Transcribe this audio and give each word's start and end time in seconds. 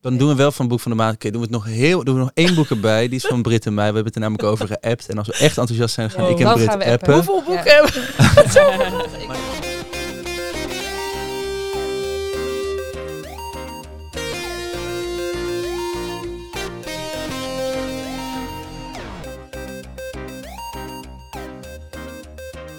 Dan 0.00 0.16
doen 0.16 0.28
we 0.28 0.34
wel 0.34 0.52
van 0.52 0.68
boek 0.68 0.80
van 0.80 0.90
de 0.90 0.96
maand. 0.96 1.14
Oké, 1.14 1.30
doen 1.30 1.40
we 1.40 1.46
het 1.46 1.56
nog 1.56 1.64
heel. 1.64 2.04
Doen 2.04 2.14
we 2.14 2.20
nog 2.20 2.30
één 2.34 2.54
boek 2.54 2.70
erbij. 2.70 3.08
Die 3.08 3.16
is 3.18 3.26
van 3.26 3.42
Brit 3.42 3.66
en 3.66 3.74
mij. 3.74 3.88
We 3.88 3.94
hebben 3.94 4.04
het 4.12 4.14
er 4.14 4.20
namelijk 4.20 4.48
over 4.48 4.66
geappt. 4.66 5.08
En 5.08 5.18
als 5.18 5.26
we 5.26 5.32
echt 5.32 5.58
enthousiast 5.58 5.94
zijn, 5.94 6.10
gaan 6.10 6.24
Wow. 6.24 6.30
ik 6.40 6.46
en 6.46 6.52
Brit 6.54 6.68
appen. 6.68 6.92
appen. 6.92 7.14
Hoeveel 7.14 7.42
boeken 7.44 7.64
Ja. 7.64 7.72
hebben 7.72 7.92
we? 7.92 9.34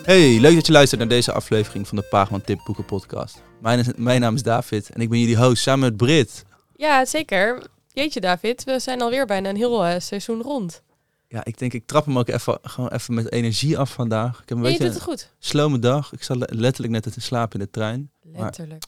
Hey, 0.03 0.39
leuk 0.39 0.55
dat 0.55 0.65
je 0.65 0.71
luistert 0.71 0.99
naar 0.99 1.09
deze 1.09 1.31
aflevering 1.31 1.87
van 1.87 1.97
de 1.97 2.03
Paagman 2.09 2.41
Tip 2.41 2.59
Boeken 2.65 2.85
Podcast. 2.85 3.41
Mijn, 3.61 3.79
is- 3.79 3.87
mijn 3.95 4.21
naam 4.21 4.35
is 4.35 4.43
David 4.43 4.89
en 4.89 5.01
ik 5.01 5.09
ben 5.09 5.19
jullie 5.19 5.37
host 5.37 5.61
samen 5.61 5.89
met 5.89 5.97
Brit. 5.97 6.45
Ja, 6.77 7.05
zeker. 7.05 7.67
Jeetje 7.87 8.19
David, 8.21 8.63
we 8.63 8.79
zijn 8.79 9.01
alweer 9.01 9.25
bijna 9.25 9.49
een 9.49 9.55
heel 9.55 9.85
eh, 9.85 9.99
seizoen 9.99 10.41
rond. 10.41 10.81
Ja, 11.27 11.45
ik 11.45 11.57
denk 11.57 11.73
ik 11.73 11.85
trap 11.85 12.05
hem 12.05 12.17
ook 12.17 12.27
even, 12.27 12.57
gewoon 12.61 12.89
even 12.89 13.13
met 13.13 13.31
energie 13.31 13.77
af 13.77 13.91
vandaag. 13.93 14.41
Ik 14.41 14.49
heb 14.49 14.57
een 14.57 14.63
beetje 14.63 14.99
goed. 14.99 15.31
slome 15.39 15.79
dag. 15.79 16.13
Ik 16.13 16.23
zat 16.23 16.37
le- 16.37 16.47
letterlijk 16.49 16.93
net 16.93 17.13
te 17.13 17.21
slapen 17.21 17.59
in 17.59 17.65
de 17.65 17.71
trein. 17.71 18.11
Letterlijk. 18.21 18.83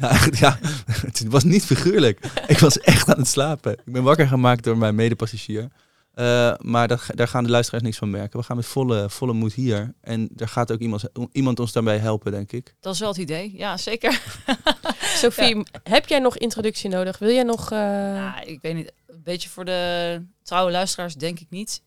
Ja, 0.00 0.18
ja, 0.40 0.58
het 1.06 1.24
was 1.28 1.44
niet 1.44 1.64
figuurlijk. 1.64 2.18
Ik 2.46 2.58
was 2.58 2.80
echt 2.80 3.08
aan 3.08 3.18
het 3.18 3.28
slapen. 3.28 3.72
Ik 3.72 3.92
ben 3.92 4.02
wakker 4.02 4.26
gemaakt 4.28 4.64
door 4.64 4.78
mijn 4.78 4.94
medepassagier. 4.94 5.68
Eh, 6.14 6.54
maar 6.58 6.88
dat, 6.88 7.02
daar 7.06 7.28
gaan 7.28 7.44
de 7.44 7.50
luisteraars 7.50 7.82
niks 7.84 7.96
van 7.98 8.10
merken. 8.10 8.38
We 8.38 8.44
gaan 8.44 8.56
met 8.56 8.66
volle, 8.66 9.10
volle 9.10 9.32
moed 9.32 9.52
hier. 9.52 9.94
En 10.00 10.28
daar 10.32 10.48
gaat 10.48 10.72
ook 10.72 10.78
iemand, 10.78 11.04
iemand 11.32 11.60
ons 11.60 11.72
daarbij 11.72 11.98
helpen, 11.98 12.32
denk 12.32 12.52
ik. 12.52 12.74
Dat 12.80 12.94
is 12.94 13.00
wel 13.00 13.08
het 13.08 13.18
idee. 13.18 13.52
Ja, 13.56 13.76
zeker. 13.76 14.22
Sophie, 15.22 15.62
heb 15.82 16.06
jij 16.08 16.18
nog 16.18 16.36
introductie 16.38 16.90
nodig? 16.90 17.18
Wil 17.18 17.30
jij 17.34 17.42
nog... 17.42 17.70
eh, 17.72 17.78
Ja, 18.14 18.40
ik 18.42 18.60
weet 18.62 18.74
niet. 18.74 18.92
Een 19.06 19.22
beetje 19.22 19.48
voor 19.48 19.64
de 19.64 20.22
trouwe 20.42 20.70
luisteraars 20.70 21.14
denk 21.14 21.40
ik 21.40 21.50
niet. 21.50 21.82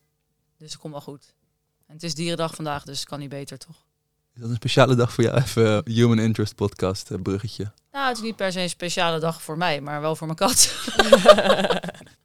Dus 0.58 0.70
het 0.72 0.80
komt 0.80 0.92
wel 0.92 1.02
goed. 1.02 1.34
En 1.86 1.94
het 1.94 2.02
is 2.02 2.14
dierendag 2.14 2.54
vandaag, 2.54 2.84
dus 2.84 2.98
het 2.98 3.08
kan 3.08 3.18
niet 3.18 3.28
beter, 3.28 3.58
toch? 3.58 3.86
Is 4.34 4.40
dat 4.40 4.50
een 4.50 4.56
speciale 4.56 4.94
dag 4.94 5.12
voor 5.12 5.24
jou? 5.24 5.36
Even 5.36 5.84
eh, 5.84 5.94
Human 5.94 6.18
Interest 6.18 6.54
podcast, 6.54 7.10
eh, 7.10 7.18
bruggetje. 7.22 7.72
Nou, 7.92 8.08
het 8.08 8.16
is 8.16 8.22
niet 8.22 8.36
per 8.36 8.52
se 8.52 8.60
een 8.60 8.68
speciale 8.68 9.18
dag 9.20 9.42
voor 9.42 9.56
mij, 9.58 9.80
maar 9.80 10.00
wel 10.00 10.16
voor 10.16 10.26
mijn 10.26 10.38
kat. 10.38 10.72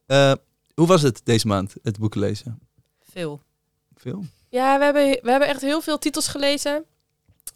Hoe 0.73 0.87
was 0.87 1.01
het 1.01 1.21
deze 1.23 1.47
maand, 1.47 1.75
het 1.83 1.99
boek 1.99 2.15
lezen? 2.15 2.59
Veel. 2.99 3.41
Veel? 3.95 4.23
Ja, 4.49 4.77
we 4.77 4.83
hebben, 4.83 5.03
we 5.03 5.31
hebben 5.31 5.47
echt 5.47 5.61
heel 5.61 5.81
veel 5.81 5.97
titels 5.97 6.27
gelezen. 6.27 6.85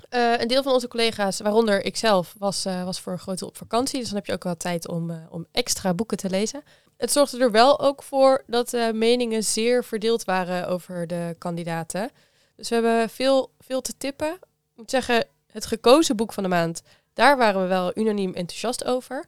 Eh, 0.09 0.39
een 0.39 0.47
deel 0.47 0.63
van 0.63 0.73
onze 0.73 0.87
collega's, 0.87 1.39
waaronder 1.39 1.85
ikzelf, 1.85 2.35
was, 2.37 2.65
eh, 2.65 2.83
was 2.83 2.99
voor 2.99 3.11
een 3.11 3.19
groot 3.19 3.39
deel 3.39 3.47
op 3.47 3.57
vakantie. 3.57 3.99
Dus 3.99 4.07
dan 4.07 4.17
heb 4.17 4.25
je 4.25 4.33
ook 4.33 4.43
wel 4.43 4.57
tijd 4.57 4.87
om, 4.87 5.09
eh, 5.09 5.17
om 5.29 5.45
extra 5.51 5.93
boeken 5.93 6.17
te 6.17 6.29
lezen. 6.29 6.63
Het 6.97 7.11
zorgde 7.11 7.39
er 7.39 7.51
wel 7.51 7.79
ook 7.79 8.03
voor 8.03 8.43
dat 8.47 8.69
de 8.69 8.91
meningen 8.93 9.43
zeer 9.43 9.83
verdeeld 9.83 10.23
waren 10.23 10.67
over 10.67 11.07
de 11.07 11.35
kandidaten. 11.37 12.11
Dus 12.55 12.69
we 12.69 12.75
hebben 12.75 13.09
veel, 13.09 13.51
veel 13.59 13.81
te 13.81 13.97
tippen. 13.97 14.33
Ik 14.33 14.75
moet 14.75 14.89
zeggen, 14.89 15.25
het 15.51 15.65
gekozen 15.65 16.15
boek 16.15 16.33
van 16.33 16.43
de 16.43 16.49
maand, 16.49 16.81
daar 17.13 17.37
waren 17.37 17.61
we 17.61 17.67
wel 17.67 17.91
unaniem 17.95 18.33
enthousiast 18.33 18.85
over. 18.85 19.25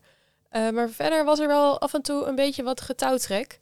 Eh, 0.50 0.70
maar 0.70 0.90
verder 0.90 1.26
was 1.26 1.40
er 1.40 1.48
wel 1.48 1.80
af 1.80 1.94
en 1.94 2.02
toe 2.02 2.26
een 2.26 2.36
beetje 2.36 2.64
wat 2.64 2.82
getouwtrek. 2.82 3.60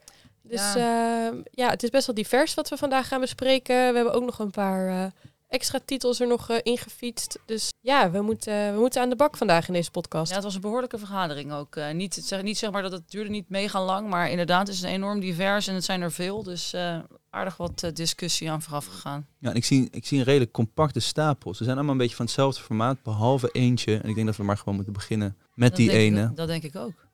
Dus 0.49 0.73
ja. 0.73 1.33
ja, 1.51 1.69
het 1.69 1.83
is 1.83 1.89
best 1.89 2.05
wel 2.05 2.15
divers 2.15 2.53
wat 2.53 2.69
we 2.69 2.77
vandaag 2.77 3.07
gaan 3.07 3.19
bespreken. 3.21 3.75
We 3.75 3.95
hebben 3.95 4.13
ook 4.13 4.25
nog 4.25 4.39
een 4.39 4.51
paar 4.51 4.87
eh, 4.87 5.05
extra 5.47 5.79
titels 5.85 6.19
er 6.19 6.27
nog 6.27 6.49
eh, 6.49 6.57
ingefietst. 6.63 7.39
Dus 7.45 7.73
ja, 7.81 8.11
we 8.11 8.21
moeten, 8.21 8.73
we 8.73 8.79
moeten 8.79 9.01
aan 9.01 9.09
de 9.09 9.15
bak 9.15 9.37
vandaag 9.37 9.67
in 9.67 9.73
deze 9.73 9.91
podcast. 9.91 10.29
Ja, 10.29 10.35
het 10.35 10.43
was 10.43 10.55
een 10.55 10.61
behoorlijke 10.61 10.97
vergadering 10.97 11.51
ook. 11.53 11.75
Eh, 11.75 11.91
niet, 11.93 12.13
zeg, 12.23 12.41
niet 12.41 12.57
zeg 12.57 12.71
maar 12.71 12.81
dat 12.81 12.91
het 12.91 13.11
duurde 13.11 13.29
niet 13.29 13.49
mega 13.49 13.83
lang, 13.85 14.09
maar 14.09 14.29
inderdaad, 14.29 14.67
het 14.67 14.75
is 14.75 14.81
enorm 14.81 15.19
divers 15.19 15.67
en 15.67 15.73
het 15.75 15.83
zijn 15.83 16.01
er 16.01 16.11
veel. 16.11 16.43
Dus 16.43 16.73
eh, 16.73 16.97
aardig 17.29 17.57
wat 17.57 17.83
eh, 17.83 17.91
discussie 17.93 18.51
aan 18.51 18.61
vooraf 18.61 18.85
gegaan. 18.85 19.27
Ja, 19.39 19.49
en 19.49 19.55
ik 19.55 19.65
zie, 19.65 19.87
ik 19.91 20.05
zie 20.05 20.17
een 20.17 20.23
redelijk 20.25 20.51
compacte 20.51 20.99
stapel. 20.99 21.53
Ze 21.53 21.63
zijn 21.63 21.75
allemaal 21.75 21.93
een 21.93 21.99
beetje 22.01 22.15
van 22.15 22.25
hetzelfde 22.25 22.61
formaat, 22.61 23.03
behalve 23.03 23.49
eentje. 23.51 23.97
En 23.97 24.09
ik 24.09 24.15
denk 24.15 24.27
dat 24.27 24.35
we 24.37 24.43
maar 24.43 24.57
gewoon 24.57 24.75
moeten 24.75 24.93
beginnen 24.93 25.37
met 25.53 25.69
Dat 25.69 25.77
die 25.77 25.89
ik- 25.89 25.95
ene. 25.95 26.31
dat 26.35 26.47
denk 26.47 26.63
ik 26.63 26.75
ook. 26.75 27.05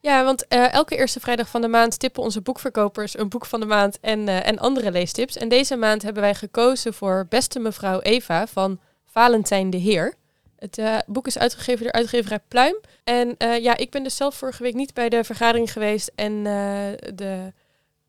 Ja, 0.00 0.24
want 0.24 0.46
eh, 0.46 0.72
elke 0.72 0.96
eerste 0.96 1.20
vrijdag 1.20 1.48
van 1.48 1.60
de 1.60 1.68
maand 1.68 1.98
tippen 1.98 2.22
onze 2.22 2.40
boekverkopers 2.40 3.18
een 3.18 3.28
boek 3.28 3.46
van 3.46 3.60
de 3.60 3.66
maand 3.66 4.00
en, 4.00 4.28
eh, 4.28 4.46
en 4.46 4.58
andere 4.58 4.90
leestips. 4.90 5.36
En 5.36 5.48
deze 5.48 5.76
maand 5.76 6.02
hebben 6.02 6.22
wij 6.22 6.34
gekozen 6.34 6.94
voor 6.94 7.26
Beste 7.28 7.58
Mevrouw 7.58 8.00
Eva 8.00 8.46
van 8.46 8.80
Valentijn 9.04 9.70
de 9.70 9.76
Heer. 9.76 10.14
Het 10.56 10.78
eh, 10.78 10.98
boek 11.06 11.26
is 11.26 11.38
uitgegeven 11.38 11.82
door 11.84 11.92
uitgeverij 11.92 12.40
Pluim. 12.48 12.80
En 13.04 13.34
ja, 13.38 13.76
ik 13.76 13.90
ben 13.90 14.02
dus 14.02 14.16
zelf 14.16 14.34
vorige 14.34 14.62
week 14.62 14.74
niet 14.74 14.94
bij 14.94 15.08
de 15.08 15.24
vergadering 15.24 15.72
geweest 15.72 16.12
en 16.14 16.42
de 17.14 17.52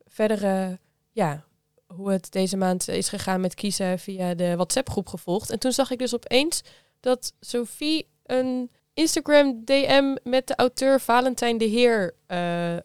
verdere, 0.06 0.78
ja, 1.12 1.44
hoe 1.86 2.10
het 2.10 2.32
deze 2.32 2.56
maand 2.56 2.88
is 2.88 3.08
gegaan 3.08 3.40
met 3.40 3.54
kiezen 3.54 3.98
via 3.98 4.34
de 4.34 4.54
WhatsApp-groep 4.54 5.08
gevolgd. 5.08 5.50
En 5.50 5.58
toen 5.58 5.72
zag 5.72 5.90
ik 5.90 5.98
dus 5.98 6.14
opeens 6.14 6.62
dat 7.00 7.32
Sophie 7.40 8.08
een 8.26 8.70
Instagram 8.96 9.62
DM 9.64 10.16
met 10.22 10.46
de 10.46 10.54
auteur 10.54 11.00
Valentijn 11.00 11.58
de 11.58 11.64
Heer 11.64 12.14
eh, 12.26 12.76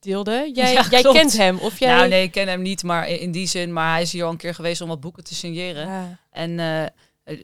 deelde. 0.00 0.50
Jij, 0.54 0.72
Ja, 0.72 0.86
jij 0.90 1.02
kent 1.02 1.36
hem, 1.36 1.58
of 1.58 1.78
jij... 1.78 1.94
Nou 1.94 2.08
nee, 2.08 2.22
ik 2.22 2.32
ken 2.32 2.48
hem 2.48 2.62
niet, 2.62 2.82
maar 2.82 3.08
in, 3.08 3.30
die 3.30 3.46
zin. 3.46 3.72
Maar 3.72 3.92
hij 3.92 4.02
is 4.02 4.12
hier 4.12 4.24
al 4.24 4.30
een 4.30 4.36
keer 4.36 4.54
geweest 4.54 4.80
om 4.80 4.88
wat 4.88 5.00
boeken 5.00 5.24
te 5.24 5.34
signeren. 5.34 5.86
Ja. 5.86 6.18
En 6.30 6.58
eh, 6.58 6.86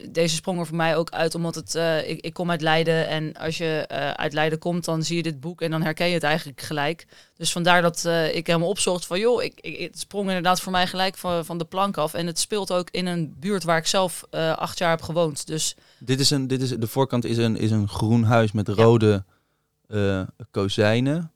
deze 0.09 0.35
sprong 0.35 0.59
er 0.59 0.65
voor 0.65 0.75
mij 0.75 0.95
ook 0.95 1.09
uit, 1.09 1.35
omdat 1.35 1.55
het, 1.55 1.75
eh, 1.75 2.09
ik, 2.09 2.19
ik 2.21 2.33
kom 2.33 2.51
uit 2.51 2.61
Leiden. 2.61 3.07
En 3.07 3.33
als 3.33 3.57
je 3.57 3.85
eh, 3.87 4.09
uit 4.09 4.33
Leiden 4.33 4.59
komt, 4.59 4.85
dan 4.85 5.03
zie 5.03 5.15
je 5.15 5.23
dit 5.23 5.39
boek 5.39 5.61
en 5.61 5.71
dan 5.71 5.81
herken 5.81 6.07
je 6.07 6.13
het 6.13 6.23
eigenlijk 6.23 6.61
gelijk. 6.61 7.07
Dus 7.37 7.51
vandaar 7.51 7.81
dat 7.81 8.05
eh, 8.05 8.35
ik 8.35 8.47
hem 8.47 8.63
opzocht 8.63 9.05
van, 9.05 9.19
joh, 9.19 9.43
ik, 9.43 9.53
ik, 9.61 9.79
het 9.79 9.99
sprong 9.99 10.27
inderdaad 10.27 10.61
voor 10.61 10.71
mij 10.71 10.87
gelijk 10.87 11.17
van, 11.17 11.45
van 11.45 11.57
de 11.57 11.65
plank 11.65 11.97
af. 11.97 12.13
En 12.13 12.27
het 12.27 12.39
speelt 12.39 12.71
ook 12.71 12.89
in 12.91 13.05
een 13.05 13.35
buurt 13.39 13.63
waar 13.63 13.77
ik 13.77 13.87
zelf 13.87 14.25
eh, 14.29 14.57
acht 14.57 14.77
jaar 14.77 14.89
heb 14.89 15.01
gewoond. 15.01 15.47
Dus 15.47 15.75
Dit 15.99 16.19
is 16.19 16.29
een, 16.29 16.47
dit 16.47 16.61
is, 16.61 16.69
de 16.69 16.87
voorkant 16.87 17.25
is 17.25 17.37
een, 17.37 17.57
is 17.57 17.71
een 17.71 17.87
groen 17.87 18.23
huis 18.23 18.51
met 18.51 18.67
rode 18.67 19.23
eh, 19.87 20.21
kozijnen 20.51 21.31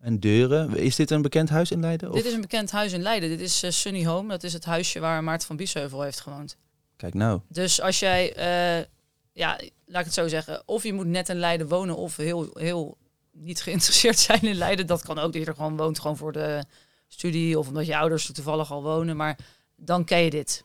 en 0.00 0.20
deuren. 0.20 0.76
Is 0.76 0.96
dit 0.96 1.10
een 1.10 1.22
bekend 1.22 1.48
huis 1.48 1.70
in 1.70 1.80
Leiden? 1.80 2.08
Of? 2.08 2.16
dit 2.16 2.24
is 2.24 2.32
een 2.32 2.40
bekend 2.40 2.70
huis 2.70 2.92
in 2.92 3.02
Leiden. 3.02 3.28
Dit 3.28 3.40
is 3.40 3.62
eh, 3.62 3.70
Sunny 3.70 4.04
Home. 4.04 4.28
Dat 4.28 4.42
is 4.42 4.52
het 4.52 4.64
huisje 4.64 5.00
waar 5.00 5.24
Maarten 5.24 5.46
van 5.46 5.56
Biesheuvel 5.56 6.02
heeft 6.02 6.20
gewoond. 6.20 6.56
Kijk 6.98 7.14
nou. 7.14 7.40
Dus 7.48 7.80
als 7.80 7.98
jij, 7.98 8.34
eh, 8.34 8.84
ja, 9.32 9.60
laat 9.86 10.00
ik 10.00 10.04
het 10.04 10.14
zo 10.14 10.28
zeggen, 10.28 10.62
of 10.66 10.82
je 10.82 10.92
moet 10.92 11.06
net 11.06 11.28
in 11.28 11.38
Leiden 11.38 11.68
wonen 11.68 11.96
of 11.96 12.16
heel, 12.16 12.50
heel 12.52 12.96
niet 13.32 13.62
geïnteresseerd 13.62 14.18
zijn 14.28 14.40
in 14.40 14.54
Leiden. 14.54 14.86
Dat 14.86 15.02
kan 15.02 15.18
ook, 15.18 15.32
dat 15.32 15.42
je 15.42 15.48
er 15.48 15.54
gewoon 15.54 15.76
woont, 15.76 15.98
gewoon 16.00 16.16
voor 16.16 16.32
de 16.32 16.64
studie 17.08 17.58
of 17.58 17.68
omdat 17.68 17.86
je 17.86 17.96
ouders 17.96 18.28
er 18.28 18.34
toevallig 18.34 18.72
al 18.72 18.82
wonen. 18.82 19.16
Maar 19.16 19.38
dan 19.76 20.04
ken 20.04 20.18
je 20.18 20.30
dit. 20.30 20.64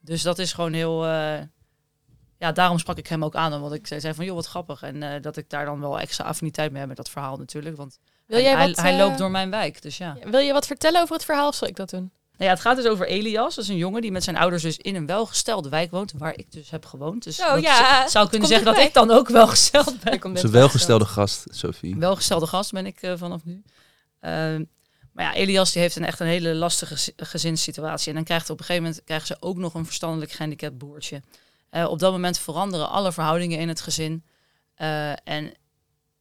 Dus 0.00 0.22
dat 0.22 0.38
is 0.38 0.52
gewoon 0.52 0.72
heel, 0.72 1.06
eh, 1.06 1.40
ja, 2.38 2.52
daarom 2.52 2.78
sprak 2.78 2.98
ik 2.98 3.06
hem 3.06 3.24
ook 3.24 3.34
aan. 3.34 3.60
Want 3.60 3.74
ik 3.74 3.86
zei 3.86 4.14
van, 4.14 4.24
joh, 4.24 4.34
wat 4.34 4.46
grappig. 4.46 4.82
En 4.82 5.02
eh, 5.02 5.22
dat 5.22 5.36
ik 5.36 5.50
daar 5.50 5.64
dan 5.64 5.80
wel 5.80 6.00
extra 6.00 6.24
affiniteit 6.24 6.70
mee 6.70 6.78
heb 6.78 6.88
met 6.88 6.96
dat 6.96 7.10
verhaal 7.10 7.36
natuurlijk. 7.36 7.76
Want 7.76 7.98
Wil 8.26 8.40
jij 8.40 8.54
hij, 8.54 8.66
wat, 8.66 8.76
hij 8.76 8.96
loopt 8.96 9.18
door 9.18 9.30
mijn 9.30 9.50
wijk, 9.50 9.82
dus 9.82 9.96
ja. 9.96 10.16
Wil 10.24 10.40
je 10.40 10.52
wat 10.52 10.66
vertellen 10.66 11.00
over 11.00 11.14
het 11.14 11.24
verhaal 11.24 11.48
of 11.48 11.54
zal 11.54 11.68
ik 11.68 11.76
dat 11.76 11.90
doen? 11.90 12.12
Nou 12.40 12.52
ja, 12.52 12.58
het 12.58 12.66
gaat 12.66 12.76
dus 12.76 12.86
over 12.86 13.06
Elias. 13.06 13.54
Dat 13.54 13.64
is 13.64 13.70
een 13.70 13.76
jongen 13.76 14.02
die 14.02 14.12
met 14.12 14.24
zijn 14.24 14.36
ouders 14.36 14.62
dus 14.62 14.76
in 14.76 14.94
een 14.94 15.06
welgestelde 15.06 15.68
wijk 15.68 15.90
woont, 15.90 16.12
waar 16.18 16.36
ik 16.36 16.52
dus 16.52 16.70
heb 16.70 16.86
gewoond. 16.86 17.24
Dus 17.24 17.40
Oh, 17.40 17.58
ja, 17.58 18.08
zou 18.08 18.28
kunnen 18.28 18.48
zeggen 18.48 18.66
dat 18.66 18.78
ik 18.78 18.94
dan 18.94 19.10
ook 19.10 19.28
welgesteld 19.28 20.00
ben. 20.00 20.20
Dat 20.20 20.36
is 20.36 20.42
een 20.42 20.50
welgestelde 20.50 21.04
gast, 21.04 21.44
Sophie. 21.50 21.96
Welgestelde 21.96 22.46
gast 22.46 22.72
ben 22.72 22.86
ik 22.86 23.02
eh, 23.02 23.12
vanaf 23.16 23.44
nu. 23.44 23.62
Ehm, 24.20 24.64
maar 25.12 25.24
ja, 25.24 25.34
Elias 25.34 25.72
die 25.72 25.82
heeft 25.82 25.96
een 25.96 26.04
echt 26.04 26.20
een 26.20 26.26
hele 26.26 26.54
lastige 26.54 26.96
gez- 26.96 27.10
gezinssituatie. 27.16 28.08
En 28.08 28.14
dan 28.14 28.24
krijgt 28.24 28.50
op 28.50 28.58
een 28.58 28.64
gegeven 28.64 28.82
moment 28.88 29.04
krijgen 29.04 29.26
ze 29.26 29.36
ook 29.40 29.56
nog 29.56 29.74
een 29.74 29.84
verstandelijk 29.84 30.32
gehandicapt 30.32 30.78
broertje. 30.78 31.22
Eh, 31.70 31.88
op 31.90 31.98
dat 31.98 32.12
moment 32.12 32.38
veranderen 32.38 32.90
alle 32.90 33.12
verhoudingen 33.12 33.58
in 33.58 33.68
het 33.68 33.80
gezin. 33.80 34.24
Eh, 34.74 35.10
en 35.28 35.52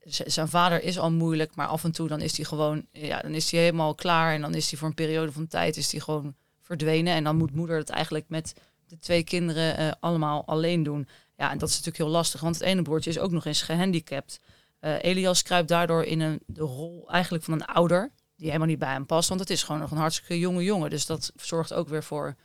zijn 0.05 0.47
vader 0.47 0.83
is 0.83 0.99
al 0.99 1.11
moeilijk, 1.11 1.55
maar 1.55 1.67
af 1.67 1.83
en 1.83 1.91
toe 1.91 2.07
dan 2.07 2.21
is 2.21 2.37
hij 2.37 2.45
gewoon, 2.45 2.85
ja, 2.91 3.21
dan 3.21 3.33
is 3.33 3.51
hij 3.51 3.59
helemaal 3.59 3.95
klaar. 3.95 4.33
En 4.33 4.41
dan 4.41 4.53
is 4.53 4.69
hij 4.69 4.79
voor 4.79 4.87
een 4.87 4.93
periode 4.93 5.31
van 5.31 5.47
tijd 5.47 5.77
is 5.77 5.91
hij 5.91 6.01
gewoon 6.01 6.35
verdwenen. 6.61 7.13
En 7.13 7.23
dan 7.23 7.37
moet 7.37 7.55
moeder 7.55 7.77
het 7.77 7.89
eigenlijk 7.89 8.25
met 8.27 8.53
de 8.87 8.99
twee 8.99 9.23
kinderen 9.23 9.77
eh, 9.77 9.91
allemaal 9.99 10.45
alleen 10.45 10.83
doen. 10.83 11.07
Ja, 11.35 11.51
en 11.51 11.57
dat 11.57 11.69
is 11.69 11.75
natuurlijk 11.75 12.03
heel 12.03 12.13
lastig, 12.13 12.41
want 12.41 12.55
het 12.55 12.63
ene 12.63 12.81
broertje 12.81 13.09
is 13.09 13.19
ook 13.19 13.31
nog 13.31 13.45
eens 13.45 13.61
gehandicapt. 13.61 14.39
Eh, 14.79 15.03
Elias 15.03 15.43
kruipt 15.43 15.67
daardoor 15.67 16.03
in 16.03 16.19
een, 16.19 16.39
de 16.45 16.61
rol 16.61 17.09
eigenlijk 17.11 17.43
van 17.43 17.53
een 17.53 17.65
ouder, 17.65 18.11
die 18.35 18.47
helemaal 18.47 18.67
niet 18.67 18.79
bij 18.79 18.91
hem 18.91 19.05
past. 19.05 19.29
Want 19.29 19.39
het 19.39 19.49
is 19.49 19.63
gewoon 19.63 19.81
nog 19.81 19.91
een 19.91 19.97
hartstikke 19.97 20.39
jonge 20.39 20.63
jongen. 20.63 20.89
Dus 20.89 21.05
dat 21.05 21.31
zorgt 21.35 21.73
ook 21.73 21.87
weer 21.87 22.03
voor 22.03 22.35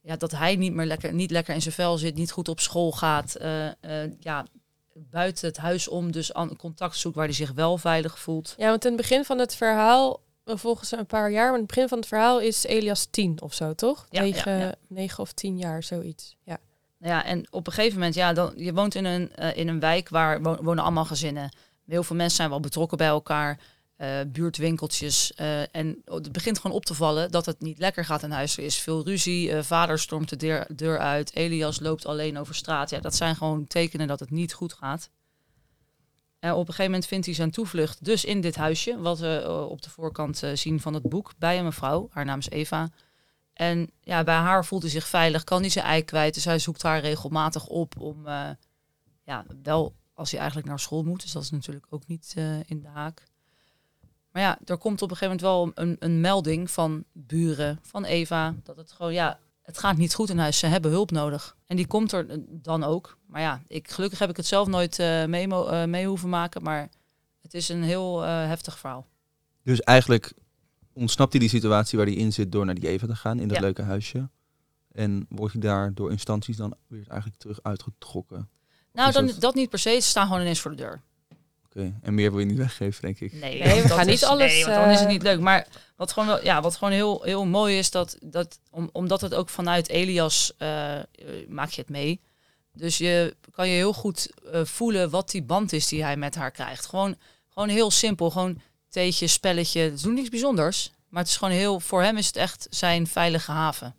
ja, 0.00 0.16
dat 0.16 0.30
hij 0.30 0.56
niet 0.56 0.72
meer 0.72 0.86
lekker, 0.86 1.14
niet 1.14 1.30
lekker 1.30 1.54
in 1.54 1.62
zijn 1.62 1.74
vel 1.74 1.98
zit, 1.98 2.14
niet 2.14 2.30
goed 2.30 2.48
op 2.48 2.60
school 2.60 2.92
gaat. 2.92 3.34
eh, 3.34 4.20
ja, 4.20 4.46
buiten 4.94 5.48
het 5.48 5.56
huis 5.56 5.88
om, 5.88 6.12
dus 6.12 6.32
aan 6.32 6.56
contact 6.56 6.96
zoekt 6.96 7.16
waar 7.16 7.24
hij 7.24 7.34
zich 7.34 7.52
wel 7.52 7.78
veilig 7.78 8.18
voelt. 8.18 8.54
Ja, 8.56 8.68
want 8.68 8.84
in 8.84 8.92
het 8.92 9.00
begin 9.00 9.24
van 9.24 9.38
het 9.38 9.54
verhaal, 9.54 10.20
we 10.44 10.58
volgen 10.58 10.86
ze 10.86 10.96
een 10.96 11.06
paar 11.06 11.30
jaar, 11.30 11.44
maar 11.44 11.54
in 11.54 11.58
het 11.64 11.74
begin 11.74 11.88
van 11.88 11.98
het 11.98 12.06
verhaal 12.06 12.40
is 12.40 12.64
Elias 12.64 13.04
tien 13.10 13.42
of 13.42 13.54
zo, 13.54 13.74
toch? 13.74 14.06
Ja, 14.10 14.20
negen, 14.20 14.52
ja, 14.52 14.58
ja. 14.58 14.74
negen 14.88 15.18
of 15.22 15.32
tien 15.32 15.58
jaar, 15.58 15.82
zoiets. 15.82 16.36
Ja. 16.42 16.58
Nou 16.98 17.14
Ja, 17.14 17.24
en 17.24 17.46
op 17.52 17.66
een 17.66 17.72
gegeven 17.72 17.98
moment, 17.98 18.14
ja, 18.14 18.32
dan, 18.32 18.52
je 18.56 18.72
woont 18.72 18.94
in 18.94 19.04
een, 19.04 19.34
eh, 19.34 19.56
in 19.56 19.68
een 19.68 19.80
wijk 19.80 20.08
waar 20.08 20.42
wo- 20.42 20.58
wonen 20.62 20.82
allemaal 20.84 21.04
gezinnen. 21.04 21.56
Heel 21.86 22.02
veel 22.02 22.16
mensen 22.16 22.36
zijn 22.36 22.50
wel 22.50 22.60
betrokken 22.60 22.98
bij 22.98 23.06
elkaar. 23.06 23.58
Eh, 23.96 24.20
buurtwinkeltjes. 24.28 25.34
eh, 25.34 25.76
en 25.76 26.02
het 26.04 26.32
begint 26.32 26.58
gewoon 26.58 26.76
op 26.76 26.84
te 26.84 26.94
vallen 26.94 27.30
dat 27.30 27.46
het 27.46 27.60
niet 27.60 27.78
lekker 27.78 28.04
gaat 28.04 28.22
in 28.22 28.30
huis. 28.30 28.56
Er 28.56 28.64
is 28.64 28.76
veel 28.76 29.04
ruzie. 29.04 29.52
eh, 29.52 29.62
vader 29.62 29.98
stormt 29.98 30.28
de 30.28 30.36
deur, 30.36 30.66
deur 30.76 30.98
uit. 30.98 31.34
Elias 31.34 31.80
loopt 31.80 32.06
alleen 32.06 32.38
over 32.38 32.54
straat. 32.54 32.90
Ja, 32.90 33.00
dat 33.00 33.14
zijn 33.14 33.36
gewoon 33.36 33.66
tekenen 33.66 34.06
dat 34.06 34.20
het 34.20 34.30
niet 34.30 34.52
goed 34.52 34.72
gaat. 34.72 35.10
En 36.38 36.52
op 36.52 36.58
een 36.58 36.66
gegeven 36.66 36.84
moment 36.84 37.06
vindt 37.06 37.26
hij 37.26 37.34
zijn 37.34 37.50
toevlucht 37.50 38.04
dus 38.04 38.24
in 38.24 38.40
dit 38.40 38.56
huisje, 38.56 38.98
wat 38.98 39.18
we 39.18 39.66
op 39.68 39.82
de 39.82 39.90
voorkant 39.90 40.42
zien 40.54 40.80
van 40.80 40.94
het 40.94 41.08
boek, 41.08 41.32
bij 41.38 41.58
een 41.58 41.64
mevrouw. 41.64 42.08
Haar 42.10 42.24
naam 42.24 42.38
is 42.38 42.50
Eva. 42.50 42.90
En 43.52 43.90
ja, 44.00 44.24
bij 44.24 44.34
haar 44.34 44.64
voelt 44.64 44.82
hij 44.82 44.90
zich 44.90 45.06
veilig, 45.06 45.44
kan 45.44 45.60
hij 45.60 45.70
zijn 45.70 45.84
ei 45.84 46.02
kwijt. 46.04 46.34
Dus 46.34 46.44
hij 46.44 46.58
zoekt 46.58 46.82
haar 46.82 47.00
regelmatig 47.00 47.66
op 47.66 48.00
om, 48.00 48.26
ja, 49.24 49.44
wel 49.62 49.94
als 50.14 50.30
hij 50.30 50.38
eigenlijk 50.38 50.68
naar 50.68 50.80
school 50.80 51.02
moet. 51.02 51.20
Dus 51.22 51.32
dat 51.32 51.42
is 51.42 51.50
natuurlijk 51.50 51.86
ook 51.90 52.06
niet 52.06 52.34
in 52.64 52.80
de 52.80 52.88
haak. 52.88 53.22
Maar 54.34 54.42
ja, 54.42 54.58
er 54.64 54.78
komt 54.78 55.02
op 55.02 55.10
een 55.10 55.16
gegeven 55.16 55.46
moment 55.46 55.74
wel 55.74 55.84
een, 55.84 55.96
een 55.98 56.20
melding 56.20 56.70
van 56.70 57.04
buren, 57.12 57.78
van 57.82 58.04
Eva, 58.04 58.54
dat 58.62 58.76
het 58.76 58.92
gewoon, 58.92 59.12
ja, 59.12 59.38
het 59.62 59.78
gaat 59.78 59.96
niet 59.96 60.14
goed 60.14 60.30
in 60.30 60.38
huis. 60.38 60.58
Ze 60.58 60.66
hebben 60.66 60.90
hulp 60.90 61.10
nodig. 61.10 61.56
En 61.66 61.76
die 61.76 61.86
komt 61.86 62.12
er 62.12 62.26
dan 62.48 62.84
ook. 62.84 63.18
Maar 63.26 63.40
ja, 63.40 63.62
ik, 63.66 63.90
gelukkig 63.90 64.18
heb 64.18 64.30
ik 64.30 64.36
het 64.36 64.46
zelf 64.46 64.66
nooit 64.68 64.98
eh, 64.98 65.24
mee, 65.24 65.48
eh, 65.48 65.84
mee 65.84 66.06
hoeven 66.06 66.28
maken. 66.28 66.62
Maar 66.62 66.88
het 67.42 67.54
is 67.54 67.68
een 67.68 67.82
heel 67.82 68.24
eh, 68.24 68.28
heftig 68.46 68.78
verhaal. 68.78 69.06
Dus 69.62 69.80
eigenlijk 69.80 70.32
ontsnapt 70.92 71.30
hij 71.32 71.40
die 71.40 71.48
situatie 71.50 71.98
waar 71.98 72.06
hij 72.06 72.16
in 72.16 72.32
zit 72.32 72.52
door 72.52 72.64
naar 72.64 72.74
die 72.74 72.88
Eva 72.88 73.06
te 73.06 73.16
gaan 73.16 73.38
in 73.40 73.48
dat 73.48 73.56
Ja. 73.56 73.62
leuke 73.62 73.82
huisje. 73.82 74.28
En 74.92 75.26
wordt 75.28 75.52
hij 75.52 75.62
daar 75.62 75.94
door 75.94 76.10
instanties 76.10 76.56
dan 76.56 76.74
weer 76.86 77.04
eigenlijk 77.08 77.40
terug 77.40 77.62
uitgetrokken. 77.62 78.48
Nou, 78.92 79.12
dan, 79.12 79.26
dat- 79.26 79.40
dat 79.40 79.54
niet 79.54 79.70
per 79.70 79.78
se. 79.78 79.90
Ze 79.90 80.00
staan 80.08 80.26
gewoon 80.26 80.40
ineens 80.40 80.60
voor 80.60 80.70
de 80.70 80.76
deur. 80.76 81.02
En 82.02 82.14
meer 82.14 82.30
wil 82.30 82.40
je 82.40 82.46
niet 82.46 82.56
weggeven, 82.58 83.02
denk 83.02 83.20
ik. 83.20 83.32
Nee, 83.32 83.62
Nee, 83.62 83.82
we 83.82 83.88
gaan 83.88 84.06
niet 84.06 84.14
is- 84.14 84.24
alles, 84.24 84.52
Nee, 84.52 84.64
want 84.64 84.76
dan 84.76 84.88
is 84.90 84.98
het 84.98 85.06
eh, 85.06 85.12
niet 85.12 85.22
leuk. 85.22 85.40
Maar 85.40 85.66
wat 85.96 86.12
gewoon, 86.12 86.28
wel, 86.28 86.44
ja, 86.44 86.60
wat 86.60 86.76
gewoon 86.76 86.92
heel, 86.92 87.22
heel 87.22 87.44
mooi 87.46 87.78
is, 87.78 87.90
dat, 87.90 88.16
dat 88.20 88.58
om, 88.70 88.88
omdat 88.92 89.20
het 89.20 89.34
ook 89.34 89.48
vanuit 89.48 89.88
Elias 89.88 90.52
eh, 90.58 90.98
eh, 90.98 91.04
maak 91.48 91.70
je 91.70 91.80
het 91.80 91.90
mee. 91.90 92.20
Dus 92.72 92.98
je 92.98 93.36
kan 93.50 93.68
je 93.68 93.74
heel 93.74 93.92
goed 93.92 94.30
eh, 94.52 94.64
voelen 94.64 95.10
wat 95.10 95.30
die 95.30 95.42
band 95.42 95.72
is 95.72 95.88
die 95.88 96.02
hij 96.02 96.16
met 96.16 96.34
haar 96.34 96.50
krijgt. 96.50 96.86
Gewoon, 96.86 97.16
gewoon 97.48 97.68
heel 97.68 97.90
simpel. 97.90 98.30
Gewoon 98.30 98.60
theetje, 98.88 99.26
spelletje. 99.26 99.80
Het 99.80 100.02
doet 100.02 100.14
niks 100.14 100.28
bijzonders. 100.28 100.92
Maar 101.08 101.22
het 101.22 101.30
is 101.30 101.36
gewoon 101.36 101.54
heel, 101.54 101.80
voor 101.80 102.02
hem 102.02 102.16
is 102.16 102.26
het 102.26 102.36
echt 102.36 102.66
zijn 102.70 103.06
veilige 103.06 103.50
haven. 103.52 103.94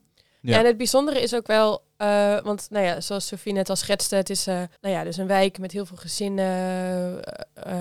Ja. 0.46 0.60
En 0.60 0.66
het 0.66 0.78
bijzondere 0.78 1.22
is 1.22 1.36
ook 1.36 1.48
wel, 1.48 1.84
eh, 1.98 2.40
want 2.42 2.68
nou 2.70 2.86
ja, 2.86 3.02
zoals 3.02 3.28
Sofie 3.28 3.54
net 3.54 3.70
al 3.70 3.76
schetste, 3.76 4.16
het 4.16 4.30
is 4.30 4.48
eh, 4.48 4.56
nou 4.82 4.96
ja, 4.96 5.04
dus 5.04 5.18
een 5.18 5.28
wijk 5.28 5.60
met 5.60 5.72
heel 5.72 5.86
veel 5.86 5.98
gezinnen. 5.98 7.24
eh, 7.54 7.76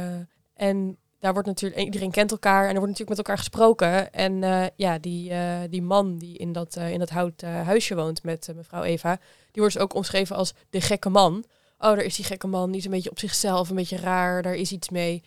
en 0.54 0.96
daar 1.18 1.32
wordt 1.32 1.48
natuurlijk, 1.48 1.80
iedereen 1.80 2.10
kent 2.10 2.30
elkaar 2.30 2.62
en 2.62 2.74
er 2.74 2.80
wordt 2.80 2.90
natuurlijk 2.98 3.08
met 3.08 3.18
elkaar 3.18 3.38
gesproken. 3.38 4.12
En 4.12 4.42
ja, 4.76 4.98
die, 4.98 5.32
die 5.68 5.82
man 5.82 6.18
die 6.18 6.38
in 6.38 6.52
dat, 6.52 6.76
in 6.76 6.98
dat 6.98 7.10
houten 7.10 7.64
huisje 7.64 7.94
woont 7.94 8.22
met 8.22 8.52
mevrouw 8.56 8.82
Eva, 8.82 9.16
die 9.50 9.62
wordt 9.62 9.74
dus 9.74 9.82
ook 9.82 9.94
omschreven 9.94 10.36
als 10.36 10.54
de 10.70 10.80
gekke 10.80 11.08
man. 11.08 11.44
Oh, 11.78 11.90
daar 11.90 12.02
is 12.02 12.16
die 12.16 12.24
gekke 12.24 12.46
man, 12.46 12.70
die 12.70 12.78
is 12.78 12.84
een 12.84 12.90
beetje 12.90 13.10
op 13.10 13.18
zichzelf, 13.18 13.68
een 13.68 13.76
beetje 13.76 13.96
raar, 13.96 14.42
daar 14.42 14.54
is 14.54 14.72
iets 14.72 14.88
mee. 14.88 15.22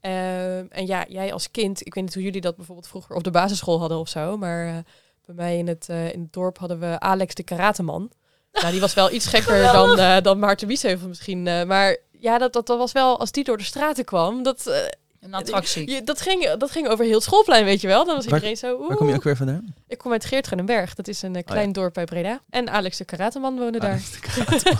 Ehm, 0.00 0.66
en 0.68 0.86
ja, 0.86 1.06
jij 1.08 1.32
als 1.32 1.50
kind, 1.50 1.86
ik 1.86 1.94
weet 1.94 2.04
niet 2.04 2.14
hoe 2.14 2.22
jullie 2.22 2.40
dat 2.40 2.56
bijvoorbeeld 2.56 2.88
vroeger 2.88 3.16
op 3.16 3.24
de 3.24 3.30
basisschool 3.30 3.80
hadden 3.80 3.98
of 3.98 4.08
zo, 4.08 4.36
maar 4.36 4.84
bij 5.34 5.36
mij 5.36 5.58
in 5.58 5.68
het, 5.68 5.88
eh, 5.88 6.12
in 6.12 6.20
het 6.20 6.32
dorp 6.32 6.58
hadden 6.58 6.78
we 6.80 7.00
Alex 7.00 7.34
de 7.34 7.42
karateman. 7.42 8.10
Nou, 8.52 8.70
die 8.70 8.80
was 8.80 8.94
wel 8.94 9.12
iets 9.12 9.26
gekker 9.26 9.62
dan, 9.72 9.98
eh, 9.98 10.20
dan 10.22 10.38
Maarten 10.38 10.68
Biesheuvel 10.68 11.08
misschien. 11.08 11.46
eh, 11.46 11.64
maar 11.64 11.96
ja, 12.10 12.38
dat, 12.38 12.52
dat, 12.52 12.66
dat 12.66 12.78
was 12.78 12.92
wel, 12.92 13.18
als 13.18 13.32
die 13.32 13.44
door 13.44 13.56
de 13.56 13.64
straten 13.64 14.04
kwam, 14.04 14.42
dat, 14.42 14.88
Een 15.20 15.34
attractie. 15.34 15.90
je, 15.90 16.02
dat, 16.02 16.20
ging, 16.20 16.50
dat 16.52 16.70
ging 16.70 16.88
over 16.88 17.04
heel 17.04 17.14
het 17.14 17.22
schoolplein, 17.22 17.64
weet 17.64 17.80
je 17.80 17.86
wel. 17.86 18.04
Dan 18.04 18.14
was 18.14 18.24
Waar- 18.24 18.34
iedereen 18.34 18.56
zo... 18.56 18.86
Waar 18.86 18.96
kom 18.96 19.08
je 19.08 19.14
ook 19.14 19.22
weer 19.22 19.36
vandaan? 19.36 19.74
Ik 19.86 19.98
kom 19.98 20.12
uit 20.12 20.24
Geertruidenberg. 20.24 20.94
Dat 20.94 21.08
is 21.08 21.22
een 21.22 21.36
eh, 21.36 21.44
klein 21.44 21.66
ja. 21.66 21.72
dorp 21.72 21.94
bij 21.94 22.04
Breda. 22.04 22.40
En 22.50 22.70
Alex 22.70 22.96
de 22.96 23.04
karateman 23.04 23.58
woonde 23.58 23.78
daar. 23.78 24.02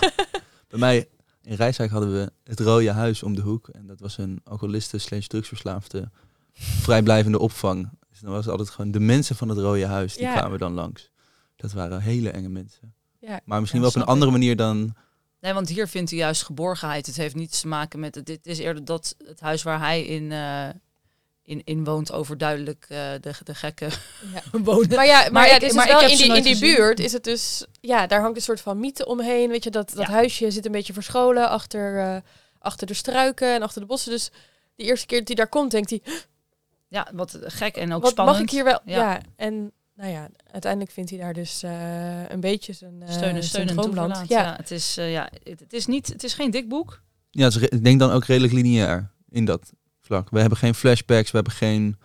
Bij 0.69 0.79
mij 0.79 1.07
in 1.43 1.55
Rijswijk 1.55 1.91
hadden 1.91 2.13
we 2.13 2.31
het 2.43 2.59
Rode 2.59 2.91
Huis 2.91 3.23
om 3.23 3.35
de 3.35 3.41
hoek. 3.41 3.67
En 3.67 3.87
dat 3.87 3.99
was 3.99 4.17
een 4.17 4.41
alcoholisten 4.43 5.01
slash 5.01 5.25
drugsverslaafde 5.25 6.09
vrijblijvende 6.53 7.39
opvang. 7.39 7.89
Dus 8.19 8.27
dan 8.27 8.31
was 8.37 8.45
het 8.45 8.51
altijd 8.57 8.69
gewoon 8.75 8.91
de 8.91 8.99
mensen 8.99 9.35
van 9.35 9.49
het 9.49 9.57
Rode 9.57 9.85
Huis, 9.85 10.13
die 10.13 10.23
Ja. 10.23 10.33
kwamen 10.37 10.59
dan 10.59 10.73
langs. 10.73 11.09
Dat 11.55 11.71
waren 11.71 12.01
hele 12.01 12.29
enge 12.29 12.49
mensen. 12.49 12.93
Ja. 13.19 13.39
Maar 13.45 13.59
misschien 13.59 13.81
Ja, 13.81 13.87
wel 13.87 13.95
op 14.01 14.07
een 14.07 14.13
andere 14.13 14.31
manier 14.31 14.55
dan... 14.55 14.95
Nee, 15.41 15.53
want 15.53 15.69
hier 15.69 15.87
vindt 15.87 16.09
hij 16.09 16.19
juist 16.19 16.43
geborgenheid. 16.43 17.05
Het 17.05 17.15
heeft 17.15 17.35
niets 17.35 17.61
te 17.61 17.67
maken 17.67 17.99
met 17.99 18.15
het. 18.15 18.25
Dit 18.25 18.45
is 18.47 18.59
eerder 18.59 18.85
dat 18.85 19.15
het 19.25 19.39
huis 19.39 19.63
waar 19.63 19.79
hij 19.79 20.03
in, 20.05 20.31
eh, 20.31 20.67
in, 21.43 21.61
in 21.63 21.83
woont 21.83 22.11
overduidelijk 22.11 22.85
eh, 22.89 22.97
de, 23.21 23.33
de 23.43 23.55
gekke 23.55 23.89
Ja. 24.33 24.41
wonen. 24.63 24.95
Maar 24.95 25.05
ja, 25.05 25.19
maar, 25.21 25.31
Maar 25.31 25.47
ja, 25.47 25.55
ik- 25.55 25.61
het 25.61 25.69
is 25.69 25.75
maar 25.75 25.85
dus 25.85 25.93
ik 25.93 25.99
wel 25.99 26.09
heb 26.09 26.19
in 26.19 26.27
die, 26.43 26.51
in 26.51 26.59
die 26.59 26.75
buurt 26.75 26.99
is 26.99 27.11
het 27.13 27.23
dus... 27.23 27.65
Ja, 27.81 28.07
daar 28.07 28.21
hangt 28.21 28.35
een 28.35 28.41
soort 28.43 28.61
van 28.61 28.79
mythe 28.79 29.05
omheen. 29.05 29.49
Weet 29.49 29.63
je, 29.63 29.69
dat, 29.71 29.89
dat 29.95 30.07
Ja. 30.07 30.11
huisje 30.13 30.51
zit 30.51 30.65
een 30.65 30.71
beetje 30.71 30.93
verscholen 30.93 31.49
achter, 31.49 31.99
eh, 31.99 32.17
achter 32.59 32.87
de 32.87 32.93
struiken 32.93 33.53
en 33.55 33.61
achter 33.61 33.81
de 33.81 33.87
bossen. 33.87 34.11
Dus 34.11 34.31
de 34.75 34.83
eerste 34.83 35.05
keer 35.05 35.17
dat 35.19 35.27
hij 35.27 35.35
daar 35.35 35.47
komt, 35.49 35.71
denkt 35.71 35.89
hij... 35.89 36.01
Ja, 36.89 37.07
wat 37.13 37.37
gek 37.41 37.75
en 37.75 37.93
ook 37.93 38.01
wat 38.01 38.11
spannend. 38.11 38.37
mag 38.37 38.45
ik 38.47 38.51
hier 38.53 38.63
wel? 38.63 38.79
Ja. 38.85 38.95
Ja. 39.11 39.21
en 39.35 39.71
nou 39.95 40.11
ja, 40.11 40.27
uiteindelijk 40.51 40.91
vindt 40.91 41.09
hij 41.09 41.19
daar 41.19 41.33
dus 41.33 41.63
eh, 41.63 42.29
een 42.29 42.39
beetje 42.39 42.73
zijn, 42.73 43.01
uh, 43.01 43.09
Steunen, 43.09 43.43
steunen 43.43 43.75
en 43.75 43.81
droomland. 43.81 44.27
Ja. 44.29 44.41
Ja. 44.41 44.55
het, 44.55 44.71
is, 44.71 44.97
eh, 44.97 45.11
ja, 45.11 45.29
het, 45.43 45.59
het 45.59 45.73
is 45.73 45.85
niet, 45.85 46.07
het 46.07 46.23
is 46.23 46.33
geen 46.33 46.51
dik 46.51 46.69
boek. 46.69 47.01
Ja, 47.29 47.43
het 47.43 47.55
is 47.55 47.59
re- 47.61 47.67
ik 47.75 47.83
denk 47.83 47.99
dan 47.99 48.11
ook 48.11 48.25
redelijk 48.25 48.53
lineair 48.53 49.11
in 49.29 49.45
dat 49.45 49.71
vlak. 49.99 50.29
We 50.29 50.39
hebben 50.39 50.57
geen 50.57 50.75
flashbacks, 50.75 51.31
we 51.31 51.35
hebben 51.35 51.53
geen, 51.53 51.97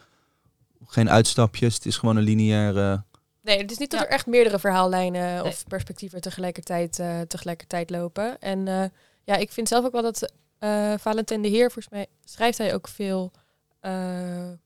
geen 0.87 1.11
uitstapjes. 1.11 1.75
Het 1.75 1.87
is 1.87 1.97
gewoon 1.97 2.17
een 2.17 2.23
lineaire... 2.23 3.05
Nee, 3.43 3.59
het 3.59 3.71
is 3.71 3.79
niet 3.79 3.91
dat 3.91 4.01
Ja. 4.01 4.07
er 4.07 4.13
echt 4.13 4.27
meerdere 4.27 4.59
verhaallijnen 4.59 5.33
Nee. 5.35 5.45
of 5.45 5.65
perspectieven 5.69 6.21
tegelijkertijd, 6.21 6.99
eh, 6.99 7.21
tegelijkertijd 7.21 7.91
lopen. 7.91 8.39
En 8.41 8.69
eh, 8.69 8.85
ja, 9.25 9.37
ik 9.37 9.53
vind 9.53 9.69
zelf 9.69 9.85
ook 9.85 9.93
wel 9.93 10.03
dat 10.03 10.33
eh 10.59 10.95
Valentijn 10.99 11.43
de 11.43 11.49
Heer, 11.49 11.65
volgens 11.71 11.89
mij 11.89 12.07
schrijft 12.25 12.59
hij 12.59 12.75
ook 12.75 12.89
veel 12.89 13.33
eh, 13.35 13.41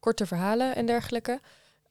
korte 0.01 0.27
verhalen 0.27 0.77
en 0.77 0.87
dergelijke. 0.87 1.41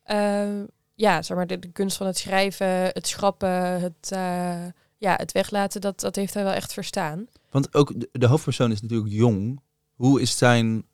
Ehm, 0.03 0.63
ja, 0.97 1.21
zeg 1.21 1.37
maar, 1.37 1.47
de, 1.47 1.59
de 1.59 1.71
kunst 1.71 1.97
van 1.97 2.07
het 2.07 2.17
schrijven, 2.17 2.67
het 2.67 3.07
schrappen, 3.07 3.81
het, 3.81 4.11
eh, 4.11 4.65
ja, 4.97 5.15
het 5.15 5.31
weglaten, 5.31 5.81
dat, 5.81 5.99
dat 5.99 6.15
heeft 6.15 6.33
hij 6.33 6.43
wel 6.43 6.53
echt 6.53 6.73
verstaan. 6.73 7.27
Want 7.49 7.73
ook 7.73 7.99
de, 7.99 8.09
de 8.11 8.25
hoofdpersoon 8.25 8.71
is 8.71 8.81
natuurlijk 8.81 9.11
jong. 9.11 9.61
Hoe 9.95 10.21
is 10.21 10.37
zijn 10.37 10.85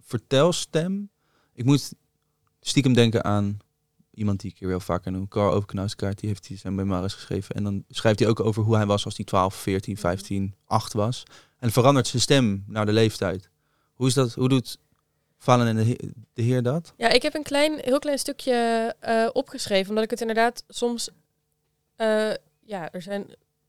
vertelstem? 0.00 1.10
Ik 1.54 1.64
moet 1.64 1.92
stiekem 2.60 2.92
denken 2.92 3.24
aan 3.24 3.58
iemand 4.14 4.40
die 4.40 4.50
ik 4.50 4.58
hier 4.58 4.68
heel 4.68 4.80
vaker 4.80 5.12
noem. 5.12 5.28
Carl 5.28 5.52
Overknauskaart, 5.52 6.18
die 6.20 6.28
heeft 6.28 6.48
hij 6.48 6.56
zijn 6.56 6.74
memoires 6.74 7.14
geschreven. 7.14 7.54
En 7.54 7.64
dan 7.64 7.84
schrijft 7.88 8.18
hij 8.18 8.28
ook 8.28 8.40
over 8.40 8.62
hoe 8.62 8.76
hij 8.76 8.86
was 8.86 9.04
als 9.04 9.16
hij 9.16 9.24
12, 9.24 9.54
14, 9.54 9.96
15, 9.96 10.54
8 10.66 10.92
was. 10.92 11.22
En 11.58 11.72
verandert 11.72 12.06
zijn 12.06 12.22
stem 12.22 12.64
naar 12.66 12.86
de 12.86 12.92
leeftijd. 12.92 13.50
Hoe 13.94 14.06
is 14.06 14.14
dat? 14.14 14.34
Hoe 14.34 14.48
doet 14.48 14.78
Valen 15.42 15.66
en 15.66 15.76
de, 15.76 15.84
He- 15.84 16.08
de 16.34 16.42
Heer 16.42 16.62
dat? 16.62 16.92
Ja, 16.96 17.08
ik 17.08 17.22
heb 17.22 17.34
een 17.34 17.42
klein, 17.42 17.78
heel 17.78 17.98
klein 17.98 18.18
stukje 18.18 18.94
eh, 19.00 19.28
opgeschreven, 19.32 19.88
omdat 19.88 20.04
ik 20.04 20.10
het 20.10 20.20
inderdaad 20.20 20.64
soms, 20.68 21.08
eh, 21.96 22.30
ja, 22.60 22.92
er 22.92 23.02
zijn, 23.02 23.26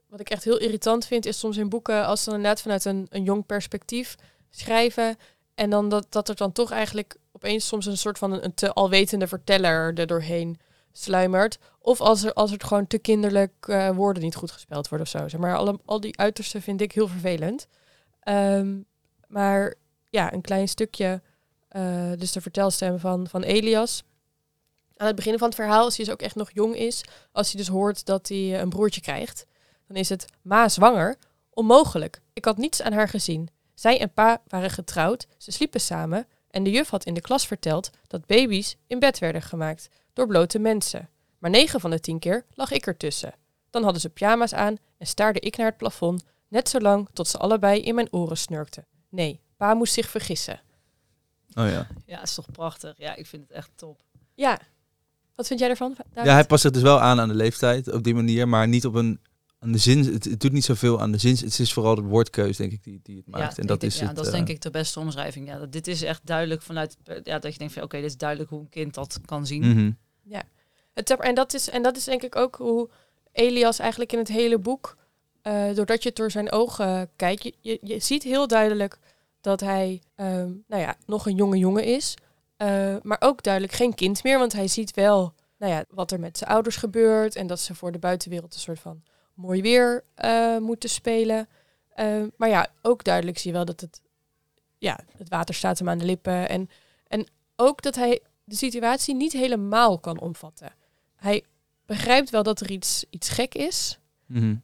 wat 0.07 0.19
ik 0.19 0.29
echt 0.29 0.43
heel 0.43 0.57
irritant 0.59 1.05
vind, 1.05 1.25
is 1.25 1.39
soms 1.39 1.57
in 1.57 1.69
boeken 1.69 2.05
als 2.05 2.23
ze 2.23 2.29
inderdaad 2.29 2.61
vanuit 2.61 2.85
een, 2.85 3.07
een 3.09 3.23
jong 3.23 3.45
perspectief 3.45 4.15
schrijven 4.49 5.17
en 5.55 5.69
dan 5.69 5.89
dat, 5.89 6.05
dat 6.09 6.29
er 6.29 6.35
dan 6.35 6.51
toch 6.51 6.71
eigenlijk 6.71 7.15
opeens 7.31 7.67
soms 7.67 7.85
een 7.85 7.97
soort 7.97 8.17
van 8.17 8.43
een, 8.43 8.53
te 8.53 8.73
alwetende 8.73 9.27
verteller 9.27 9.93
er 9.97 10.07
doorheen 10.07 10.59
sluimert. 10.91 11.57
Of 11.79 12.01
als 12.01 12.23
er, 12.23 12.33
als 12.33 12.51
er 12.51 12.63
gewoon 12.65 12.87
te 12.87 12.97
kinderlijk 12.97 13.53
eh, 13.59 13.89
woorden 13.89 14.23
niet 14.23 14.35
goed 14.35 14.51
gespeld 14.51 14.89
worden 14.89 15.07
of 15.07 15.11
zo. 15.21 15.27
Zeg 15.27 15.39
maar 15.39 15.57
alle, 15.57 15.79
al 15.85 15.99
die 15.99 16.17
uitersten 16.17 16.61
vind 16.61 16.81
ik 16.81 16.91
heel 16.91 17.07
vervelend. 17.07 17.67
Ehm, 18.19 18.79
maar 19.27 19.73
ja, 20.09 20.33
een 20.33 20.41
klein 20.41 20.67
stukje 20.67 21.21
eh, 21.71 22.11
dus 22.17 22.31
de 22.31 22.41
vertelstem 22.41 22.99
van, 22.99 23.27
van 23.27 23.43
Elias. 23.43 24.03
Aan 24.97 25.07
het 25.07 25.15
begin 25.15 25.37
van 25.37 25.47
het 25.47 25.55
verhaal, 25.55 25.83
als 25.83 25.95
hij 25.95 26.05
dus 26.05 26.13
ook 26.13 26.21
echt 26.21 26.35
nog 26.35 26.49
jong 26.53 26.75
is, 26.75 27.03
als 27.31 27.51
hij 27.51 27.61
dus 27.61 27.69
hoort 27.69 28.05
dat 28.05 28.27
hij 28.27 28.37
eh, 28.37 28.59
een 28.59 28.69
broertje 28.69 29.01
krijgt, 29.01 29.45
dan 29.87 29.97
is 29.97 30.09
het 30.09 30.25
ma 30.41 30.69
zwanger. 30.69 31.15
Onmogelijk. 31.53 32.21
Ik 32.33 32.45
had 32.45 32.57
niets 32.57 32.81
aan 32.81 32.93
haar 32.93 33.07
gezien. 33.07 33.49
Zij 33.73 33.99
en 33.99 34.13
pa 34.13 34.41
waren 34.47 34.69
getrouwd, 34.69 35.27
ze 35.37 35.51
sliepen 35.51 35.81
samen 35.81 36.27
en 36.49 36.63
de 36.63 36.71
juf 36.71 36.89
had 36.89 37.05
in 37.05 37.13
de 37.13 37.21
klas 37.21 37.47
verteld 37.47 37.89
dat 38.07 38.25
baby's 38.25 38.75
in 38.87 38.99
bed 38.99 39.19
werden 39.19 39.41
gemaakt 39.41 39.89
door 40.13 40.27
blote 40.27 40.59
mensen. 40.59 41.09
Maar 41.37 41.49
negen 41.49 41.79
van 41.79 41.89
de 41.89 41.99
tien 41.99 42.19
keer 42.19 42.45
lag 42.53 42.71
ik 42.71 42.85
ertussen. 42.85 43.33
Dan 43.69 43.83
hadden 43.83 44.01
ze 44.01 44.09
pyjama's 44.09 44.53
aan 44.53 44.77
en 44.97 45.07
staarde 45.07 45.39
ik 45.39 45.57
naar 45.57 45.67
het 45.67 45.77
plafond, 45.77 46.23
net 46.47 46.69
zo 46.69 46.79
lang 46.79 47.09
tot 47.13 47.27
ze 47.27 47.37
allebei 47.37 47.81
in 47.81 47.95
mijn 47.95 48.13
oren 48.13 48.37
snurkten. 48.37 48.85
Nee, 49.09 49.41
pa 49.57 49.73
moest 49.73 49.93
zich 49.93 50.09
vergissen. 50.09 50.61
Oh 51.53 51.67
ja. 51.70 51.88
Ja, 52.05 52.22
is 52.22 52.34
toch 52.34 52.51
prachtig. 52.51 52.98
Ja, 52.98 53.15
ik 53.15 53.27
vind 53.27 53.41
het 53.41 53.51
echt 53.51 53.70
top. 53.75 54.01
Ja. 54.34 54.60
Wat 55.36 55.48
vind 55.48 55.60
jij 55.60 55.70
ervan? 55.70 55.96
David? 55.98 56.25
Ja, 56.29 56.34
hij 56.34 56.46
past 56.46 56.62
zich 56.62 56.72
dus 56.72 56.81
wel 56.81 57.00
aan 57.00 57.20
aan 57.20 57.27
de 57.27 57.36
leeftijd 57.36 57.91
op 57.91 58.03
die 58.03 58.15
manier, 58.15 58.48
maar 58.48 58.67
niet 58.67 58.86
op 58.86 58.93
een 58.96 59.20
aan 59.60 59.72
de 59.72 59.77
zin, 59.77 60.13
het, 60.13 60.24
het 60.24 60.39
doet 60.39 60.51
niet 60.51 60.65
zoveel 60.65 61.01
aan 61.01 61.12
de 61.12 61.17
zin. 61.17 61.36
Het 61.36 61.60
is 61.60 61.74
vooral 61.74 61.96
de 61.96 62.01
woordkeus, 62.01 62.58
denk 62.58 62.72
ik, 62.72 62.84
die, 62.84 63.00
die 63.03 63.17
het 63.17 63.27
maakt. 63.27 63.55
Ja, 63.55 63.62
en 63.62 63.67
dat 63.67 63.75
ik 63.75 63.81
denk- 63.81 63.93
is 63.93 64.00
ja, 64.00 64.08
het. 64.08 64.15
dat 64.15 64.25
is 64.25 64.31
eh, 64.31 64.38
denk 64.38 64.50
ik 64.50 64.62
de 64.62 64.70
beste 64.70 65.00
omschrijving. 65.00 65.48
Ja, 65.48 65.58
dat, 65.58 65.72
dit 65.72 65.88
is 65.88 66.01
echt 66.01 66.22
duidelijk 66.24 66.62
vanuit 66.62 66.98
ja, 67.24 67.39
dat 67.39 67.53
je 67.53 67.60
denkt 67.60 67.74
van 67.74 67.84
oké, 67.84 67.98
dit 67.98 68.05
is 68.05 68.17
duidelijk 68.17 68.50
hoe 68.50 68.60
een 68.60 68.70
kind 68.70 68.93
dat 68.93 69.20
kan 69.25 69.46
zien. 69.48 69.67
mhm. 69.70 69.91
Het, 70.93 71.10
en, 71.10 71.36
dat 71.36 71.53
is, 71.53 71.70
en 71.70 71.84
dat 71.84 71.98
is 71.98 72.03
denk 72.03 72.22
ik 72.24 72.36
ook 72.36 72.55
hoe 72.55 72.89
Elias 73.31 73.79
eigenlijk 73.79 74.12
in 74.12 74.20
het 74.20 74.27
hele 74.27 74.60
boek, 74.60 74.98
eh, 75.41 75.74
doordat 75.74 76.03
je 76.03 76.10
het 76.10 76.17
door 76.17 76.31
zijn 76.31 76.51
ogen 76.51 77.10
kijkt, 77.15 77.43
je, 77.43 77.53
je, 77.60 77.79
je 77.81 78.00
ziet 78.00 78.24
heel 78.24 78.48
duidelijk 78.48 79.00
dat 79.41 79.60
hij 79.60 80.01
ehm, 80.15 80.51
nou 80.67 80.81
ja, 80.81 80.95
nog 81.05 81.25
een 81.25 81.36
jonge 81.36 81.57
jongen 81.57 81.83
is. 81.83 82.13
eh, 82.57 82.95
maar 83.01 83.17
ook 83.19 83.43
duidelijk 83.43 83.74
geen 83.74 83.93
kind 83.93 84.24
meer, 84.24 84.38
want 84.39 84.53
hij 84.53 84.67
ziet 84.67 84.93
wel 84.93 85.33
nou 85.57 85.74
ja, 85.74 85.86
wat 85.89 86.12
er 86.12 86.19
met 86.19 86.38
zijn 86.38 86.50
ouders 86.50 86.75
gebeurt 86.75 87.36
en 87.36 87.48
dat 87.48 87.60
ze 87.60 87.75
voor 87.75 87.91
de 87.91 88.00
buitenwereld 88.00 88.53
een 88.53 88.60
soort 88.60 88.79
van 88.79 89.03
mooi 89.33 89.62
weer 89.62 90.03
eh, 90.13 90.57
moeten 90.57 90.89
spelen. 90.89 91.48
Eh, 91.89 92.24
maar 92.38 92.50
ja, 92.50 92.67
ook 92.81 93.03
duidelijk 93.03 93.38
zie 93.38 93.51
je 93.51 93.55
wel 93.57 93.65
dat 93.65 93.81
het, 93.81 94.01
ja, 94.77 95.00
het 95.17 95.29
water 95.29 95.55
staat 95.55 95.79
hem 95.79 95.89
aan 95.89 95.98
de 95.98 96.05
lippen. 96.05 96.50
En, 96.50 96.69
en 97.07 97.27
ook 97.55 97.81
dat 97.81 97.95
hij 97.95 98.19
de 98.43 98.55
situatie 98.55 99.15
niet 99.15 99.33
helemaal 99.33 100.00
kan 100.00 100.19
omvatten. 100.19 100.74
Hij 101.15 101.43
begrijpt 101.86 102.29
wel 102.29 102.43
dat 102.43 102.60
er 102.60 102.71
iets, 102.71 103.05
iets 103.10 103.29
gek 103.29 103.55
is. 103.55 104.00
Mhm. 104.25 104.55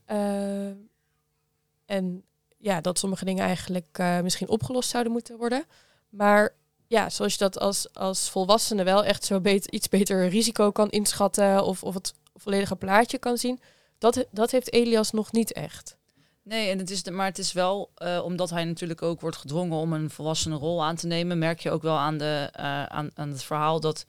en 1.85 2.23
ja, 2.57 2.81
dat 2.81 2.99
sommige 2.99 3.25
dingen 3.25 3.45
eigenlijk 3.45 3.87
eh, 3.91 4.19
misschien 4.19 4.49
opgelost 4.49 4.89
zouden 4.89 5.11
moeten 5.11 5.37
worden. 5.37 5.65
Maar 6.09 6.53
ja, 6.87 7.09
zoals 7.09 7.31
je 7.31 7.39
dat 7.39 7.59
als, 7.59 7.93
als 7.93 8.29
volwassene 8.29 8.83
wel 8.83 9.03
echt 9.03 9.23
zo 9.23 9.39
bet- 9.39 9.65
iets 9.65 9.89
beter 9.89 10.27
risico 10.27 10.71
kan 10.71 10.89
inschatten 10.89 11.63
of, 11.63 11.83
of 11.83 11.93
het 11.93 12.13
volledige 12.35 12.75
plaatje 12.75 13.17
kan 13.17 13.37
zien, 13.37 13.59
dat, 13.97 14.25
dat 14.31 14.51
heeft 14.51 14.73
Elias 14.73 15.11
nog 15.11 15.31
niet 15.31 15.53
echt. 15.53 15.97
Nee, 16.43 16.69
en 16.69 16.77
het 16.77 16.89
is 16.89 17.03
maar 17.03 17.25
het 17.25 17.37
is 17.37 17.53
wel 17.53 17.91
eh, 17.95 18.21
omdat 18.23 18.49
hij 18.49 18.63
natuurlijk 18.63 19.01
ook 19.01 19.21
wordt 19.21 19.37
gedwongen 19.37 19.77
om 19.77 19.93
een 19.93 20.09
volwassene 20.09 20.55
rol 20.55 20.83
aan 20.83 20.95
te 20.95 21.07
nemen, 21.07 21.37
merk 21.37 21.59
je 21.59 21.71
ook 21.71 21.81
wel 21.81 21.97
aan, 21.97 22.17
de, 22.17 22.49
eh, 22.51 22.83
aan, 22.83 23.09
aan 23.13 23.29
het 23.29 23.43
verhaal 23.43 23.79
dat, 23.79 24.05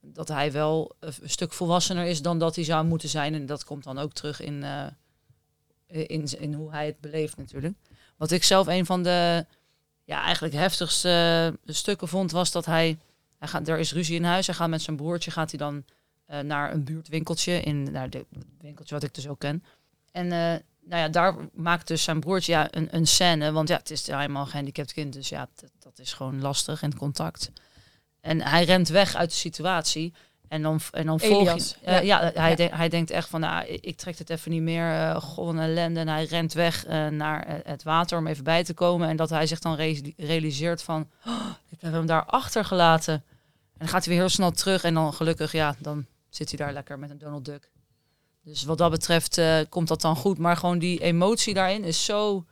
dat 0.00 0.28
hij 0.28 0.52
wel 0.52 0.92
een 1.00 1.12
stuk 1.24 1.52
volwassener 1.52 2.06
is 2.06 2.22
dan 2.22 2.38
dat 2.38 2.54
hij 2.54 2.64
zou 2.64 2.84
moeten 2.84 3.08
zijn. 3.08 3.34
En 3.34 3.46
dat 3.46 3.64
komt 3.64 3.84
dan 3.84 3.98
ook 3.98 4.12
terug 4.12 4.40
in, 4.40 4.64
in, 5.86 6.26
in 6.38 6.54
hoe 6.54 6.70
hij 6.70 6.86
het 6.86 7.00
beleeft 7.00 7.36
natuurlijk. 7.36 7.74
Wat 8.20 8.30
ik 8.30 8.44
zelf 8.44 8.66
een 8.66 8.86
van 8.86 9.02
de 9.02 9.46
ja, 10.04 10.22
eigenlijk 10.22 10.54
heftigste 10.54 11.58
stukken 11.66 12.08
vond, 12.08 12.30
was 12.30 12.50
dat 12.50 12.66
hij, 12.66 12.98
hij 13.38 13.48
gaat, 13.48 13.68
er 13.68 13.78
is 13.78 13.92
ruzie 13.92 14.16
in 14.16 14.24
huis, 14.24 14.46
hij 14.46 14.54
gaat 14.54 14.68
met 14.68 14.82
zijn 14.82 14.96
broertje, 14.96 15.30
gaat 15.30 15.50
hij 15.50 15.58
dan 15.58 15.84
eh, 16.26 16.40
naar 16.40 16.72
een 16.72 16.84
buurtwinkeltje, 16.84 17.60
in 17.60 17.90
naar 17.90 18.10
de 18.10 18.26
winkeltje 18.60 18.94
wat 18.94 19.04
ik 19.04 19.14
dus 19.14 19.28
ook 19.28 19.38
ken. 19.38 19.64
En 20.12 20.24
eh, 20.24 20.38
nou 20.80 21.02
ja, 21.02 21.08
daar 21.08 21.34
maakt 21.52 21.86
dus 21.86 22.02
zijn 22.02 22.20
broertje 22.20 22.52
ja, 22.52 22.68
een, 22.70 22.88
een 22.90 23.06
scène. 23.06 23.52
Want 23.52 23.68
ja, 23.68 23.76
het 23.76 23.90
is 23.90 24.06
helemaal 24.06 24.42
een 24.42 24.48
gehandicapt 24.48 24.92
kind. 24.92 25.12
Dus 25.12 25.28
ja, 25.28 25.48
dat, 25.54 25.70
dat 25.78 25.98
is 25.98 26.12
gewoon 26.12 26.40
lastig 26.40 26.82
in 26.82 26.96
contact. 26.96 27.50
En 28.20 28.40
hij 28.40 28.64
rent 28.64 28.88
weg 28.88 29.14
uit 29.14 29.30
de 29.30 29.36
situatie. 29.36 30.12
En 30.50 30.62
dan, 30.62 30.80
en 30.90 31.06
dan 31.06 31.20
volg 31.20 31.40
Elias, 31.48 31.76
je... 31.84 31.90
ja, 31.90 32.30
hij, 32.34 32.50
Ja. 32.50 32.56
de- 32.56 32.68
hij 32.76 32.88
denkt 32.88 33.10
echt 33.10 33.28
van, 33.28 33.40
nou, 33.40 33.66
ik 33.66 33.96
trek 33.96 34.18
het 34.18 34.30
even 34.30 34.50
niet 34.50 34.62
meer. 34.62 35.20
goh, 35.20 35.48
een 35.48 35.58
ellende. 35.58 36.00
En 36.00 36.08
hij 36.08 36.24
rent 36.24 36.52
weg 36.52 36.84
eh, 36.86 37.06
naar 37.06 37.42
eh, 37.46 37.54
het 37.64 37.82
water 37.82 38.18
om 38.18 38.26
even 38.26 38.44
bij 38.44 38.64
te 38.64 38.74
komen. 38.74 39.08
En 39.08 39.16
dat 39.16 39.30
hij 39.30 39.46
zich 39.46 39.58
dan 39.58 39.74
re- 39.74 40.12
realiseert 40.16 40.82
van, 40.82 41.08
"Oh, 41.26 41.46
ik 41.68 41.80
heb 41.80 41.92
hem 41.92 42.06
daar 42.06 42.24
achtergelaten. 42.24 43.14
En 43.14 43.78
dan 43.78 43.88
gaat 43.88 44.04
hij 44.04 44.12
weer 44.12 44.22
heel 44.22 44.32
snel 44.32 44.50
terug. 44.50 44.84
En 44.84 44.94
dan 44.94 45.12
gelukkig, 45.12 45.52
ja, 45.52 45.74
dan 45.78 46.06
zit 46.28 46.48
hij 46.48 46.58
daar 46.58 46.72
lekker 46.72 46.98
met 46.98 47.10
een 47.10 47.18
Donald 47.18 47.44
Duck. 47.44 47.70
Dus 48.44 48.64
wat 48.64 48.78
dat 48.78 48.90
betreft 48.90 49.40
komt 49.68 49.88
dat 49.88 50.00
dan 50.00 50.16
goed. 50.16 50.38
Maar 50.38 50.56
gewoon 50.56 50.78
die 50.78 51.00
emotie 51.02 51.54
daarin 51.54 51.84
is 51.84 52.04
zo 52.04 52.44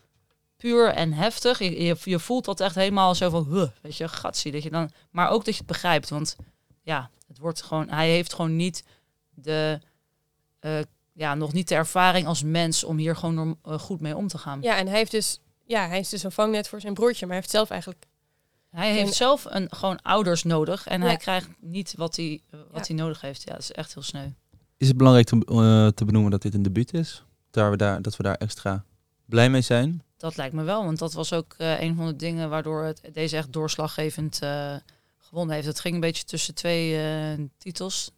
puur 0.57 0.89
en 0.89 1.13
heftig. 1.13 1.59
Je, 1.59 1.85
je, 1.85 1.97
je 2.05 2.19
voelt 2.19 2.45
dat 2.45 2.61
echt 2.61 2.75
helemaal 2.75 3.15
zo 3.15 3.31
van, 3.31 3.47
huh, 3.51 3.69
weet 3.83 3.97
je, 3.97 4.09
gatsie. 4.09 4.53
Dat 4.53 4.63
je 4.63 4.71
dan, 4.71 4.91
maar 5.11 5.29
ook 5.31 5.45
dat 5.45 5.55
je 5.55 5.61
het 5.61 5.69
begrijpt. 5.69 6.09
Want 6.09 6.37
ja, 6.89 7.11
het 7.27 7.39
wordt 7.39 7.63
gewoon, 7.63 7.89
hij 7.89 8.11
heeft 8.11 8.35
gewoon 8.35 8.57
niet 8.57 8.85
de, 9.35 9.81
eh, 10.61 10.79
ja, 11.13 11.35
nog 11.35 11.53
niet 11.53 11.69
de 11.69 11.75
ervaring 11.75 12.27
als 12.27 12.43
mens 12.43 12.85
om 12.85 12.97
hier 12.97 13.17
gewoon 13.17 13.35
norm- 13.35 13.59
eh, 13.63 13.79
goed 13.79 14.01
mee 14.01 14.17
om 14.17 14.29
te 14.29 14.39
gaan. 14.39 14.63
Ja, 14.63 14.77
en 14.77 14.87
hij 14.87 14.97
heeft 14.97 15.11
dus, 15.11 15.41
ja, 15.67 15.89
hij 15.89 15.99
is 15.99 16.09
dus 16.09 16.23
een 16.23 16.33
vangnet 16.33 16.69
voor 16.69 16.81
zijn 16.81 16.95
broertje, 16.95 17.21
maar 17.27 17.35
hij 17.35 17.39
heeft 17.43 17.51
zelf 17.55 17.71
eigenlijk 17.71 18.07
Hij 18.71 18.87
Geen- 18.89 18.97
heeft 18.97 19.15
zelf 19.15 19.45
een, 19.49 19.67
gewoon 19.71 20.03
ouders 20.03 20.43
nodig 20.43 20.87
en 20.87 21.01
Ja. 21.01 21.07
hij 21.07 21.17
krijgt 21.17 21.49
niet 21.61 21.95
wat 21.97 22.17
hij, 22.17 22.43
eh, 22.51 22.61
wat 22.71 22.87
Ja. 22.87 22.95
hij 22.95 23.03
nodig 23.05 23.21
heeft. 23.21 23.43
Ja, 23.43 23.53
dat 23.53 23.61
is 23.61 23.73
echt 23.73 23.95
heel 23.95 24.03
sneu. 24.03 24.27
Is 24.77 24.89
het 24.89 24.97
belangrijk 24.97 25.27
te, 25.27 25.37
eh, 25.47 25.87
te 25.87 26.05
benoemen 26.05 26.31
dat 26.31 26.43
dit 26.43 26.55
een 26.55 26.63
debuut 26.63 26.93
is? 26.93 27.25
Daar 27.51 27.71
we 27.71 27.77
daar, 27.77 28.03
dat 28.03 28.17
we 28.17 28.23
daar 28.23 28.35
extra 28.35 28.85
blij 29.25 29.51
mee 29.51 29.61
zijn? 29.61 30.03
Dat 30.17 30.37
lijkt 30.37 30.55
me 30.55 30.63
wel, 30.63 30.85
want 30.85 30.99
dat 30.99 31.13
was 31.13 31.33
ook 31.33 31.55
eh, 31.59 31.81
een 31.81 31.97
van 31.97 32.07
de 32.07 32.17
dingen 32.17 32.51
waardoor 32.51 32.83
het, 32.83 33.01
deze 33.13 33.37
echt 33.37 33.53
doorslaggevend 33.53 34.39
eh, 34.43 34.75
gewonnen 35.29 35.55
heeft. 35.55 35.67
Het 35.67 35.81
ging 35.81 35.95
een 35.95 36.01
beetje 36.01 36.25
tussen 36.25 36.55
twee 36.55 36.97
eh, 36.97 37.45
titels. 37.59 38.11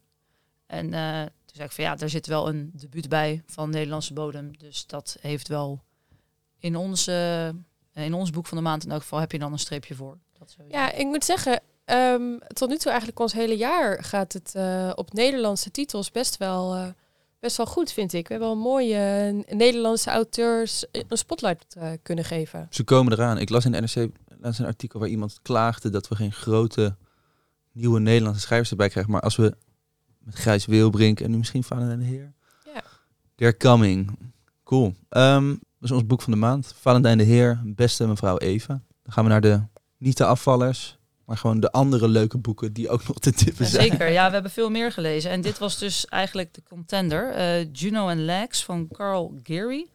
En 0.67 0.95
eh, 0.95 1.21
toen 1.21 1.55
zei 1.55 1.65
ik 1.65 1.73
van 1.73 1.85
ja, 1.85 1.99
er 1.99 2.11
zit 2.11 2.27
wel 2.27 2.49
een 2.49 2.71
debuut 2.75 3.09
bij 3.09 3.43
van 3.47 3.71
Nederlandse 3.71 4.13
bodem. 4.13 4.57
Dus 4.59 4.87
dat 4.87 5.17
heeft 5.21 5.49
wel 5.49 5.83
in 6.61 6.77
ons, 6.77 7.07
eh, 7.07 7.49
in 7.93 8.15
ons 8.15 8.31
boek 8.31 8.47
van 8.47 8.57
de 8.57 8.63
maand 8.63 8.85
in 8.85 8.91
elk 8.91 9.01
geval 9.01 9.19
heb 9.19 9.33
je 9.33 9.39
dan 9.39 9.53
een 9.53 9.59
streepje 9.59 9.95
voor. 9.95 10.19
Dat. 10.39 10.57
Ja, 10.69 10.93
ik 10.93 11.07
moet 11.07 11.25
zeggen, 11.25 11.61
ehm, 11.85 12.39
tot 12.47 12.69
nu 12.69 12.77
toe 12.77 12.91
eigenlijk 12.91 13.21
ons 13.21 13.33
hele 13.33 13.57
jaar 13.57 14.05
gaat 14.05 14.33
het 14.33 14.55
eh, 14.55 14.93
op 14.95 15.13
Nederlandse 15.13 15.71
titels 15.71 16.11
best 16.11 16.37
wel, 16.37 16.75
eh, 16.75 16.89
best 17.39 17.57
wel 17.57 17.67
goed, 17.67 17.93
vind 17.93 18.13
ik. 18.13 18.29
We 18.29 18.33
hebben 18.35 18.51
wel 18.51 18.63
mooie 18.63 19.33
Nederlandse 19.49 20.11
auteurs 20.11 20.87
een 20.93 21.19
spotlight 21.19 21.77
kunnen 22.03 22.25
geven. 22.25 22.67
Ze 22.71 22.85
komen 22.85 23.13
eraan. 23.13 23.39
Ik 23.39 23.49
las 23.49 23.65
in 23.65 23.73
de 23.73 23.81
NRC 23.81 24.11
laatst 24.41 24.61
een 24.61 24.67
artikel 24.67 25.01
waar 25.01 25.09
iemand 25.09 25.39
klaagde 25.43 25.91
dat 25.91 26.09
we 26.09 26.15
geen 26.17 26.33
grote 26.33 26.97
nieuwe 27.73 28.01
Nederlandse 28.01 28.41
schrijvers 28.41 28.71
erbij 28.71 28.89
krijgen. 28.89 29.13
Maar 29.13 29.21
als 29.21 29.37
we 29.37 29.55
met 30.19 30.35
Gijs 30.37 30.67
Wilbrink 30.67 31.21
en 31.21 31.31
nu 31.31 31.37
misschien 31.37 31.65
Valentijn 31.65 31.99
de 31.99 32.05
Heer. 32.05 32.33
Ja. 32.75 32.83
They're 33.35 33.57
coming. 33.57 34.19
Cool. 34.65 34.95
Ehm, 35.09 35.49
dat 35.49 35.59
is 35.81 35.91
ons 35.91 36.07
boek 36.07 36.23
van 36.23 36.33
de 36.33 36.39
maand. 36.39 36.75
Valentijn 36.81 37.19
de 37.19 37.25
Heer, 37.25 37.61
beste 37.65 38.07
mevrouw 38.07 38.39
Eva. 38.39 38.83
Dan 39.03 39.13
gaan 39.13 39.25
we 39.25 39.31
naar 39.31 39.41
de, 39.41 39.61
niet 39.99 40.17
de 40.17 40.25
afvallers, 40.25 40.99
maar 41.25 41.37
gewoon 41.37 41.61
de 41.61 41.71
andere 41.73 42.09
leuke 42.09 42.39
boeken 42.39 42.73
die 42.73 42.89
ook 42.89 43.09
nog 43.09 43.19
te 43.19 43.33
tippen 43.33 43.65
Ja, 43.65 43.71
zijn. 43.71 43.91
zeker, 43.91 44.11
ja, 44.11 44.27
we 44.27 44.33
hebben 44.33 44.51
veel 44.51 44.71
meer 44.71 44.93
gelezen. 44.93 45.31
En 45.31 45.41
dit 45.41 45.59
was 45.59 45.79
dus 45.79 46.07
eigenlijk 46.07 46.55
de 46.55 46.63
contender. 46.63 47.31
eh, 47.33 47.73
Juno 47.73 48.09
and 48.09 48.19
Legs 48.21 48.65
van 48.65 48.89
Carl 48.89 49.39
Geary. 49.43 49.87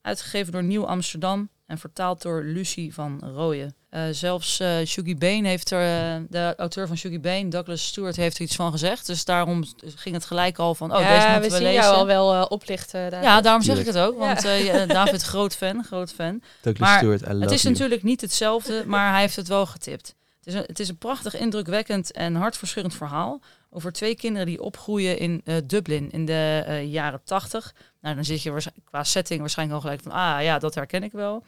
Uitgegeven 0.00 0.52
door 0.52 0.64
Nieuw 0.64 0.86
Amsterdam 0.86 1.48
en 1.72 1.78
vertaald 1.78 2.22
door 2.22 2.42
Lucie 2.42 2.94
van 2.94 3.20
Rooyen. 3.34 3.74
Eh, 3.90 4.02
zelfs 4.10 4.60
eh 4.60 4.76
Shuggy 4.86 5.16
Bain 5.16 5.44
heeft 5.44 5.70
er, 5.70 5.80
eh, 5.80 6.22
de 6.28 6.54
auteur 6.56 6.86
van 6.86 6.96
Shuggy 6.96 7.20
Bain, 7.20 7.50
Douglas 7.50 7.86
Stewart, 7.86 8.16
heeft 8.16 8.36
er 8.36 8.42
iets 8.42 8.56
van 8.56 8.70
gezegd. 8.70 9.06
Dus 9.06 9.24
daarom 9.24 9.64
ging 9.94 10.14
het 10.14 10.24
gelijk 10.24 10.58
al 10.58 10.74
van, 10.74 10.90
oh, 10.90 10.96
deze 10.96 11.10
ja, 11.10 11.22
moeten 11.22 11.40
we 11.40 11.48
we, 11.48 11.54
zien 11.54 11.62
lezen. 11.62 11.82
jou 11.82 11.96
al 11.96 12.06
wel 12.06 12.44
oplichten. 12.44 13.10
David. 13.10 13.26
ja, 13.26 13.40
daarom 13.40 13.62
zeg 13.62 13.78
ik 13.78 13.86
het 13.86 13.98
ook. 13.98 14.18
Want 14.18 14.44
eh, 14.44 14.64
ja, 14.64 14.86
David, 14.86 15.22
groot 15.22 15.56
fan, 15.56 15.84
groot 15.84 16.12
fan. 16.12 16.42
Douglas 16.60 16.88
Maar 16.88 16.98
Stewart, 16.98 17.20
I 17.20 17.32
love 17.32 17.42
Het 17.44 17.50
is 17.50 17.62
you. 17.62 17.72
natuurlijk 17.74 18.02
niet 18.02 18.20
hetzelfde, 18.20 18.82
maar 18.86 19.10
hij 19.12 19.20
heeft 19.20 19.36
het 19.36 19.48
wel 19.48 19.66
getipt. 19.66 20.14
Het 20.44 20.78
is, 20.78 20.88
een, 20.88 20.98
prachtig, 20.98 21.36
indrukwekkend 21.36 22.12
en 22.12 22.34
hartverscheurend 22.34 22.94
verhaal 22.94 23.40
over 23.70 23.92
twee 23.92 24.14
kinderen 24.14 24.46
die 24.46 24.62
opgroeien 24.62 25.18
in 25.18 25.40
eh, 25.44 25.56
Dublin 25.64 26.10
in 26.10 26.24
de 26.24 26.62
eh, 26.66 26.92
jaren 26.92 27.20
tachtig. 27.24 27.74
Nou, 28.00 28.14
dan 28.14 28.24
zit 28.24 28.42
je 28.42 28.62
qua 28.84 29.04
setting 29.04 29.40
waarschijnlijk 29.40 29.78
al 29.78 29.84
gelijk 29.84 30.02
van, 30.02 30.12
ah 30.12 30.42
ja, 30.42 30.58
dat 30.58 30.74
herken 30.74 31.02
ik 31.02 31.12
wel. 31.12 31.44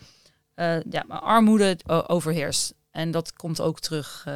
Eh, 0.54 0.80
ja, 0.90 1.04
maar 1.06 1.20
armoede 1.20 1.78
overheerst. 2.06 2.74
En 2.90 3.10
dat 3.10 3.32
komt 3.32 3.60
ook 3.60 3.80
terug 3.80 4.26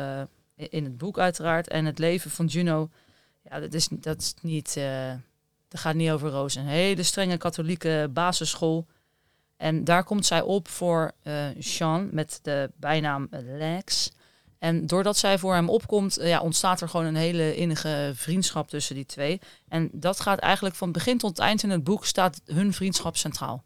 in 0.56 0.84
het 0.84 0.98
boek 0.98 1.18
uiteraard. 1.18 1.68
En 1.68 1.84
het 1.84 1.98
leven 1.98 2.30
van 2.30 2.46
Juno, 2.46 2.90
ja, 3.42 3.60
dat 3.60 3.74
is, 3.74 3.88
dat 3.90 4.20
is 4.20 4.34
niet, 4.42 4.80
dat 5.68 5.80
gaat 5.80 5.94
niet 5.94 6.10
over 6.10 6.30
rozen. 6.30 6.62
Een 6.62 6.68
hele 6.68 7.02
strenge 7.02 7.36
katholieke 7.36 8.10
basisschool. 8.12 8.86
En 9.56 9.84
daar 9.84 10.04
komt 10.04 10.26
zij 10.26 10.40
op 10.40 10.68
voor 10.68 11.12
Sean 11.58 12.08
met 12.12 12.38
de 12.42 12.70
bijnaam 12.76 13.28
Lex. 13.30 14.10
En 14.58 14.86
doordat 14.86 15.16
zij 15.16 15.38
voor 15.38 15.54
hem 15.54 15.68
opkomt, 15.68 16.16
eh, 16.16 16.28
ja, 16.28 16.40
ontstaat 16.40 16.80
er 16.80 16.88
gewoon 16.88 17.06
een 17.06 17.16
hele 17.16 17.56
innige 17.56 18.12
vriendschap 18.14 18.68
tussen 18.68 18.94
die 18.94 19.06
twee. 19.06 19.40
En 19.68 19.88
dat 19.92 20.20
gaat 20.20 20.38
eigenlijk 20.38 20.74
van 20.74 20.92
begin 20.92 21.18
tot 21.18 21.38
eind 21.38 21.62
in 21.62 21.70
het 21.70 21.84
boek 21.84 22.04
staat 22.04 22.40
hun 22.44 22.72
vriendschap 22.72 23.16
centraal. 23.16 23.64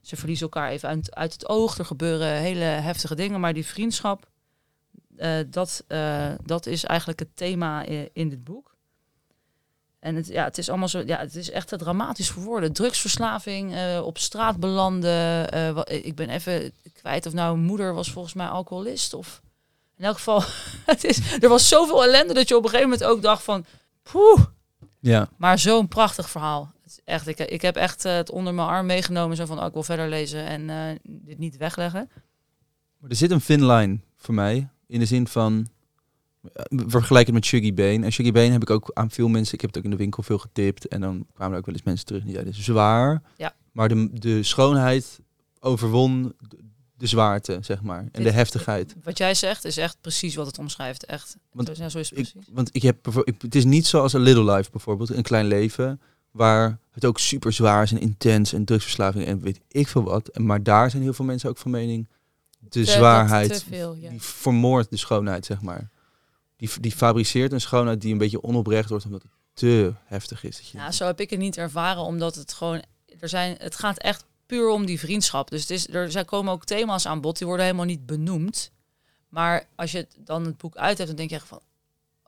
Ze 0.00 0.16
verliezen 0.16 0.44
elkaar 0.46 0.70
even 0.70 0.88
uit, 1.10 1.32
het 1.32 1.48
oog. 1.48 1.78
Er 1.78 1.84
gebeuren 1.84 2.28
hele 2.28 2.64
heftige 2.64 3.14
dingen, 3.14 3.40
maar 3.40 3.52
die 3.52 3.66
vriendschap, 3.66 4.28
eh, 5.16 5.38
dat, 5.46 5.84
eh, 5.86 6.32
dat 6.44 6.66
is 6.66 6.84
eigenlijk 6.84 7.18
het 7.18 7.36
thema 7.36 7.82
in 8.12 8.28
dit 8.28 8.44
boek. 8.44 8.72
En 9.98 10.14
het, 10.14 10.26
ja, 10.26 10.44
het 10.44 10.58
is 10.58 10.68
allemaal 10.68 10.88
zo, 10.88 11.02
ja, 11.06 11.18
het 11.18 11.34
is 11.34 11.50
echt 11.50 11.78
dramatisch 11.78 12.30
voor 12.30 12.42
woorden. 12.42 12.72
Drugsverslaving, 12.72 13.98
op 14.00 14.18
straat 14.18 14.60
belanden. 14.60 15.86
ik 16.04 16.14
ben 16.14 16.28
even 16.28 16.72
kwijt 16.92 17.26
of 17.26 17.32
nou 17.32 17.58
moeder 17.58 17.94
was 17.94 18.10
volgens 18.10 18.34
mij 18.34 18.46
alcoholist 18.46 19.14
of 19.14 19.42
in 19.96 20.04
elk 20.04 20.14
geval. 20.14 20.42
het 20.92 21.04
is, 21.04 21.36
er 21.40 21.48
was 21.48 21.68
zoveel 21.68 22.04
ellende 22.04 22.34
dat 22.34 22.48
je 22.48 22.56
op 22.56 22.62
een 22.64 22.70
gegeven 22.70 22.90
moment 22.90 23.08
ook 23.08 23.22
dacht 23.22 23.42
van, 23.42 23.64
poeh. 24.02 24.40
Ja, 25.00 25.28
Maar 25.36 25.58
zo'n 25.58 25.88
prachtig 25.88 26.30
verhaal. 26.30 26.72
Echt, 27.04 27.26
ik, 27.26 27.38
ik 27.38 27.62
heb 27.62 27.76
echt 27.76 28.04
eh, 28.04 28.14
het 28.14 28.30
onder 28.30 28.54
mijn 28.54 28.68
arm 28.68 28.86
meegenomen. 28.86 29.36
Zo 29.36 29.44
van, 29.46 29.60
oh, 29.60 29.66
ik 29.66 29.72
wil 29.72 29.82
verder 29.82 30.08
lezen 30.08 30.46
en 30.46 30.70
eh, 30.70 30.98
dit 31.02 31.38
niet 31.38 31.56
wegleggen. 31.56 32.10
Maar 32.98 33.10
er 33.10 33.16
zit 33.16 33.30
een 33.30 33.42
thin 33.42 33.66
line 33.66 33.98
voor 34.16 34.34
mij. 34.34 34.68
In 34.86 34.98
de 34.98 35.06
zin 35.06 35.26
van... 35.28 35.66
eh, 36.52 36.64
Vergelijk 36.86 37.26
het 37.26 37.34
met 37.34 37.44
Shuggy 37.44 37.74
Bane. 37.74 38.04
En 38.04 38.12
Shuggy 38.12 38.32
Bane 38.32 38.50
heb 38.50 38.62
ik 38.62 38.70
ook 38.70 38.90
aan 38.94 39.10
veel 39.10 39.28
mensen... 39.28 39.54
Ik 39.54 39.60
heb 39.60 39.70
het 39.70 39.78
ook 39.78 39.84
in 39.84 39.90
de 39.90 39.96
winkel 39.96 40.22
veel 40.22 40.38
getipt. 40.38 40.88
En 40.88 41.00
dan 41.00 41.26
kwamen 41.34 41.52
er 41.52 41.58
ook 41.58 41.66
wel 41.66 41.74
eens 41.74 41.84
mensen 41.84 42.06
terug 42.06 42.22
die 42.22 42.32
zeiden... 42.32 42.54
Zwaar. 42.54 43.22
Ja. 43.36 43.54
Maar 43.72 43.88
de, 43.88 44.08
de 44.12 44.42
schoonheid 44.42 45.20
overwon 45.60 46.34
de, 46.96 47.06
zwaarte, 47.06 47.58
zeg 47.60 47.82
maar. 47.82 48.08
En 48.12 48.22
de 48.22 48.30
heftigheid. 48.30 48.94
Wat 49.02 49.18
jij 49.18 49.34
zegt 49.34 49.64
is 49.64 49.76
echt 49.76 49.96
precies 50.00 50.34
wat 50.34 50.46
het 50.46 50.58
omschrijft. 50.58 51.04
Echt. 51.04 51.36
Want 51.52 51.76
ja, 51.76 51.88
zo 51.88 51.98
is 51.98 52.10
het 52.10 52.18
Ik, 52.18 52.30
precies. 52.32 52.50
want 52.52 52.68
ik 52.72 52.82
heb 52.82 53.08
ik, 53.24 53.34
het 53.42 53.54
is 53.54 53.64
niet 53.64 53.86
zoals 53.86 54.14
A 54.14 54.18
Little 54.18 54.52
Life 54.54 54.70
bijvoorbeeld, 54.70 55.10
een 55.10 55.22
klein 55.22 55.46
leven, 55.46 56.00
waar 56.30 56.78
het 56.90 57.04
ook 57.04 57.18
super 57.18 57.52
zwaar 57.52 57.82
is 57.82 57.92
en 57.92 58.00
intens 58.00 58.52
en 58.52 58.64
drugsverslaving 58.64 59.24
en 59.24 59.40
weet 59.40 59.60
ik 59.68 59.88
veel 59.88 60.02
wat. 60.02 60.38
Maar 60.38 60.62
daar 60.62 60.90
zijn 60.90 61.02
heel 61.02 61.12
veel 61.12 61.24
mensen 61.24 61.48
ook 61.48 61.58
van 61.58 61.70
mening. 61.70 62.08
De 62.58 62.68
Te- 62.68 62.84
zwaarheid, 62.84 63.54
te 63.54 63.64
veel, 63.68 63.94
ja. 63.94 64.10
die 64.10 64.22
vermoordt 64.22 64.90
de 64.90 64.96
schoonheid, 64.96 65.46
zeg 65.46 65.60
maar. 65.60 65.90
Die, 66.56 66.70
die 66.80 66.92
fabriceert 66.92 67.52
een 67.52 67.60
schoonheid 67.60 68.00
die 68.00 68.12
een 68.12 68.18
beetje 68.18 68.42
onoprecht 68.42 68.88
wordt 68.88 69.04
omdat 69.04 69.22
het 69.22 69.30
te 69.52 69.92
heftig 70.04 70.44
is. 70.44 70.70
Ja, 70.72 70.92
zo 70.92 71.06
heb 71.06 71.20
ik 71.20 71.30
het 71.30 71.38
niet 71.38 71.56
ervaren, 71.56 72.02
omdat 72.02 72.34
het 72.34 72.52
gewoon, 72.52 72.82
er 73.20 73.28
zijn, 73.28 73.56
het 73.58 73.74
gaat 73.74 73.98
echt 73.98 74.24
puur 74.46 74.68
om 74.68 74.86
die 74.86 74.98
vriendschap. 74.98 75.50
Dus 75.50 75.60
het 75.60 75.70
is, 75.70 75.88
er 75.88 76.10
zijn 76.10 76.24
komen 76.24 76.52
ook 76.52 76.64
thema's 76.64 77.06
aan 77.06 77.20
bod, 77.20 77.38
die 77.38 77.46
worden 77.46 77.64
helemaal 77.64 77.86
niet 77.86 78.06
benoemd. 78.06 78.72
Maar 79.28 79.66
als 79.74 79.92
je 79.92 80.06
dan 80.16 80.44
het 80.44 80.56
boek 80.56 80.76
uit 80.76 80.96
hebt, 80.96 81.08
dan 81.08 81.16
denk 81.16 81.30
je 81.30 81.36
echt 81.36 81.46
van, 81.46 81.60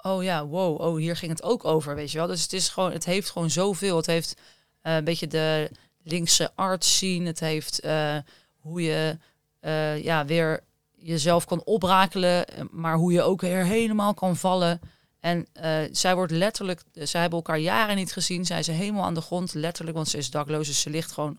oh 0.06 0.23
ja, 0.23 0.46
wow, 0.46 0.80
oh 0.80 0.96
hier 0.96 1.16
ging 1.16 1.30
het 1.30 1.42
ook 1.42 1.64
over, 1.64 1.94
weet 1.94 2.12
je 2.12 2.18
wel. 2.18 2.26
Dus 2.26 2.42
het 2.42 2.52
is 2.52 2.68
gewoon, 2.68 2.92
het 2.92 3.04
heeft 3.04 3.30
gewoon 3.30 3.50
zoveel. 3.50 3.96
Het 3.96 4.06
heeft 4.06 4.35
eh, 4.82 4.94
een 4.94 5.04
beetje 5.04 5.26
de 5.26 5.70
linkse 6.02 6.50
art 6.54 6.85
scene. 6.85 7.26
Het 7.26 7.40
heeft 7.40 7.80
eh, 7.80 8.16
hoe 8.56 8.82
je 8.82 9.18
eh, 9.61 10.04
ja 10.04 10.25
weer 10.25 10.64
jezelf 10.94 11.44
kan 11.44 11.64
oprakelen, 11.64 12.46
maar 12.70 12.96
hoe 12.96 13.12
je 13.12 13.23
ook 13.23 13.40
weer 13.40 13.64
helemaal 13.64 14.14
kan 14.14 14.37
vallen. 14.37 14.80
En 15.20 15.46
zij 15.92 16.14
wordt 16.14 16.32
letterlijk, 16.32 16.82
zij 16.92 17.20
hebben 17.20 17.38
elkaar 17.38 17.58
jaren 17.58 17.96
niet 17.96 18.12
gezien. 18.12 18.44
Zij 18.46 18.58
is 18.58 18.66
helemaal 18.66 19.04
aan 19.04 19.14
de 19.14 19.20
grond, 19.20 19.54
letterlijk, 19.54 19.96
want 19.96 20.08
ze 20.08 20.16
is 20.16 20.30
dakloos. 20.30 20.66
Dus 20.66 20.80
ze 20.80 20.90
ligt 20.90 21.12
gewoon 21.12 21.38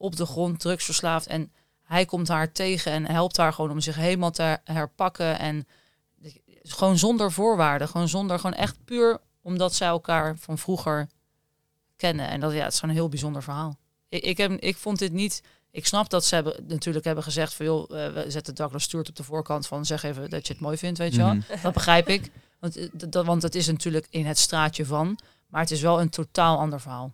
op 0.00 0.16
de 0.16 0.26
grond, 0.26 0.60
drugsverslaafd. 0.60 1.26
En 1.26 1.52
hij 1.82 2.04
komt 2.04 2.28
haar 2.28 2.52
tegen 2.52 2.92
en 2.92 3.06
helpt 3.06 3.36
haar 3.36 3.52
gewoon 3.52 3.70
om 3.70 3.80
zich 3.80 3.96
helemaal 3.96 4.30
te 4.30 4.58
herpakken. 4.64 5.38
En 5.38 5.66
gewoon 6.62 6.98
zonder 6.98 7.32
voorwaarden, 7.32 7.88
gewoon 7.88 8.08
zonder, 8.08 8.38
gewoon 8.38 8.56
echt 8.56 8.84
puur 8.84 9.20
omdat 9.42 9.74
zij 9.74 9.88
elkaar 9.88 10.36
van 10.38 10.58
vroeger 10.58 11.08
kennen. 11.96 12.28
En 12.28 12.40
dat 12.40 12.52
ja, 12.52 12.62
het 12.62 12.72
is 12.72 12.78
gewoon 12.78 12.94
een 12.94 13.00
heel 13.00 13.10
bijzonder 13.10 13.42
verhaal. 13.42 13.78
Ik, 14.08 14.22
ik, 14.22 14.36
heb, 14.36 14.50
ik 14.50 14.76
vond 14.76 14.98
dit 14.98 15.12
niet. 15.12 15.42
Ik 15.70 15.86
snap 15.86 16.10
dat 16.10 16.24
ze 16.24 16.34
hebben, 16.34 16.64
natuurlijk 16.66 17.04
hebben 17.04 17.24
gezegd 17.24 17.54
van 17.54 17.66
joh, 17.66 18.04
eh, 18.04 18.12
we 18.12 18.24
zetten 18.28 18.54
Douglas 18.54 18.82
Stewart 18.82 19.08
op 19.08 19.16
de 19.16 19.22
voorkant 19.22 19.66
van 19.66 19.84
zeg 19.84 20.02
even 20.02 20.30
dat 20.30 20.46
je 20.46 20.52
het 20.52 20.62
mooi 20.62 20.76
vindt, 20.76 20.98
weet 20.98 21.12
je 21.12 21.18
wel. 21.18 21.34
Mhm. 21.34 21.62
Dat 21.62 21.72
begrijp 21.72 22.08
ik. 22.08 22.30
Want, 22.60 22.76
eh, 22.76 22.88
dat, 22.92 23.24
want 23.24 23.42
het 23.42 23.54
is 23.54 23.66
natuurlijk 23.66 24.06
in 24.10 24.26
het 24.26 24.38
straatje 24.38 24.86
van. 24.86 25.18
Maar 25.46 25.60
het 25.60 25.70
is 25.70 25.80
wel 25.80 26.00
een 26.00 26.10
totaal 26.10 26.58
ander 26.58 26.80
verhaal. 26.80 27.12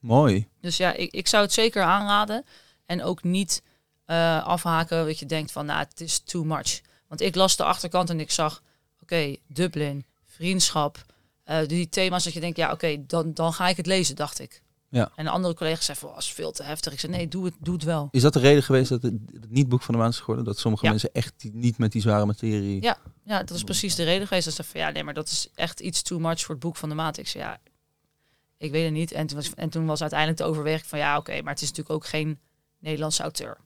Mooi. 0.00 0.48
Dus 0.60 0.76
ja, 0.76 0.92
ik, 0.92 1.12
ik 1.12 1.28
zou 1.28 1.42
het 1.42 1.52
zeker 1.52 1.82
aanraden. 1.82 2.44
En 2.86 3.02
ook 3.02 3.22
niet 3.22 3.62
eh, 4.04 4.44
afhaken 4.46 5.06
dat 5.06 5.18
je 5.18 5.26
denkt 5.26 5.52
van, 5.52 5.66
nou, 5.66 5.78
het 5.88 6.00
is 6.00 6.18
too 6.18 6.44
much. 6.44 6.80
Want 7.08 7.20
ik 7.20 7.34
las 7.34 7.56
de 7.56 7.64
achterkant 7.64 8.10
en 8.10 8.20
ik 8.20 8.30
zag, 8.30 8.62
oké, 9.02 9.36
Dublin, 9.48 10.04
vriendschap. 10.26 11.04
eh, 11.44 11.66
die 11.66 11.88
thema's 11.88 12.24
dat 12.24 12.32
je 12.32 12.40
denkt, 12.40 12.56
ja, 12.56 12.72
oké, 12.72 13.06
dan, 13.06 13.34
dan 13.34 13.52
ga 13.52 13.68
ik 13.68 13.76
het 13.76 13.86
lezen, 13.86 14.16
dacht 14.16 14.40
ik. 14.40 14.62
Ja. 14.88 15.12
En 15.16 15.24
de 15.24 15.30
andere 15.30 15.54
collega's 15.54 15.84
zeiden, 15.84 16.06
van, 16.06 16.14
"Oh, 16.16 16.22
is 16.22 16.32
veel 16.32 16.52
te 16.52 16.62
heftig. 16.62 16.92
Ik 16.92 17.00
zei, 17.00 17.12
nee, 17.12 17.28
doe 17.28 17.44
het, 17.44 17.54
doe 17.60 17.74
het 17.74 17.82
wel. 17.84 18.08
Is 18.10 18.22
dat 18.22 18.32
de 18.32 18.38
reden 18.38 18.62
geweest 18.62 18.88
dat 18.88 19.02
het, 19.02 19.12
het 19.32 19.50
niet 19.50 19.68
boek 19.68 19.82
van 19.82 19.94
de 19.94 20.00
maand 20.00 20.12
is 20.12 20.18
geworden? 20.20 20.44
Dat 20.44 20.58
sommige 20.58 20.84
Ja. 20.84 20.90
mensen 20.90 21.10
echt 21.12 21.34
niet 21.52 21.78
met 21.78 21.92
die 21.92 22.02
zware 22.02 22.26
materie... 22.26 22.82
Ja. 22.82 22.98
Ja, 23.24 23.38
dat 23.38 23.56
is 23.56 23.64
precies 23.64 23.94
de 23.94 24.04
reden 24.04 24.26
geweest. 24.26 24.44
Dat 24.46 24.54
ze 24.54 24.64
van, 24.64 24.80
ja, 24.80 24.90
nee, 24.90 25.04
maar 25.04 25.14
dat 25.14 25.28
is 25.28 25.48
echt 25.54 25.80
iets 25.80 26.02
too 26.02 26.18
much 26.18 26.40
voor 26.40 26.54
het 26.54 26.64
boek 26.64 26.76
van 26.76 26.88
de 26.88 26.94
maand. 26.94 27.18
Ik 27.18 27.28
zei, 27.28 27.44
ja, 27.44 27.58
ik 28.60 28.70
weet 28.70 28.84
het 28.84 28.92
niet. 28.92 29.12
En 29.12 29.26
toen 29.26 29.36
was, 29.36 29.54
en 29.54 29.68
toen 29.70 29.86
was 29.86 30.00
uiteindelijk 30.00 30.38
de 30.40 30.44
overweging 30.46 30.86
van, 30.88 30.98
ja, 30.98 31.16
oké, 31.16 31.42
maar 31.42 31.52
het 31.52 31.62
is 31.62 31.68
natuurlijk 31.68 31.94
ook 31.96 32.06
geen 32.06 32.38
Nederlandse 32.78 33.22
auteur. 33.22 33.56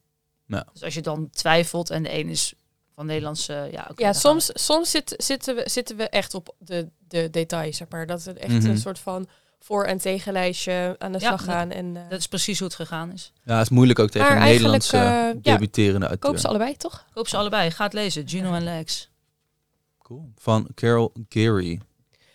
Ja. 0.47 0.67
Dus 0.73 0.83
als 0.83 0.95
je 0.95 1.03
dan 1.03 1.31
twijfelt 1.31 1.91
en 1.91 2.03
de 2.03 2.19
een 2.19 2.29
is 2.29 2.55
van 2.95 3.07
Nederlandse, 3.07 3.69
ja. 3.73 3.91
Ja, 3.97 4.13
soms, 4.13 4.51
soms 4.55 4.91
zit, 4.91 5.15
zitten, 5.17 5.55
we, 5.55 5.69
zitten 5.69 5.97
we 5.97 6.09
echt 6.09 6.35
op 6.35 6.55
de, 6.59 6.89
de 7.09 7.31
details, 7.31 7.77
zeg 7.77 7.89
maar. 7.89 8.07
Dat 8.07 8.23
we 8.23 8.33
echt 8.33 8.53
Mhm. 8.53 8.67
een 8.67 8.79
soort 8.79 8.99
van 8.99 9.29
voor- 9.61 9.85
en 9.85 9.99
tegenlijstje 9.99 10.97
aan 10.99 11.13
de 11.13 11.19
Ja, 11.19 11.27
slag 11.27 11.45
gaan. 11.45 11.71
En, 11.71 11.97
eh, 11.97 12.09
Dat 12.09 12.19
is 12.19 12.27
precies 12.27 12.59
hoe 12.59 12.67
het 12.69 12.77
gegaan 12.77 13.13
is. 13.13 13.33
Ja, 13.45 13.53
het 13.57 13.63
is 13.63 13.69
moeilijk 13.69 13.99
ook 13.99 14.11
tegen 14.11 14.29
Maar 14.29 14.37
een 14.37 14.43
Nederlandse 14.45 14.97
eh, 14.97 15.03
ja, 15.03 15.33
debuterende 15.43 16.07
auteur. 16.07 16.31
koop 16.31 16.39
ze 16.41 16.49
allebei, 16.49 16.77
toch? 16.77 17.05
Koop 17.13 17.29
ze 17.29 17.37
allebei. 17.37 17.71
Ga 17.71 17.85
het 17.85 17.93
lezen. 17.93 18.29
Gino 18.29 18.53
en 18.55 18.65
Lex. 18.65 19.11
Cool. 19.99 20.31
Van 20.37 20.69
Carol 20.75 21.13
Gary. 21.29 21.81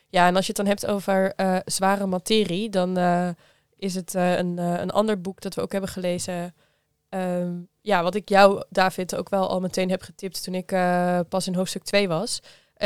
Ja, 0.09 0.27
en 0.27 0.35
als 0.35 0.45
je 0.45 0.53
het 0.53 0.65
dan 0.65 0.65
hebt 0.65 0.85
over 0.85 1.33
eh, 1.35 1.57
zware 1.65 2.05
materie, 2.05 2.69
dan 2.69 2.97
eh, 2.97 3.29
is 3.75 3.95
het 3.95 4.15
eh, 4.15 4.37
een, 4.37 4.57
een 4.57 4.91
ander 4.91 5.21
boek 5.21 5.41
dat 5.41 5.55
we 5.55 5.61
ook 5.61 5.71
hebben 5.71 5.89
gelezen. 5.89 6.55
Ehm, 7.09 7.53
ja, 7.81 8.03
wat 8.03 8.15
ik 8.15 8.29
jou, 8.29 8.63
David, 8.69 9.15
ook 9.15 9.29
wel 9.29 9.49
al 9.49 9.59
meteen 9.59 9.89
heb 9.89 10.01
getipt 10.01 10.43
toen 10.43 10.53
ik 10.53 10.67
pas 11.29 11.47
in 11.47 11.55
hoofdstuk 11.55 11.83
2 11.83 12.07
was. 12.07 12.39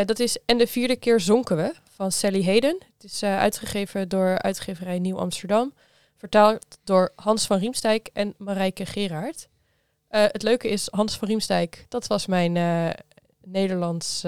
Dat 0.06 0.20
is 0.20 0.38
En 0.46 0.58
de 0.58 0.68
vierde 0.68 0.96
keer 0.96 1.20
zonken 1.20 1.58
we 1.58 1.74
van 1.90 2.12
Sally 2.12 2.44
Hayden. 2.44 2.78
Het 2.94 3.04
is 3.04 3.24
uitgegeven 3.24 4.10
door 4.10 4.42
uitgeverij 4.42 5.00
Nieuw 5.00 5.18
Amsterdam. 5.18 5.74
Vertaald 6.18 6.66
door 6.84 7.12
Hans 7.16 7.46
van 7.46 7.58
Riemstijk 7.58 8.10
en 8.14 8.34
Marijke 8.38 8.86
Gerard. 8.86 9.48
Het 10.08 10.44
leuke 10.44 10.70
is, 10.70 10.88
Hans 10.92 11.18
van 11.18 11.28
Riemstijk, 11.28 11.86
dat 11.90 12.08
was 12.08 12.26
mijn 12.26 12.54
Nederlands 13.44 14.26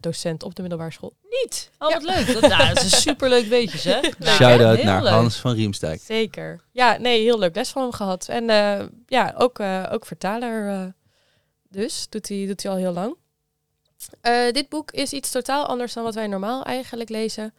docent 0.00 0.42
op 0.42 0.54
de 0.54 0.60
middelbare 0.60 0.92
school. 0.92 1.12
Niet. 1.42 1.70
Oh, 1.78 1.92
wat 1.92 2.02
leuk. 2.02 2.32
Dat, 2.32 2.50
nou, 2.50 2.68
dat 2.74 2.84
is 2.84 2.92
een 2.92 2.98
superleuk 3.10 3.48
beetje, 3.48 3.78
zeg. 3.78 4.02
Leuk, 4.02 4.14
hè? 4.18 4.34
Shout-out 4.34 4.82
naar 4.82 5.02
leuk. 5.02 5.12
Hans 5.12 5.36
van 5.36 5.54
Riemstijk. 5.54 6.00
Zeker. 6.00 6.60
Ja, 6.72 6.96
nee, 6.96 7.22
heel 7.22 7.38
leuk 7.38 7.54
les 7.54 7.70
van 7.70 7.82
hem 7.82 7.92
gehad. 7.92 8.28
En 8.28 8.50
eh, 8.50 8.86
ja, 9.06 9.34
ook, 9.36 9.58
eh, 9.58 9.86
ook 9.90 10.06
vertaler 10.06 10.68
eh, 10.68 10.86
dus. 11.68 12.06
Doet 12.08 12.28
hij, 12.28 12.46
doet 12.46 12.62
hij 12.62 12.72
al 12.72 12.78
heel 12.78 12.92
lang. 12.92 13.16
Eh, 14.20 14.52
dit 14.52 14.68
boek 14.68 14.90
is 14.90 15.12
iets 15.12 15.30
totaal 15.30 15.66
anders 15.66 15.92
dan 15.92 16.04
wat 16.04 16.14
wij 16.14 16.26
normaal 16.26 16.64
eigenlijk 16.64 17.10
lezen. 17.10 17.54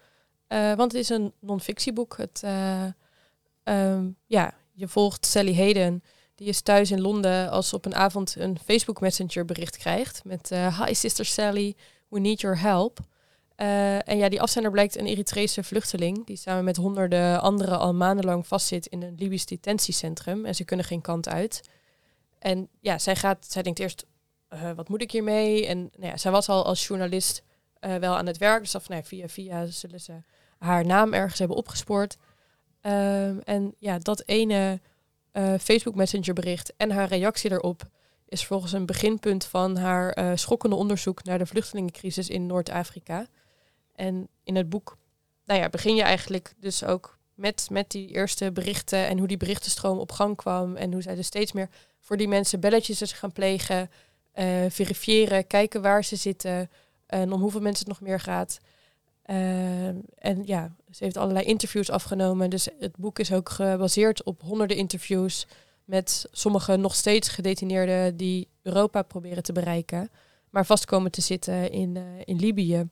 Eh, 0.47 0.73
want 0.73 0.91
het 0.91 1.01
is 1.01 1.09
een 1.09 1.33
non-fictieboek. 1.39 2.17
Het, 2.17 2.41
eh, 2.43 2.83
ehm, 3.63 4.09
ja, 4.25 4.53
je 4.73 4.87
volgt 4.87 5.25
Sally 5.25 5.55
Hayden. 5.55 6.03
Die 6.35 6.47
is 6.47 6.61
thuis 6.61 6.91
in 6.91 7.01
Londen 7.01 7.49
als 7.49 7.69
ze 7.69 7.75
op 7.75 7.85
een 7.85 7.95
avond 7.95 8.35
een 8.37 8.59
Facebook 8.65 9.01
Messenger 9.01 9.45
bericht 9.45 9.77
krijgt. 9.77 10.21
Met 10.23 10.51
eh, 10.51 10.81
Hi 10.81 10.93
sister 10.93 11.25
Sally, 11.25 11.75
we 12.07 12.19
need 12.19 12.41
your 12.41 12.59
help. 12.59 12.99
Eh, 13.57 14.07
en 14.07 14.17
ja, 14.17 14.29
die 14.29 14.41
afzender 14.41 14.71
blijkt 14.71 14.97
een 14.97 15.05
Eritrese 15.05 15.63
vluchteling 15.63 16.25
die 16.25 16.35
samen 16.35 16.63
met 16.63 16.75
honderden 16.75 17.41
anderen 17.41 17.79
al 17.79 17.93
maandenlang 17.93 18.47
vastzit 18.47 18.85
in 18.85 19.01
een 19.01 19.15
Libisch 19.15 19.45
detentiecentrum 19.45 20.45
en 20.45 20.55
ze 20.55 20.63
kunnen 20.63 20.85
geen 20.85 21.01
kant 21.01 21.27
uit. 21.27 21.69
En 22.39 22.69
ja, 22.79 22.97
zij 22.97 23.15
gaat, 23.15 23.45
zij 23.49 23.61
denkt 23.61 23.79
eerst, 23.79 24.05
eh, 24.47 24.71
wat 24.71 24.89
moet 24.89 25.01
ik 25.01 25.11
hiermee? 25.11 25.67
En 25.67 25.79
nou 25.79 26.11
ja, 26.11 26.17
zij 26.17 26.31
was 26.31 26.49
al 26.49 26.65
als 26.65 26.87
journalist 26.87 27.43
eh, 27.79 27.95
wel 27.95 28.17
aan 28.17 28.25
het 28.25 28.37
werk, 28.37 28.61
dus 28.61 28.75
af, 28.75 28.89
nou, 28.89 29.03
via 29.03 29.27
via 29.27 29.65
zullen 29.65 30.01
ze 30.01 30.13
haar 30.57 30.85
naam 30.85 31.13
ergens 31.13 31.39
hebben 31.39 31.57
opgespoord. 31.57 32.17
Ehm, 32.81 33.39
en 33.43 33.75
ja, 33.79 33.97
dat 33.97 34.23
ene 34.25 34.79
Facebook 35.59 35.95
Messenger 35.95 36.33
bericht 36.33 36.73
en 36.77 36.91
haar 36.91 37.07
reactie 37.07 37.49
daarop 37.49 37.89
is 38.27 38.45
volgens 38.45 38.71
een 38.71 38.85
beginpunt 38.85 39.45
van 39.45 39.77
haar 39.77 40.37
schokkende 40.37 40.75
onderzoek 40.75 41.23
naar 41.23 41.37
de 41.37 41.45
vluchtelingencrisis 41.45 42.29
in 42.29 42.45
Noord-Afrika. 42.45 43.27
En 43.97 44.27
in 44.43 44.55
het 44.55 44.69
boek 44.69 44.97
nou 45.45 45.59
ja, 45.59 45.69
begin 45.69 45.95
je 45.95 46.01
eigenlijk 46.01 46.53
dus 46.57 46.83
ook 46.83 47.17
met, 47.33 47.67
met 47.71 47.91
die 47.91 48.07
eerste 48.07 48.51
berichten 48.51 49.07
en 49.07 49.17
hoe 49.17 49.27
die 49.27 49.37
berichtenstroom 49.37 49.97
op 49.97 50.11
gang 50.11 50.35
kwam. 50.35 50.75
En 50.75 50.91
hoe 50.91 51.01
zij 51.01 51.15
dus 51.15 51.25
steeds 51.25 51.51
meer 51.51 51.69
voor 51.99 52.17
die 52.17 52.27
mensen 52.27 52.59
belletjes 52.59 53.01
is 53.01 53.11
gaan 53.11 53.31
plegen, 53.31 53.89
eh, 54.31 54.45
verifiëren, 54.69 55.47
kijken 55.47 55.81
waar 55.81 56.03
ze 56.03 56.15
zitten 56.15 56.69
en 57.05 57.31
om 57.31 57.41
hoeveel 57.41 57.61
mensen 57.61 57.87
het 57.87 57.99
nog 57.99 58.07
meer 58.09 58.19
gaat. 58.19 58.59
Eh, 59.21 59.87
en 59.87 60.45
ja, 60.45 60.75
ze 60.91 61.03
heeft 61.03 61.17
allerlei 61.17 61.45
interviews 61.45 61.89
afgenomen. 61.89 62.49
Dus 62.49 62.67
het 62.79 62.97
boek 62.97 63.19
is 63.19 63.33
ook 63.33 63.49
gebaseerd 63.49 64.23
op 64.23 64.41
honderden 64.41 64.77
interviews 64.77 65.47
met 65.85 66.27
sommige 66.31 66.75
nog 66.75 66.95
steeds 66.95 67.29
gedetineerden 67.29 68.17
die 68.17 68.47
Europa 68.61 69.01
proberen 69.01 69.43
te 69.43 69.51
bereiken, 69.51 70.09
maar 70.49 70.65
vast 70.65 70.85
komen 70.85 71.11
te 71.11 71.21
zitten 71.21 71.71
in, 71.71 71.97
eh, 71.97 72.03
in 72.25 72.39
Libië. 72.39 72.89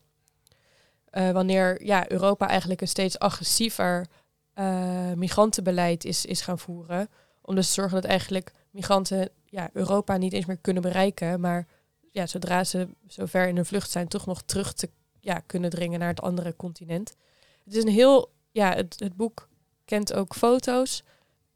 Eh, 1.15 1.31
wanneer 1.31 1.83
ja, 1.85 2.11
Europa 2.11 2.47
eigenlijk 2.47 2.81
een 2.81 2.87
steeds 2.87 3.19
agressiever 3.19 4.07
eh, 4.53 5.11
migrantenbeleid 5.13 6.05
is, 6.05 6.25
is 6.25 6.41
gaan 6.41 6.59
voeren. 6.59 7.09
Om 7.41 7.55
dus 7.55 7.67
te 7.67 7.73
zorgen 7.73 8.01
dat 8.01 8.09
eigenlijk 8.09 8.51
migranten 8.71 9.29
ja, 9.45 9.69
Europa 9.73 10.17
niet 10.17 10.33
eens 10.33 10.45
meer 10.45 10.57
kunnen 10.57 10.81
bereiken. 10.81 11.39
Maar 11.39 11.67
ja, 12.11 12.25
zodra 12.27 12.63
ze 12.63 12.87
zo 13.07 13.25
ver 13.25 13.47
in 13.47 13.55
hun 13.55 13.65
vlucht 13.65 13.91
zijn, 13.91 14.07
toch 14.07 14.25
nog 14.25 14.41
terug 14.41 14.73
te 14.73 14.89
ja, 15.19 15.41
kunnen 15.45 15.69
dringen 15.69 15.99
naar 15.99 16.09
het 16.09 16.21
andere 16.21 16.55
continent. 16.55 17.15
Het 17.63 17.75
is 17.75 17.83
een 17.83 17.89
heel, 17.89 18.31
ja, 18.51 18.73
het, 18.73 18.99
het 18.99 19.15
boek 19.15 19.49
kent 19.85 20.13
ook 20.13 20.35
foto's. 20.35 21.03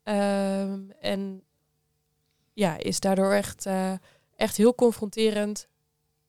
Ehm, 0.03 0.79
en 0.99 1.43
ja, 2.53 2.77
is 2.77 2.99
daardoor 2.99 3.33
echt, 3.33 3.65
eh, 3.65 3.93
echt 4.35 4.57
heel 4.57 4.75
confronterend. 4.75 5.67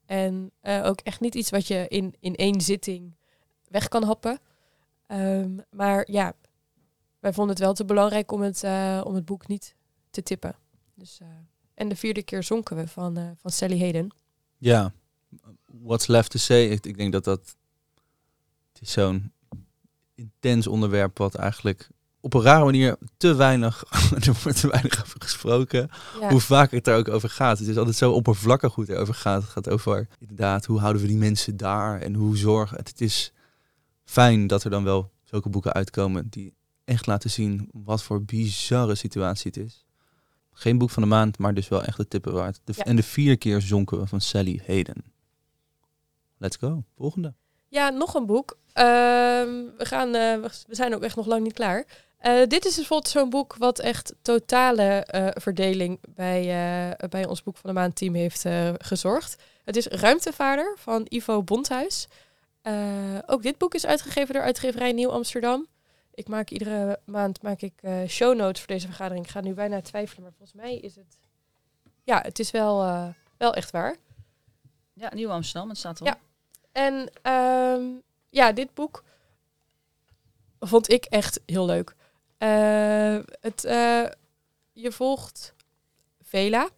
En 0.05 0.51
ook 0.61 0.99
echt 1.01 1.19
niet 1.19 1.35
iets 1.35 1.49
wat 1.49 1.67
je 1.67 1.85
in, 1.87 2.15
in 2.19 2.35
één 2.35 2.61
zitting 2.61 3.19
weg 3.71 3.87
kan 3.87 4.03
happen. 4.03 4.39
Ehm, 5.07 5.57
maar 5.69 6.11
ja, 6.11 6.33
wij 7.19 7.33
vonden 7.33 7.55
het 7.55 7.63
wel 7.63 7.73
te 7.73 7.85
belangrijk 7.85 8.31
om 8.31 8.41
het, 8.41 8.63
eh, 8.63 9.01
om 9.03 9.15
het 9.15 9.25
boek 9.25 9.47
niet 9.47 9.75
te 10.09 10.23
tippen. 10.23 10.55
Dus, 10.93 11.19
eh, 11.21 11.27
en 11.73 11.89
de 11.89 11.95
vierde 11.95 12.23
keer 12.23 12.43
zonken 12.43 12.75
we 12.75 12.87
van, 12.87 13.17
eh, 13.17 13.29
van 13.37 13.51
Sally 13.51 13.79
Hayden. 13.79 14.09
Ja, 14.57 14.93
what's 15.65 16.07
left 16.07 16.31
to 16.31 16.39
say? 16.39 16.65
Ik, 16.65 16.85
ik 16.85 16.97
denk 16.97 17.11
dat 17.11 17.23
dat... 17.23 17.55
Het 18.73 18.81
is 18.81 18.91
zo'n 18.91 19.31
intens 20.15 20.67
onderwerp 20.67 21.17
wat 21.17 21.35
eigenlijk 21.35 21.89
op 22.19 22.33
een 22.33 22.41
rare 22.41 22.63
manier 22.63 22.97
te 23.17 23.33
weinig... 23.33 23.83
er 24.25 24.39
wordt 24.43 24.59
te 24.59 24.67
weinig 24.67 25.01
over 25.01 25.21
gesproken. 25.21 25.89
Ja, 26.19 26.29
Hoe 26.29 26.39
vaak 26.39 26.71
het 26.71 26.87
er 26.87 26.97
ook 26.97 27.07
over 27.07 27.29
gaat. 27.29 27.59
Het 27.59 27.67
is 27.67 27.77
altijd 27.77 27.95
zo 27.95 28.11
oppervlakkig 28.11 28.73
hoe 28.73 28.83
het 28.83 28.93
erover 28.93 29.13
gaat. 29.13 29.41
Het 29.41 29.51
gaat 29.51 29.69
over 29.69 30.07
inderdaad, 30.19 30.65
hoe 30.65 30.79
houden 30.79 31.01
we 31.01 31.07
die 31.07 31.17
mensen 31.17 31.57
daar 31.57 32.01
en 32.01 32.13
hoe 32.13 32.37
zorgen. 32.37 32.77
Het, 32.77 32.87
het 32.87 33.01
is 33.01 33.31
fijn 34.11 34.47
dat 34.47 34.63
er 34.63 34.69
dan 34.69 34.83
wel 34.83 35.11
zulke 35.23 35.49
boeken 35.49 35.73
uitkomen 35.73 36.29
die 36.29 36.53
echt 36.85 37.07
laten 37.07 37.29
zien 37.29 37.69
wat 37.71 38.03
voor 38.03 38.23
bizarre 38.23 38.95
situatie 38.95 39.51
het 39.53 39.65
is. 39.65 39.85
Geen 40.53 40.77
boek 40.77 40.89
van 40.89 41.03
de 41.03 41.09
maand, 41.09 41.37
maar 41.37 41.53
dus 41.53 41.67
wel 41.67 41.83
echt 41.83 41.97
de 41.97 42.07
tippen 42.07 42.33
waard. 42.33 42.61
De, 42.63 42.73
Ja. 42.75 42.83
En 42.83 42.95
de 42.95 43.03
vier 43.03 43.37
keer 43.37 43.61
zonken 43.61 43.99
we 43.99 44.07
van 44.07 44.21
Sally 44.21 44.61
Hayden. 44.65 45.03
Let's 46.37 46.57
go. 46.57 46.83
Volgende. 46.97 47.33
ja 47.67 47.89
nog 47.89 48.13
een 48.13 48.25
boek. 48.25 48.57
Ehm, 48.73 49.49
we, 49.77 49.85
gaan, 49.85 50.15
eh, 50.15 50.49
we 50.67 50.75
zijn 50.75 50.95
ook 50.95 51.03
echt 51.03 51.15
nog 51.15 51.25
lang 51.25 51.43
niet 51.43 51.53
klaar. 51.53 51.85
Eh, 52.17 52.47
dit 52.47 52.65
is 52.65 52.75
bijvoorbeeld 52.75 53.11
zo'n 53.11 53.29
boek 53.29 53.55
wat 53.57 53.79
echt 53.79 54.15
totale 54.21 54.83
eh, 54.83 55.27
verdeling 55.33 55.99
bij, 56.15 56.45
bij 57.09 57.25
ons 57.25 57.43
Boek 57.43 57.57
van 57.57 57.69
de 57.69 57.79
Maand 57.79 57.95
team 57.95 58.13
heeft 58.13 58.45
gezorgd. 58.77 59.43
Het 59.63 59.75
is 59.75 59.87
Ruimtevaarder 59.87 60.75
van 60.77 61.05
Ivo 61.09 61.43
Bondhuis. 61.43 62.07
Eh, 62.61 63.17
ook 63.25 63.41
dit 63.41 63.57
boek 63.57 63.73
is 63.73 63.85
uitgegeven 63.85 64.33
door 64.33 64.43
uitgeverij 64.43 64.91
Nieuw 64.91 65.11
Amsterdam. 65.11 65.67
Ik 66.13 66.27
maak 66.27 66.49
iedere 66.49 66.99
maand 67.05 67.41
maak 67.41 67.61
ik 67.61 67.73
eh, 67.81 68.07
show 68.07 68.35
notes 68.35 68.59
voor 68.59 68.73
deze 68.73 68.87
vergadering. 68.87 69.25
Ik 69.25 69.31
ga 69.31 69.41
nu 69.41 69.53
bijna 69.53 69.81
twijfelen, 69.81 70.23
maar 70.23 70.33
volgens 70.37 70.61
mij 70.61 70.77
is 70.77 70.95
het... 70.95 71.17
Ja, 72.03 72.21
het 72.21 72.39
is 72.39 72.51
wel, 72.51 72.81
eh, 72.81 73.07
wel 73.37 73.53
echt 73.53 73.71
waar. 73.71 73.95
Ja, 74.93 75.13
Nieuw 75.13 75.29
Amsterdam, 75.29 75.69
het 75.69 75.77
staat 75.77 76.01
erop. 76.01 76.13
Ja. 76.13 76.19
En 76.71 77.09
ehm, 77.21 77.83
ja, 78.29 78.51
dit 78.51 78.73
boek 78.73 79.03
vond 80.59 80.89
ik 80.89 81.05
echt 81.05 81.39
heel 81.45 81.65
leuk. 81.65 81.95
Het, 83.39 83.61
je 84.71 84.91
volgt 84.91 85.53
Vela. 86.21 86.69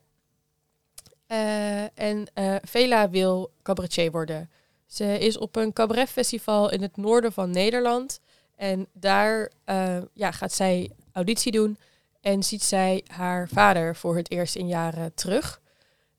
En 1.93 2.28
Vela 2.63 3.10
wil 3.10 3.52
cabaretier 3.62 4.12
worden. 4.12 4.50
Ze 4.93 5.19
is 5.19 5.38
op 5.38 5.56
een 5.56 5.73
cabaretfestival 5.73 6.71
in 6.71 6.82
het 6.82 6.97
noorden 6.97 7.34
van 7.34 7.49
Nederland. 7.49 8.19
En 8.56 8.88
daar 8.91 9.51
eh, 9.63 9.97
ja, 10.13 10.32
gaat 10.32 10.53
zij 10.53 10.91
auditie 11.12 11.51
doen. 11.51 11.77
En 12.21 12.43
ziet 12.43 12.63
zij 12.63 13.03
haar 13.08 13.47
vader 13.49 13.95
voor 13.95 14.15
het 14.15 14.32
eerst 14.32 14.56
in 14.56 14.67
jaren 14.67 15.13
terug. 15.13 15.62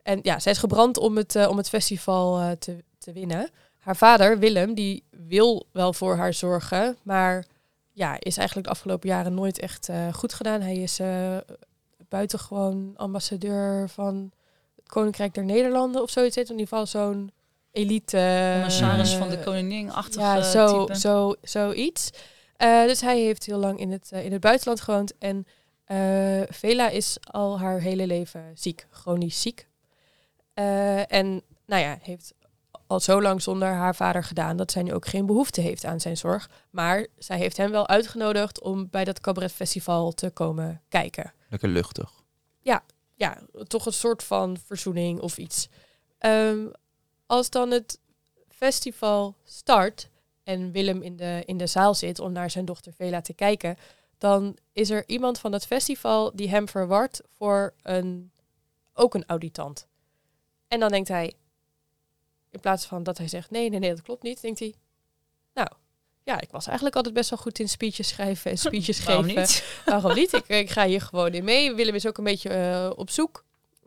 En 0.03 0.19
ja, 0.23 0.39
zij 0.39 0.53
is 0.53 0.59
gebrand 0.59 0.99
om 0.99 1.17
het, 1.17 1.37
eh, 1.37 1.49
om 1.49 1.57
het 1.57 1.69
festival 1.69 2.39
eh, 2.39 2.51
te, 2.51 2.85
te 2.99 3.13
winnen. 3.13 3.51
Haar 3.79 3.97
vader, 3.97 4.39
Willem, 4.39 4.75
die 4.75 5.05
wil 5.11 5.67
wel 5.73 5.93
voor 5.93 6.17
haar 6.17 6.35
zorgen. 6.35 6.97
Maar 7.03 7.45
ja, 7.93 8.17
is 8.19 8.37
eigenlijk 8.37 8.67
de 8.67 8.73
afgelopen 8.73 9.09
jaren 9.09 9.35
nooit 9.35 9.59
echt 9.59 9.89
goed 10.13 10.33
gedaan. 10.33 10.61
Hij 10.61 10.77
is 10.77 11.01
buitengewoon 12.09 12.93
ambassadeur 12.97 13.89
van 13.89 14.33
het 14.77 14.89
Koninkrijk 14.89 15.35
der 15.35 15.45
Nederlanden 15.45 16.03
of 16.03 16.11
zoiets. 16.11 16.37
In 16.37 16.43
ieder 16.43 16.59
geval 16.61 16.87
zo'n 16.87 17.31
elite... 17.75 18.53
Commissaris 18.55 19.13
eh, 19.13 19.19
van 19.19 19.29
de 19.29 19.39
koningin 19.39 19.93
achter 19.93 20.21
ja, 20.21 20.43
zo, 20.43 20.85
type. 20.85 20.99
zo, 20.99 21.35
zoiets. 21.43 22.11
Eh, 22.57 22.83
dus 22.83 23.01
hij 23.01 23.21
heeft 23.21 23.47
heel 23.47 23.59
lang 23.59 23.79
in 23.79 23.91
het, 23.91 24.13
eh, 24.13 24.25
in 24.25 24.33
het 24.33 24.41
buitenland 24.41 24.81
gewoond. 24.81 25.19
En 25.19 25.47
eh, 25.85 26.43
Vela 26.49 26.89
is 26.89 27.17
al 27.21 27.59
haar 27.59 27.81
hele 27.81 28.07
leven 28.07 28.53
ziek, 28.55 28.87
chronisch 28.91 29.41
ziek. 29.41 29.69
Eh, 30.55 31.13
en 31.13 31.43
nou 31.67 31.83
ja, 31.83 31.99
heeft 32.03 32.33
al 32.87 33.01
zo 33.01 33.23
lang 33.23 33.43
zonder 33.43 33.69
haar 33.69 33.95
vader 33.95 34.25
gedaan 34.25 34.57
dat 34.57 34.73
zij 34.73 34.83
nu 34.83 34.93
ook 34.93 35.07
geen 35.07 35.27
behoefte 35.27 35.61
heeft 35.61 35.85
aan 35.85 36.01
zijn 36.01 36.17
zorg. 36.17 36.51
Maar 36.71 37.07
zij 37.19 37.39
heeft 37.39 37.57
hem 37.57 37.71
wel 37.71 37.89
uitgenodigd 37.89 38.61
om 38.61 38.89
bij 38.91 39.05
dat 39.05 39.21
cabaretfestival 39.21 40.13
te 40.13 40.31
komen 40.31 40.83
kijken 40.89 41.33
Lekker 41.49 41.69
luchtig. 41.69 42.13
ja, 43.17 43.39
toch 43.67 43.87
een 43.87 43.93
soort 43.93 44.23
van 44.23 44.57
verzoening 44.67 45.21
of 45.21 45.39
iets. 45.39 45.69
Ehm, 46.19 46.67
als 47.27 47.51
dan 47.51 47.71
het 47.71 47.99
festival 48.49 49.35
start 49.45 50.09
en 50.43 50.73
Willem 50.73 51.03
in 51.03 51.17
de, 51.17 51.43
in 51.45 51.57
de 51.57 51.67
zaal 51.67 51.95
zit 51.95 52.19
om 52.19 52.33
naar 52.33 52.51
zijn 52.51 52.65
dochter 52.65 52.93
Vela 52.93 53.21
te 53.21 53.33
kijken, 53.33 53.77
dan 54.19 54.57
is 54.73 54.91
er 54.91 55.05
iemand 55.07 55.39
van 55.39 55.53
het 55.53 55.67
festival 55.67 56.33
die 56.35 56.49
hem 56.49 56.69
verwart 56.69 57.21
voor 57.37 57.75
een, 57.83 58.31
ook 58.95 59.15
een 59.15 59.27
auditant. 59.27 59.87
En 60.69 60.81
dan 60.81 60.91
denkt 60.91 61.09
hij, 61.09 61.33
in 62.51 62.61
plaats 62.61 62.87
van 62.87 63.03
dat 63.03 63.19
hij 63.19 63.29
zegt 63.29 63.51
nee, 63.51 63.71
nee, 63.71 63.79
nee, 63.79 63.91
dat 63.91 64.03
klopt 64.03 64.23
niet, 64.23 64.41
denkt 64.41 64.59
hij, 64.59 64.75
nou, 65.55 65.69
ja, 66.23 66.41
ik 66.41 66.51
was 66.51 66.67
eigenlijk 66.67 66.97
altijd 66.97 67.15
best 67.15 67.31
wel 67.31 67.39
goed 67.39 67.59
in 67.59 67.69
speeches 67.69 68.09
schrijven 68.09 68.51
en 68.51 68.59
speeches 68.59 69.05
Waarom 69.05 69.25
geven. 69.25 69.41
niet? 69.41 69.83
Waarom 69.85 70.15
niet? 70.15 70.33
Ik, 70.33 70.49
ik 70.49 70.71
ga 70.71 70.87
hier 70.87 71.01
gewoon 71.01 71.33
in 71.33 71.45
mee. 71.45 71.75
Willem 71.75 71.95
is 71.95 72.07
ook 72.07 72.19
een 72.19 72.25
beetje 72.25 72.49
eh, 72.49 72.91
op 72.97 73.11
zoek. 73.11 73.45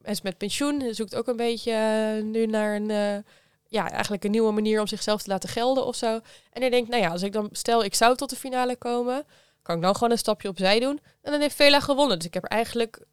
Is 0.07 0.21
met 0.21 0.37
pensioen. 0.37 0.93
Zoekt 0.93 1.15
ook 1.15 1.27
een 1.27 1.35
beetje 1.35 1.71
eh, 1.71 2.23
nu 2.23 2.45
naar 2.45 2.75
een, 2.75 2.89
eh, 2.89 3.23
ja, 3.67 3.89
eigenlijk 3.89 4.23
een 4.23 4.31
nieuwe 4.31 4.51
manier 4.51 4.79
om 4.79 4.87
zichzelf 4.87 5.21
te 5.21 5.29
laten 5.29 5.49
gelden 5.49 5.85
of 5.85 5.95
zo. 5.95 6.13
En 6.51 6.61
hij 6.61 6.69
denkt, 6.69 6.89
nou 6.89 7.01
ja, 7.01 7.09
als 7.09 7.21
ik 7.21 7.33
dan 7.33 7.49
stel 7.51 7.83
ik 7.83 7.95
zou 7.95 8.15
tot 8.15 8.29
de 8.29 8.35
finale 8.35 8.75
komen, 8.75 9.25
kan 9.61 9.75
ik 9.75 9.81
dan 9.81 9.93
gewoon 9.93 10.11
een 10.11 10.17
stapje 10.17 10.47
opzij 10.49 10.79
doen. 10.79 10.99
En 11.21 11.31
dan 11.31 11.41
heeft 11.41 11.55
Vela 11.55 11.79
gewonnen. 11.79 12.17
Dus 12.17 12.27
ik 12.27 12.33
heb 12.33 12.43
er 12.43 12.49
eigenlijk, 12.49 13.05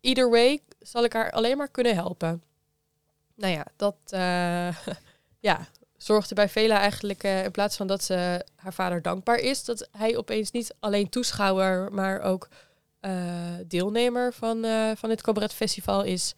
either 0.00 0.30
way, 0.30 0.62
zal 0.80 1.04
ik 1.04 1.12
haar 1.12 1.30
alleen 1.30 1.56
maar 1.56 1.68
kunnen 1.68 1.94
helpen. 1.94 2.42
Nou 3.34 3.52
ja, 3.52 3.64
dat, 3.76 3.96
eh, 4.08 4.76
ja, 5.48 5.66
zorgde 5.96 6.34
bij 6.34 6.48
Vela 6.48 6.78
eigenlijk, 6.78 7.22
in 7.22 7.50
plaats 7.50 7.76
van 7.76 7.86
dat 7.86 8.04
ze 8.04 8.44
haar 8.56 8.74
vader 8.74 9.02
dankbaar 9.02 9.38
is, 9.38 9.64
dat 9.64 9.88
hij 9.92 10.16
opeens 10.16 10.50
niet 10.50 10.74
alleen 10.80 11.08
toeschouwer, 11.08 11.92
maar 11.92 12.20
ook 12.20 12.48
eh, 13.00 13.54
deelnemer 13.66 14.32
van, 14.32 14.64
eh, 14.64 14.90
van 14.96 15.08
dit 15.08 15.22
cabaretfestival 15.22 16.02
is. 16.02 16.34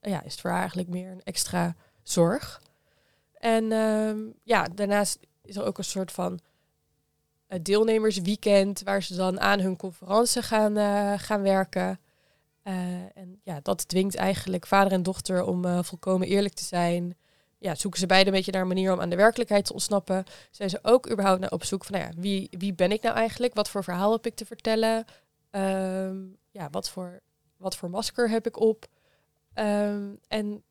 ja, 0.00 0.22
is 0.22 0.32
het 0.32 0.40
voor 0.40 0.50
haar 0.50 0.58
eigenlijk 0.58 0.88
meer 0.88 1.10
een 1.10 1.22
extra 1.24 1.76
zorg. 2.02 2.62
En 3.38 3.72
ehm, 3.72 4.18
ja, 4.42 4.68
daarnaast 4.74 5.18
is 5.42 5.56
er 5.56 5.64
ook 5.64 5.78
een 5.78 5.84
soort 5.84 6.12
van 6.12 6.40
eh, 7.46 7.58
deelnemersweekend 7.62 8.82
waar 8.82 9.02
ze 9.02 9.16
dan 9.16 9.40
aan 9.40 9.60
hun 9.60 9.76
conferentie 9.76 10.42
gaan, 10.42 10.76
gaan 11.18 11.42
werken. 11.42 12.00
En 13.14 13.40
ja, 13.42 13.60
dat 13.62 13.88
dwingt 13.88 14.14
eigenlijk 14.14 14.66
vader 14.66 14.92
en 14.92 15.02
dochter 15.02 15.44
om 15.44 15.84
volkomen 15.84 16.28
eerlijk 16.28 16.54
te 16.54 16.64
zijn 16.64 17.16
ja, 17.64 17.74
zoeken 17.74 18.00
ze 18.00 18.06
beide 18.06 18.26
een 18.26 18.36
beetje 18.36 18.52
naar 18.52 18.60
een 18.60 18.68
manier 18.68 18.92
om 18.92 19.00
aan 19.00 19.08
de 19.08 19.16
werkelijkheid 19.16 19.64
te 19.64 19.72
ontsnappen. 19.72 20.24
Zijn 20.50 20.70
ze 20.70 20.78
ook 20.82 21.10
überhaupt 21.10 21.40
naar 21.40 21.50
op 21.50 21.64
zoek 21.64 21.84
van, 21.84 21.98
nou 21.98 22.10
ja, 22.10 22.20
wie, 22.20 22.48
wie 22.58 22.74
ben 22.74 22.92
ik 22.92 23.02
nou 23.02 23.16
eigenlijk? 23.16 23.54
Wat 23.54 23.68
voor 23.68 23.84
verhaal 23.84 24.12
heb 24.12 24.26
ik 24.26 24.34
te 24.34 24.46
vertellen? 24.46 25.04
Ehm, 25.54 26.16
ja, 26.50 26.70
wat 26.70 26.90
voor, 26.90 27.20
wat 27.56 27.76
voor 27.76 27.90
masker 27.90 28.30
heb 28.30 28.46
ik 28.46 28.60
op? 28.60 28.86
Ehm, 29.52 30.14
en 30.28 30.62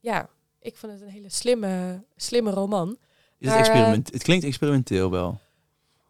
ja, 0.00 0.28
ik 0.58 0.76
vond 0.76 0.92
het 0.92 1.02
een 1.02 1.08
hele 1.08 1.28
slimme, 1.28 2.04
slimme 2.16 2.50
roman. 2.50 2.98
Is 3.38 3.48
Maar, 3.48 3.58
het, 3.58 3.66
eh, 3.66 3.72
experiment, 3.72 4.12
het 4.12 4.22
klinkt 4.22 4.44
experimenteel 4.44 5.10
wel. 5.10 5.40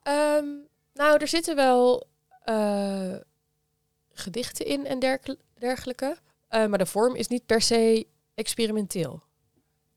Ehm, 0.03 0.47
nou, 0.95 1.19
er 1.21 1.29
zitten 1.29 1.57
wel 1.57 2.07
eh, 2.43 3.15
gedichten 4.13 4.67
in 4.67 4.87
en 4.87 4.99
dergel- 4.99 5.37
dergelijke. 5.59 6.17
Eh, 6.49 6.67
maar 6.67 6.79
de 6.79 6.87
vorm 6.87 7.15
is 7.17 7.29
niet 7.29 7.47
per 7.47 7.61
se 7.61 8.07
experimenteel. 8.35 9.23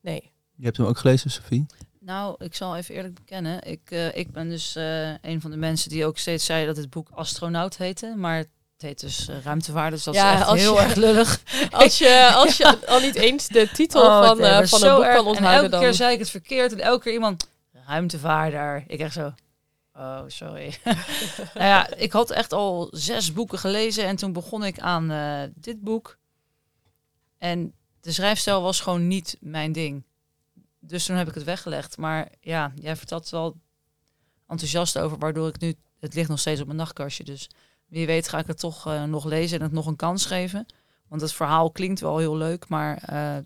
Nee. 0.00 0.32
Je 0.54 0.64
hebt 0.64 0.76
hem 0.76 0.86
ook 0.86 0.98
gelezen, 0.98 1.30
Sophie? 1.30 1.66
Nou, 2.06 2.34
ik 2.38 2.54
zal 2.54 2.76
even 2.76 2.94
eerlijk 2.94 3.14
bekennen. 3.14 3.62
Ik, 3.62 3.80
eh, 3.90 4.16
ik 4.16 4.32
ben 4.32 4.48
dus 4.48 4.76
eh, 4.76 5.08
een 5.22 5.40
van 5.40 5.50
de 5.50 5.56
mensen 5.56 5.90
die 5.90 6.04
ook 6.06 6.18
steeds 6.18 6.44
zei 6.44 6.66
dat 6.66 6.76
het 6.76 6.90
boek 6.90 7.08
Astronaut 7.10 7.76
heette. 7.76 8.14
Maar 8.16 8.36
het 8.36 8.48
heet 8.76 9.00
dus 9.00 9.28
uh, 9.28 9.36
Ruimtevaarder, 9.44 9.90
dus 9.94 10.04
dat 10.04 10.14
Ja, 10.14 10.32
is 10.34 10.40
echt 10.40 10.50
heel 10.52 10.74
je- 10.74 10.80
erg 10.80 10.94
lullig. 10.94 11.40
Als 11.70 11.98
je, 11.98 12.30
als 12.34 12.56
je 12.56 12.86
al 12.86 13.00
niet 13.00 13.14
eens 13.14 13.48
de 13.48 13.68
titel 13.72 14.02
Oh, 14.02 14.26
van, 14.26 14.38
nee, 14.38 14.50
eh, 14.50 14.66
van 14.66 14.82
een 14.82 14.94
boek 14.94 15.04
erg. 15.04 15.14
kan 15.14 15.24
En 15.24 15.30
onthouden, 15.30 15.56
elke 15.62 15.68
dan... 15.68 15.80
keer 15.80 15.94
zei 15.94 16.12
ik 16.12 16.18
het 16.18 16.30
verkeerd 16.30 16.72
en 16.72 16.80
elke 16.80 17.02
keer 17.02 17.12
iemand, 17.12 17.48
ruimtevaarder. 17.86 18.84
Ik 18.86 19.00
echt 19.00 19.12
zo, 19.12 19.34
oh 19.94 20.22
sorry. 20.26 20.74
nou 21.54 21.66
ja, 21.66 21.94
ik 21.94 22.12
had 22.12 22.30
echt 22.30 22.52
al 22.52 22.88
zes 22.90 23.32
boeken 23.32 23.58
gelezen 23.58 24.04
en 24.04 24.16
toen 24.16 24.32
begon 24.32 24.64
ik 24.64 24.78
aan 24.78 25.10
eh, 25.10 25.42
dit 25.54 25.80
boek. 25.82 26.16
En 27.38 27.72
de 28.00 28.12
schrijfstijl 28.12 28.62
was 28.62 28.80
gewoon 28.80 29.06
niet 29.08 29.36
mijn 29.40 29.72
ding. 29.72 30.04
Dus 30.86 31.04
toen 31.04 31.16
heb 31.16 31.28
ik 31.28 31.34
het 31.34 31.44
weggelegd. 31.44 31.96
Maar 31.96 32.28
ja, 32.40 32.72
jij 32.74 32.96
vertelt 32.96 33.28
wel 33.28 33.56
enthousiast 34.48 34.98
over, 34.98 35.18
waardoor 35.18 35.48
ik 35.48 35.60
nu 35.60 35.74
het 36.00 36.14
ligt 36.14 36.28
nog 36.28 36.38
steeds 36.40 36.60
op 36.60 36.66
mijn 36.66 36.78
nachtkastje. 36.78 37.24
Dus 37.24 37.50
wie 37.86 38.06
weet 38.06 38.28
ga 38.28 38.38
ik 38.38 38.46
het 38.46 38.58
toch 38.58 38.86
eh, 38.86 39.02
nog 39.04 39.24
lezen 39.24 39.58
en 39.58 39.64
het 39.64 39.72
nog 39.72 39.86
een 39.86 39.96
kans 39.96 40.26
geven. 40.26 40.66
Want 41.08 41.20
het 41.20 41.32
verhaal 41.32 41.70
klinkt 41.70 42.00
wel 42.00 42.18
heel 42.18 42.36
leuk, 42.36 42.68
maar 42.68 42.96
eh, 42.98 43.36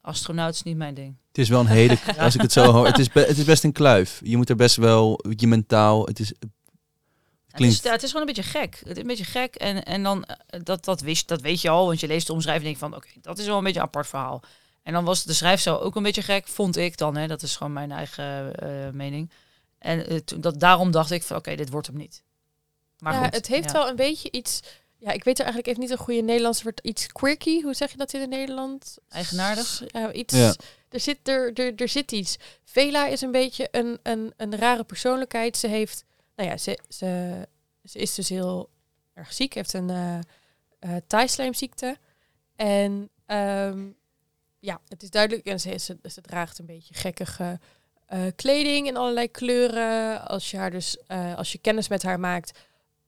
astronaut 0.00 0.54
is 0.54 0.62
niet 0.62 0.76
mijn 0.76 0.94
ding. 0.94 1.16
Het 1.28 1.38
is 1.38 1.48
wel 1.48 1.60
een 1.60 1.66
hele, 1.66 1.98
als 2.18 2.34
ik 2.34 2.40
het 2.40 2.52
zo 2.52 2.72
hoor, 2.72 2.86
het 2.86 2.98
is, 2.98 3.08
het 3.12 3.38
is 3.38 3.44
best 3.44 3.64
een 3.64 3.72
kluif. 3.72 4.20
Je 4.24 4.36
moet 4.36 4.50
er 4.50 4.56
best 4.56 4.76
wel, 4.76 5.20
je 5.36 5.46
mentaal, 5.46 6.06
het 6.06 6.18
is, 6.20 6.28
Het 6.28 6.38
Klinkt- 7.62 7.76
is, 7.76 7.82
ja, 7.82 7.90
het 7.92 8.02
is 8.02 8.10
gewoon 8.10 8.28
een 8.28 8.34
beetje 8.34 8.50
gek. 8.50 8.80
Het 8.84 8.96
is 8.96 9.02
een 9.02 9.06
beetje 9.08 9.24
gek. 9.24 9.54
En, 9.54 9.84
en 9.84 10.02
dan, 10.02 10.24
eh, 10.24 10.60
dat, 10.62 10.84
dat, 10.84 11.00
wist, 11.00 11.28
dat 11.28 11.40
weet 11.40 11.60
je 11.60 11.68
al, 11.68 11.86
want 11.86 12.00
je 12.00 12.06
leest 12.06 12.26
de 12.26 12.32
omschrijving 12.32 12.66
en 12.66 12.78
denkt 12.78 12.94
van, 12.94 13.02
oké, 13.02 13.20
dat 13.20 13.38
is 13.38 13.46
wel 13.46 13.58
een 13.58 13.64
beetje 13.64 13.78
een 13.80 13.86
apart 13.86 14.06
verhaal. 14.06 14.42
En 14.84 14.92
dan 14.92 15.04
was 15.04 15.24
de 15.24 15.32
schrijfstijl 15.32 15.82
ook 15.82 15.96
een 15.96 16.02
beetje 16.02 16.22
gek, 16.22 16.48
vond 16.48 16.76
ik 16.76 16.96
dan. 16.96 17.16
Hè, 17.16 17.26
dat 17.26 17.42
is 17.42 17.56
gewoon 17.56 17.72
mijn 17.72 17.92
eigen 17.92 18.54
eh, 18.54 18.90
mening. 18.90 19.30
En 19.78 20.06
eh, 20.06 20.16
toen- 20.16 20.40
dat, 20.40 20.60
daarom 20.60 20.90
dacht 20.90 21.10
ik 21.10 21.22
van, 21.22 21.36
oké, 21.36 21.54
dit 21.54 21.70
wordt 21.70 21.86
hem 21.86 21.96
niet. 21.96 22.22
Maar 22.98 23.12
ja, 23.12 23.24
goed, 23.24 23.34
het 23.34 23.46
heeft 23.46 23.70
ja. 23.70 23.72
wel 23.72 23.88
een 23.88 23.96
beetje 23.96 24.30
iets... 24.30 24.60
Ja, 24.96 25.10
ik 25.10 25.24
weet 25.24 25.38
er 25.38 25.44
eigenlijk 25.44 25.66
even 25.66 25.80
niet 25.80 25.98
een 25.98 26.04
goede 26.04 26.20
Nederlandse 26.20 26.62
woord. 26.62 26.80
Iets 26.80 27.06
quirky, 27.06 27.62
hoe 27.62 27.74
zeg 27.74 27.90
je 27.90 27.96
dat 27.96 28.12
in 28.12 28.20
het 28.20 28.30
Nederland? 28.30 28.96
Eigenaardig? 29.08 29.82
Ja, 29.86 30.12
iets... 30.12 30.34
Ja. 30.34 30.54
Er, 30.88 31.00
zit, 31.00 31.28
er, 31.28 31.52
er, 31.52 31.74
er 31.74 31.88
zit 31.88 32.12
iets. 32.12 32.36
Vela 32.64 33.06
is 33.06 33.20
een 33.20 33.30
beetje 33.30 33.68
een, 33.70 33.98
een, 34.02 34.32
een 34.36 34.56
rare 34.56 34.84
persoonlijkheid. 34.84 35.56
Ze 35.56 35.66
heeft... 35.66 36.04
Nou 36.36 36.48
ja, 36.48 36.56
ze, 36.56 36.78
ze, 36.88 37.42
ze 37.84 37.98
is 37.98 38.14
dus 38.14 38.28
heel 38.28 38.70
erg 39.14 39.32
ziek. 39.32 39.54
Heeft 39.54 39.72
een 39.72 39.90
eh 39.90 40.18
eh 40.78 40.96
taaislijmziekte. 41.06 41.96
En 42.56 43.10
ehm, 43.26 43.86
ja, 44.64 44.80
het 44.88 45.02
is 45.02 45.10
duidelijk... 45.10 45.46
En 45.46 45.60
ze, 45.60 45.78
ze, 45.78 45.98
ze 46.10 46.20
draagt 46.20 46.58
een 46.58 46.66
beetje 46.66 46.94
gekkige 46.94 47.60
eh, 48.06 48.20
kleding 48.36 48.86
in 48.86 48.96
allerlei 48.96 49.30
kleuren. 49.30 50.28
Als 50.28 50.50
je 50.50 50.56
haar 50.56 50.70
dus... 50.70 50.96
eh, 51.06 51.36
als 51.36 51.52
je 51.52 51.58
kennis 51.58 51.88
met 51.88 52.02
haar 52.02 52.20
maakt... 52.20 52.58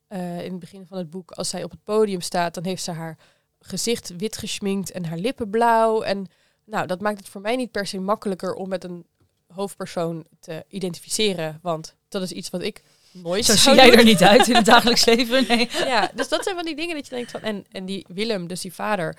eh, 0.09 0.45
in 0.45 0.51
het 0.51 0.61
begin 0.61 0.87
van 0.87 0.99
het 0.99 1.11
boek, 1.11 1.31
als 1.31 1.49
zij 1.49 1.64
op 1.64 1.71
het 1.71 1.85
podium 1.85 2.21
staat, 2.21 2.55
dan 2.55 2.64
heeft 2.64 2.83
ze 2.83 2.90
haar 2.90 3.19
gezicht 3.61 4.16
wit 4.16 4.37
geschminkt 4.37 4.90
en 4.90 5.05
haar 5.05 5.19
lippen 5.19 5.51
blauw. 5.51 6.03
En 6.03 6.27
nou, 6.64 6.87
dat 6.87 7.01
maakt 7.01 7.19
het 7.19 7.29
voor 7.29 7.40
mij 7.40 7.57
niet 7.57 7.71
per 7.71 7.87
se 7.87 8.01
makkelijker 8.01 8.55
om 8.55 8.69
met 8.69 8.85
een 8.85 9.07
hoofdpersoon 9.53 10.27
te 10.40 10.64
identificeren. 10.69 11.59
Want 11.62 11.95
dat 12.09 12.23
is 12.23 12.33
iets 12.33 12.51
wat 12.51 12.62
ik 12.62 12.83
nooit 13.12 13.45
Zo 13.45 13.57
zie 13.57 13.75
jij 13.75 13.90
doen. 13.90 13.99
er 13.99 14.05
niet 14.05 14.23
uit 14.23 14.49
in 14.49 14.55
het 14.55 14.64
dagelijks 14.75 15.05
leven. 15.05 15.45
Nee. 15.49 15.69
Ja, 15.73 16.11
dus 16.14 16.29
dat 16.29 16.42
zijn 16.42 16.55
van 16.57 16.64
die 16.64 16.77
dingen 16.77 16.95
dat 16.95 17.07
je 17.07 17.14
denkt 17.14 17.31
van... 17.31 17.40
En, 17.40 17.64
en 17.71 17.85
die 17.85 18.07
Willem, 18.09 18.47
dus 18.47 18.61
die 18.61 18.75
vader, 18.75 19.16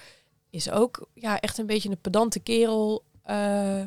is 0.50 0.70
ook 0.70 1.08
ja, 1.14 1.40
echt 1.40 1.58
een 1.58 1.66
beetje 1.66 1.90
een 1.90 2.02
pedante 2.02 2.40
kerel. 2.40 3.04
Eh, 3.24 3.82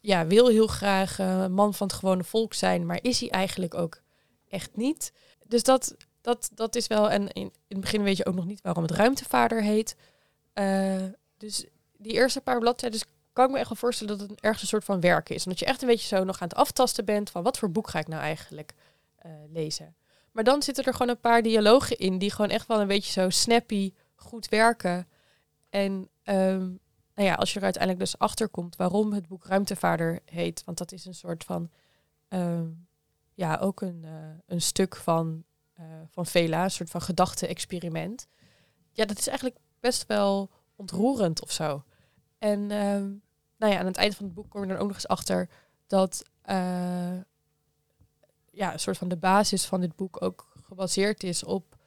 ja, 0.00 0.26
wil 0.26 0.48
heel 0.48 0.66
graag 0.66 1.18
eh, 1.18 1.46
man 1.46 1.74
van 1.74 1.86
het 1.86 1.96
gewone 1.96 2.24
volk 2.24 2.54
zijn, 2.54 2.86
maar 2.86 2.98
is 3.02 3.20
hij 3.20 3.30
eigenlijk 3.30 3.74
ook 3.74 4.00
echt 4.48 4.76
niet. 4.76 5.12
Dus 5.46 5.62
dat, 5.62 5.96
dat, 6.20 6.50
dat 6.54 6.76
is 6.76 6.86
wel... 6.86 7.10
En 7.10 7.28
in, 7.28 7.42
in 7.42 7.52
het 7.68 7.80
begin 7.80 8.02
weet 8.02 8.16
je 8.16 8.26
ook 8.26 8.34
nog 8.34 8.46
niet 8.46 8.62
waarom 8.62 8.82
het 8.82 8.92
ruimtevader 8.92 9.62
heet. 9.62 9.96
Eh, 10.52 11.04
dus 11.36 11.64
die 11.96 12.12
eerste 12.12 12.40
paar 12.40 12.58
bladzijden 12.58 13.00
kan 13.32 13.44
ik 13.44 13.50
me 13.50 13.58
echt 13.58 13.68
wel 13.68 13.78
voorstellen 13.78 14.18
dat 14.18 14.28
het 14.28 14.40
ergens 14.40 14.62
een 14.62 14.68
soort 14.68 14.84
van 14.84 15.00
werken 15.00 15.34
is. 15.34 15.44
Omdat 15.44 15.60
je 15.60 15.66
echt 15.66 15.82
een 15.82 15.88
beetje 15.88 16.16
zo 16.16 16.24
nog 16.24 16.40
aan 16.40 16.48
het 16.48 16.56
aftasten 16.56 17.04
bent 17.04 17.30
van 17.30 17.42
wat 17.42 17.58
voor 17.58 17.70
boek 17.70 17.90
ga 17.90 17.98
ik 17.98 18.08
nou 18.08 18.22
eigenlijk 18.22 18.74
lezen. 19.52 19.94
Maar 20.32 20.44
dan 20.44 20.62
zitten 20.62 20.84
er 20.84 20.92
gewoon 20.92 21.08
een 21.08 21.20
paar 21.20 21.42
dialogen 21.42 21.98
in 21.98 22.18
die 22.18 22.30
gewoon 22.30 22.50
echt 22.50 22.66
wel 22.66 22.80
een 22.80 22.86
beetje 22.86 23.12
zo 23.12 23.30
snappy 23.30 23.92
goed 24.14 24.48
werken. 24.48 25.08
En 25.70 26.08
ehm, 26.22 26.68
nou 27.14 27.28
ja, 27.28 27.34
als 27.34 27.52
je 27.52 27.58
er 27.58 27.64
uiteindelijk 27.64 28.04
dus 28.04 28.18
achter 28.18 28.48
komt 28.48 28.76
waarom 28.76 29.12
het 29.12 29.28
boek 29.28 29.44
Ruimtevader 29.44 30.20
heet, 30.24 30.64
want 30.64 30.78
dat 30.78 30.92
is 30.92 31.04
een 31.04 31.14
soort 31.14 31.44
van 31.44 31.70
ehm, 32.28 32.68
ja, 33.40 33.56
ook 33.56 33.80
een, 33.80 34.04
eh, 34.04 34.12
een 34.46 34.60
stuk 34.60 34.96
van, 34.96 35.44
eh, 35.72 35.84
van 36.08 36.26
Vela, 36.26 36.64
een 36.64 36.70
soort 36.70 36.90
van 36.90 37.00
gedachte-experiment. 37.00 38.26
Ja, 38.92 39.04
dat 39.04 39.18
is 39.18 39.26
eigenlijk 39.26 39.58
best 39.80 40.06
wel 40.06 40.50
ontroerend 40.76 41.42
of 41.42 41.50
zo. 41.50 41.84
En 42.38 42.70
ehm, 42.70 43.08
nou 43.56 43.72
ja, 43.72 43.78
aan 43.78 43.86
het 43.86 43.96
eind 43.96 44.16
van 44.16 44.24
het 44.24 44.34
boek 44.34 44.50
kom 44.50 44.62
je 44.62 44.68
dan 44.68 44.76
ook 44.76 44.86
nog 44.86 44.94
eens 44.94 45.08
achter 45.08 45.48
dat 45.86 46.24
eh, 46.42 47.18
ja, 48.50 48.72
een 48.72 48.80
soort 48.80 48.98
van 48.98 49.08
de 49.08 49.16
basis 49.16 49.64
van 49.66 49.80
dit 49.80 49.96
boek 49.96 50.22
ook 50.22 50.52
gebaseerd 50.62 51.22
is 51.22 51.44
op 51.44 51.78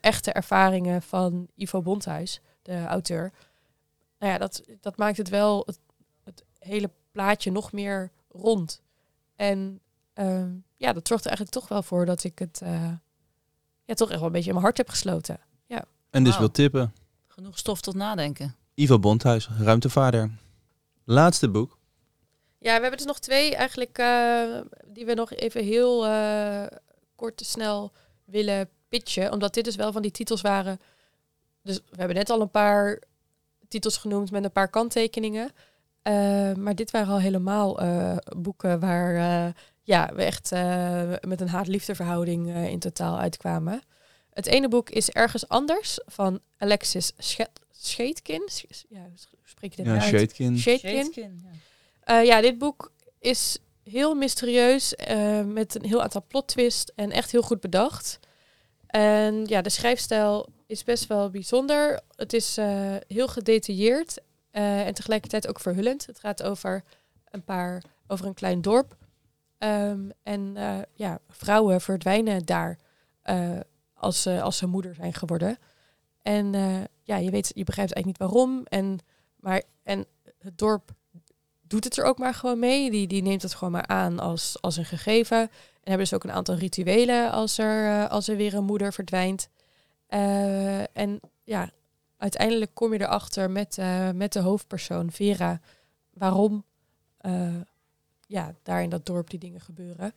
echte 0.00 0.32
ervaringen 0.32 1.02
van 1.02 1.48
Ivo 1.54 1.82
Bonthuis, 1.82 2.40
de 2.64 2.84
auteur. 2.84 3.32
Nou 4.18 4.32
ja, 4.32 4.38
dat, 4.38 4.62
dat 4.80 4.96
maakt 4.96 5.16
het 5.16 5.28
wel 5.28 5.62
het, 5.66 5.78
het 6.24 6.44
hele 6.58 6.90
plaatje 7.12 7.50
nog 7.50 7.72
meer 7.72 8.10
rond. 8.28 8.82
En 9.36 9.80
ehm, 10.12 10.50
ja, 10.76 10.92
dat 10.92 11.08
zorgt 11.08 11.24
er 11.24 11.30
eigenlijk 11.30 11.58
toch 11.58 11.68
wel 11.68 11.82
voor 11.82 12.06
dat 12.06 12.24
ik 12.24 12.38
het 12.38 12.60
eh, 12.62 12.92
ja, 13.84 13.94
toch 13.94 14.08
echt 14.08 14.18
wel 14.18 14.26
een 14.26 14.32
beetje 14.32 14.48
in 14.48 14.54
mijn 14.54 14.66
hart 14.66 14.76
heb 14.76 14.88
gesloten. 14.88 15.40
en 16.10 16.24
dus 16.24 16.38
wil 16.38 16.50
tippen. 16.50 16.94
Genoeg 17.26 17.58
stof 17.58 17.80
tot 17.80 17.94
nadenken. 17.94 18.56
Ivo 18.74 18.98
Bondhuis, 18.98 19.48
ruimtevader. 19.58 20.30
Laatste 21.04 21.48
boek. 21.48 21.78
Ja, 22.58 22.74
we 22.74 22.80
hebben 22.80 22.96
dus 22.96 23.06
nog 23.06 23.18
twee 23.18 23.54
eigenlijk 23.54 23.98
eh, 23.98 24.60
die 24.86 25.06
we 25.06 25.14
nog 25.14 25.32
even 25.32 25.64
heel 25.64 26.06
eh, 26.06 26.66
kort 27.14 27.40
en 27.40 27.46
snel 27.46 27.92
willen 28.24 28.68
pitchen. 28.88 29.32
Omdat 29.32 29.54
dit 29.54 29.64
dus 29.64 29.76
wel 29.76 29.92
van 29.92 30.02
die 30.02 30.10
titels 30.10 30.40
waren. 30.40 30.78
Dus 31.64 31.76
we 31.76 31.96
hebben 31.96 32.16
net 32.16 32.30
al 32.30 32.40
een 32.40 32.50
paar 32.50 32.98
titels 33.68 33.96
genoemd 33.96 34.30
met 34.30 34.44
een 34.44 34.52
paar 34.52 34.68
kanttekeningen. 34.68 35.50
Eh, 36.02 36.52
maar 36.54 36.74
dit 36.74 36.90
waren 36.90 37.12
al 37.12 37.20
helemaal 37.20 37.80
eh, 37.80 38.16
boeken 38.36 38.80
waar 38.80 39.14
eh, 39.16 39.52
ja, 39.82 40.10
we 40.14 40.22
echt 40.22 40.52
eh, 40.52 41.12
met 41.20 41.40
een 41.40 41.48
haat-liefde 41.48 41.94
verhouding 41.94 42.48
eh, 42.48 42.68
in 42.68 42.78
totaal 42.78 43.18
uitkwamen. 43.18 43.82
Het 44.32 44.46
ene 44.46 44.68
boek 44.68 44.90
is 44.90 45.10
Ergens 45.10 45.48
Anders 45.48 45.98
van 46.06 46.40
Alexis 46.58 47.12
Sche- 47.18 47.48
Scheetkin. 47.70 48.48
Sch- 48.52 48.82
Ja, 48.88 49.06
spreek 49.44 49.70
je 49.70 49.76
dit 49.76 49.86
Ja, 49.86 49.92
nou 49.92 50.02
uit? 50.04 50.10
Scheetkin. 50.58 51.42
Ja. 51.44 52.20
Eh, 52.20 52.26
ja, 52.26 52.40
dit 52.40 52.58
boek 52.58 52.92
is 53.18 53.58
heel 53.90 54.14
mysterieus, 54.14 54.94
eh, 54.94 55.40
met 55.42 55.74
een 55.74 55.84
heel 55.84 56.02
aantal 56.02 56.24
plot 56.28 56.46
twist 56.48 56.92
en 56.96 57.10
echt 57.10 57.30
heel 57.30 57.42
goed 57.42 57.60
bedacht. 57.60 58.18
En 58.94 59.44
ja, 59.46 59.62
de 59.62 59.70
schrijfstijl 59.70 60.48
is 60.66 60.84
best 60.84 61.06
wel 61.06 61.30
bijzonder. 61.30 62.00
Het 62.16 62.32
is 62.32 62.56
eh, 62.56 62.94
heel 63.08 63.28
gedetailleerd 63.28 64.20
eh, 64.50 64.86
en 64.86 64.94
tegelijkertijd 64.94 65.48
ook 65.48 65.60
verhullend. 65.60 66.06
Het 66.06 66.20
gaat 66.20 66.42
over 66.42 66.84
een 67.30 67.44
paar, 67.44 67.82
over 68.06 68.26
een 68.26 68.34
klein 68.34 68.60
dorp. 68.60 68.96
Ehm, 69.58 70.10
en 70.22 70.56
eh, 70.56 70.78
ja, 70.92 71.18
vrouwen 71.28 71.80
verdwijnen 71.80 72.44
daar 72.44 72.78
als, 73.94 74.22
ze, 74.22 74.42
als 74.42 74.56
ze 74.56 74.66
moeder 74.66 74.94
zijn 74.94 75.14
geworden. 75.14 75.58
En 76.22 76.52
ja, 77.02 77.16
je 77.16 77.30
weet, 77.30 77.50
je 77.54 77.64
begrijpt 77.64 77.92
eigenlijk 77.92 78.06
niet 78.06 78.30
waarom. 78.30 78.64
En, 78.64 78.98
maar, 79.36 79.62
en 79.82 80.06
het 80.38 80.58
dorp 80.58 80.90
doet 81.74 81.84
het 81.84 81.98
er 81.98 82.04
ook 82.04 82.18
maar 82.18 82.34
gewoon 82.34 82.58
mee. 82.58 82.90
Die, 82.90 83.06
die 83.06 83.22
neemt 83.22 83.42
het 83.42 83.54
gewoon 83.54 83.72
maar 83.72 83.86
aan 83.86 84.18
als, 84.18 84.56
als 84.60 84.76
een 84.76 84.84
gegeven. 84.84 85.38
En 85.38 85.48
hebben 85.90 85.98
dus 85.98 86.14
ook 86.14 86.24
een 86.24 86.32
aantal 86.32 86.54
rituelen 86.54 87.30
als 87.30 87.58
er, 87.58 87.86
eh, 87.86 88.10
als 88.10 88.28
er 88.28 88.36
weer 88.36 88.54
een 88.54 88.64
moeder 88.64 88.92
verdwijnt. 88.92 89.48
Eh, 90.06 90.96
en 90.96 91.20
ja, 91.44 91.70
uiteindelijk 92.16 92.70
kom 92.74 92.92
je 92.92 93.00
erachter 93.00 93.50
met, 93.50 93.78
eh, 93.78 94.10
met 94.10 94.32
de 94.32 94.40
hoofdpersoon 94.40 95.10
Vera 95.12 95.60
waarom 96.10 96.64
ja, 98.26 98.54
daar 98.62 98.82
in 98.82 98.88
dat 98.88 99.06
dorp 99.06 99.30
die 99.30 99.38
dingen 99.38 99.60
gebeuren. 99.60 100.12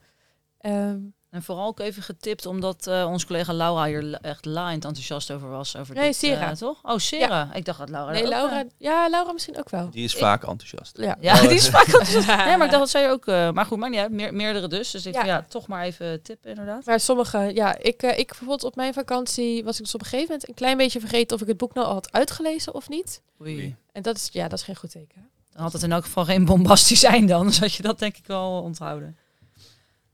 Ehm, 0.58 1.00
En 1.30 1.44
vooral 1.44 1.68
ook 1.68 1.80
even 1.80 2.04
getipt, 2.04 2.46
omdat 2.46 2.88
eh 2.88 3.08
onze 3.10 3.26
collega 3.26 3.54
Laura 3.54 3.86
hier 3.86 4.14
echt 4.14 4.46
laaiend 4.46 4.86
enthousiast 4.86 5.32
over 5.32 5.50
was. 5.50 5.76
Over 5.76 5.96
Nee, 5.96 6.06
dit, 6.06 6.16
Sera. 6.16 6.50
eh, 6.50 6.56
toch? 6.56 6.80
Oh, 6.84 6.98
Sera. 6.98 7.50
Ik 7.54 7.66
dacht 7.66 7.80
dat 7.80 7.90
Laura... 7.90 8.12
nee, 8.12 8.24
ook, 8.24 8.30
Laura, 8.30 8.60
eh, 8.60 8.70
ja, 8.78 9.10
Laura 9.10 9.32
misschien 9.32 9.58
ook 9.58 9.70
wel. 9.70 9.90
Die 9.90 10.04
is 10.04 10.16
vaak 10.16 10.44
enthousiast. 10.44 10.98
Ja, 10.98 11.18
Ja, 11.22 11.42
die 11.48 11.50
is 11.50 11.70
vaak 11.70 11.86
enthousiast. 11.86 12.28
Ja. 12.28 12.36
Nee, 12.46 12.58
maar 12.58 12.66
ik 12.66 12.72
dacht 12.72 12.84
dat 12.84 12.90
zij 12.90 13.12
ook... 13.12 13.28
eh, 13.28 13.52
maar 13.52 13.66
goed, 13.66 13.78
maar 13.78 13.90
niet 13.90 14.00
uit. 14.00 14.12
Meer, 14.12 14.34
meerdere 14.34 14.68
dus. 14.68 14.92
Dus 14.92 15.06
ik 15.06 15.14
Ja. 15.14 15.20
ja. 15.20 15.26
ja, 15.26 15.46
toch 15.50 15.68
maar 15.68 15.84
even 15.84 16.22
tippen 16.22 16.50
inderdaad. 16.50 16.86
Maar 16.86 17.00
sommige, 17.00 17.52
ja, 17.54 17.78
ik, 17.78 18.04
eh, 18.04 18.18
ik 18.18 18.28
bijvoorbeeld 18.28 18.64
op 18.64 18.76
mijn 18.76 18.94
vakantie 18.94 19.64
was 19.64 19.78
ik 19.78 19.84
dus 19.84 19.94
op 19.94 20.00
een 20.02 20.06
gegeven 20.08 20.30
moment 20.32 20.48
een 20.48 20.56
klein 20.56 20.78
beetje 20.78 21.00
vergeten 21.00 21.36
of 21.36 21.42
ik 21.42 21.48
het 21.48 21.58
boek 21.58 21.74
nou 21.74 21.88
al 21.88 21.94
had 21.94 22.12
uitgelezen 22.12 22.74
of 22.74 22.90
niet. 22.90 23.22
Oei. 23.42 23.76
En 23.92 24.02
dat 24.02 24.16
is, 24.16 24.30
ja, 24.32 24.48
dat 24.48 24.60
is 24.60 24.66
geen 24.66 24.76
goed 24.76 24.92
teken. 24.92 25.30
Dan 25.52 25.62
had 25.62 25.74
het 25.74 25.84
in 25.84 25.92
elk 25.92 26.04
geval 26.04 26.26
geen 26.26 26.46
bombastisch 26.46 27.00
zijn 27.00 27.26
dan. 27.26 27.46
Dus 27.48 27.60
had 27.60 27.74
je 27.74 27.84
dat 27.84 28.00
denk 28.00 28.18
ik 28.18 28.26
wel 28.28 28.62
onthouden. 28.62 29.18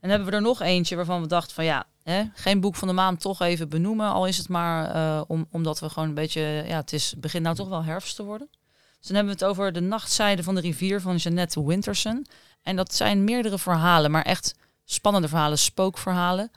En 0.04 0.10
hebben 0.10 0.28
we 0.28 0.34
er 0.34 0.42
nog 0.42 0.60
eentje 0.60 0.96
waarvan 0.96 1.20
we 1.20 1.26
dachten 1.26 1.54
van 1.54 1.64
ja, 1.64 1.86
hè, 2.02 2.24
geen 2.34 2.60
boek 2.60 2.74
van 2.74 2.88
de 2.88 2.94
maand 2.94 3.20
toch 3.20 3.40
even 3.40 3.68
benoemen. 3.68 4.08
Al 4.08 4.26
is 4.26 4.38
het 4.38 4.48
maar 4.48 4.90
eh, 4.90 5.22
om, 5.26 5.46
omdat 5.50 5.80
we 5.80 5.88
gewoon 5.88 6.08
een 6.08 6.14
beetje, 6.14 6.40
ja, 6.40 6.76
het 6.76 6.92
is, 6.92 7.14
begint 7.16 7.42
nou 7.42 7.56
toch 7.56 7.68
wel 7.68 7.84
herfst 7.84 8.16
te 8.16 8.24
worden. 8.24 8.48
Dus 8.98 9.06
dan 9.06 9.16
hebben 9.16 9.34
we 9.34 9.44
het 9.44 9.50
over 9.50 9.72
De 9.72 9.80
Nachtzijde 9.80 10.42
van 10.42 10.54
de 10.54 10.60
Rivier 10.60 11.00
van 11.00 11.16
Jeannette 11.16 11.64
Winterson. 11.66 12.26
En 12.62 12.76
dat 12.76 12.94
zijn 12.94 13.24
meerdere 13.24 13.58
verhalen, 13.58 14.10
maar 14.10 14.22
echt 14.22 14.54
spannende 14.84 15.28
verhalen, 15.28 15.58
spookverhalen. 15.58 16.50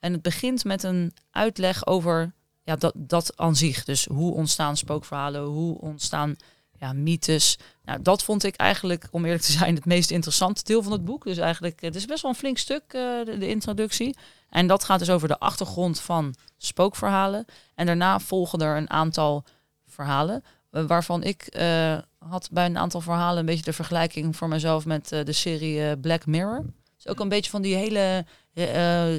En 0.00 0.12
het 0.12 0.22
begint 0.22 0.64
met 0.64 0.82
een 0.82 1.14
uitleg 1.30 1.86
over 1.86 2.34
ja, 2.62 2.76
dat, 2.76 2.92
dat 2.96 3.36
aan 3.36 3.56
zich. 3.56 3.84
Dus 3.84 4.04
hoe 4.04 4.34
ontstaan 4.34 4.76
spookverhalen, 4.76 5.42
hoe 5.42 5.80
ontstaan 5.80 6.36
ja, 6.78 6.92
mythes. 6.92 7.58
Nou, 7.84 8.02
dat 8.02 8.22
vond 8.22 8.44
ik 8.44 8.56
eigenlijk, 8.56 9.08
om 9.10 9.24
eerlijk 9.24 9.42
te 9.42 9.52
zijn, 9.52 9.74
het 9.74 9.84
meest 9.84 10.10
interessante 10.10 10.64
deel 10.64 10.82
van 10.82 10.92
het 10.92 11.04
boek. 11.04 11.24
Dus 11.24 11.38
eigenlijk, 11.38 11.80
het 11.80 11.94
is 11.94 12.04
best 12.04 12.22
wel 12.22 12.30
een 12.30 12.36
flink 12.36 12.58
stuk, 12.58 12.82
eh, 12.86 13.24
de, 13.24 13.48
introductie. 13.48 14.16
En 14.48 14.66
dat 14.66 14.84
gaat 14.84 14.98
dus 14.98 15.10
over 15.10 15.28
de 15.28 15.38
achtergrond 15.38 16.00
van 16.00 16.34
spookverhalen. 16.56 17.44
En 17.74 17.86
daarna 17.86 18.18
volgen 18.18 18.58
er 18.58 18.76
een 18.76 18.90
aantal 18.90 19.44
verhalen. 19.86 20.44
eh, 20.70 20.84
waarvan 20.84 21.22
ik 21.22 21.42
eh, 21.42 21.98
had 22.18 22.48
bij 22.52 22.66
een 22.66 22.78
aantal 22.78 23.00
verhalen 23.00 23.38
een 23.38 23.46
beetje 23.46 23.64
de 23.64 23.72
vergelijking 23.72 24.36
voor 24.36 24.48
mezelf 24.48 24.84
met 24.84 25.08
de 25.08 25.32
serie 25.32 25.98
Black 25.98 26.26
Mirror. 26.26 26.64
Dus 26.96 27.08
ook 27.08 27.20
een 27.20 27.28
beetje 27.28 27.50
van 27.50 27.62
die 27.62 27.74
hele 27.74 28.24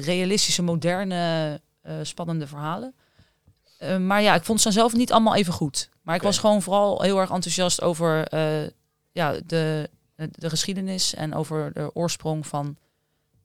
realistische, 0.00 0.62
moderne, 0.62 1.60
spannende 2.02 2.46
verhalen. 2.46 2.94
Maar 4.00 4.22
ja, 4.22 4.34
ik 4.34 4.44
vond 4.44 4.60
ze 4.60 4.70
zelf 4.70 4.92
niet 4.92 5.12
allemaal 5.12 5.34
even 5.34 5.52
goed. 5.52 5.88
Maar 6.06 6.14
ik 6.14 6.22
was 6.22 6.38
gewoon 6.38 6.62
vooral 6.62 7.02
heel 7.02 7.18
erg 7.18 7.30
enthousiast 7.30 7.82
over 7.82 8.26
eh, 8.28 8.66
ja, 9.12 9.34
de, 9.46 9.90
de 10.16 10.48
geschiedenis 10.48 11.14
en 11.14 11.34
over 11.34 11.72
de 11.72 11.90
oorsprong 11.94 12.46
van 12.46 12.76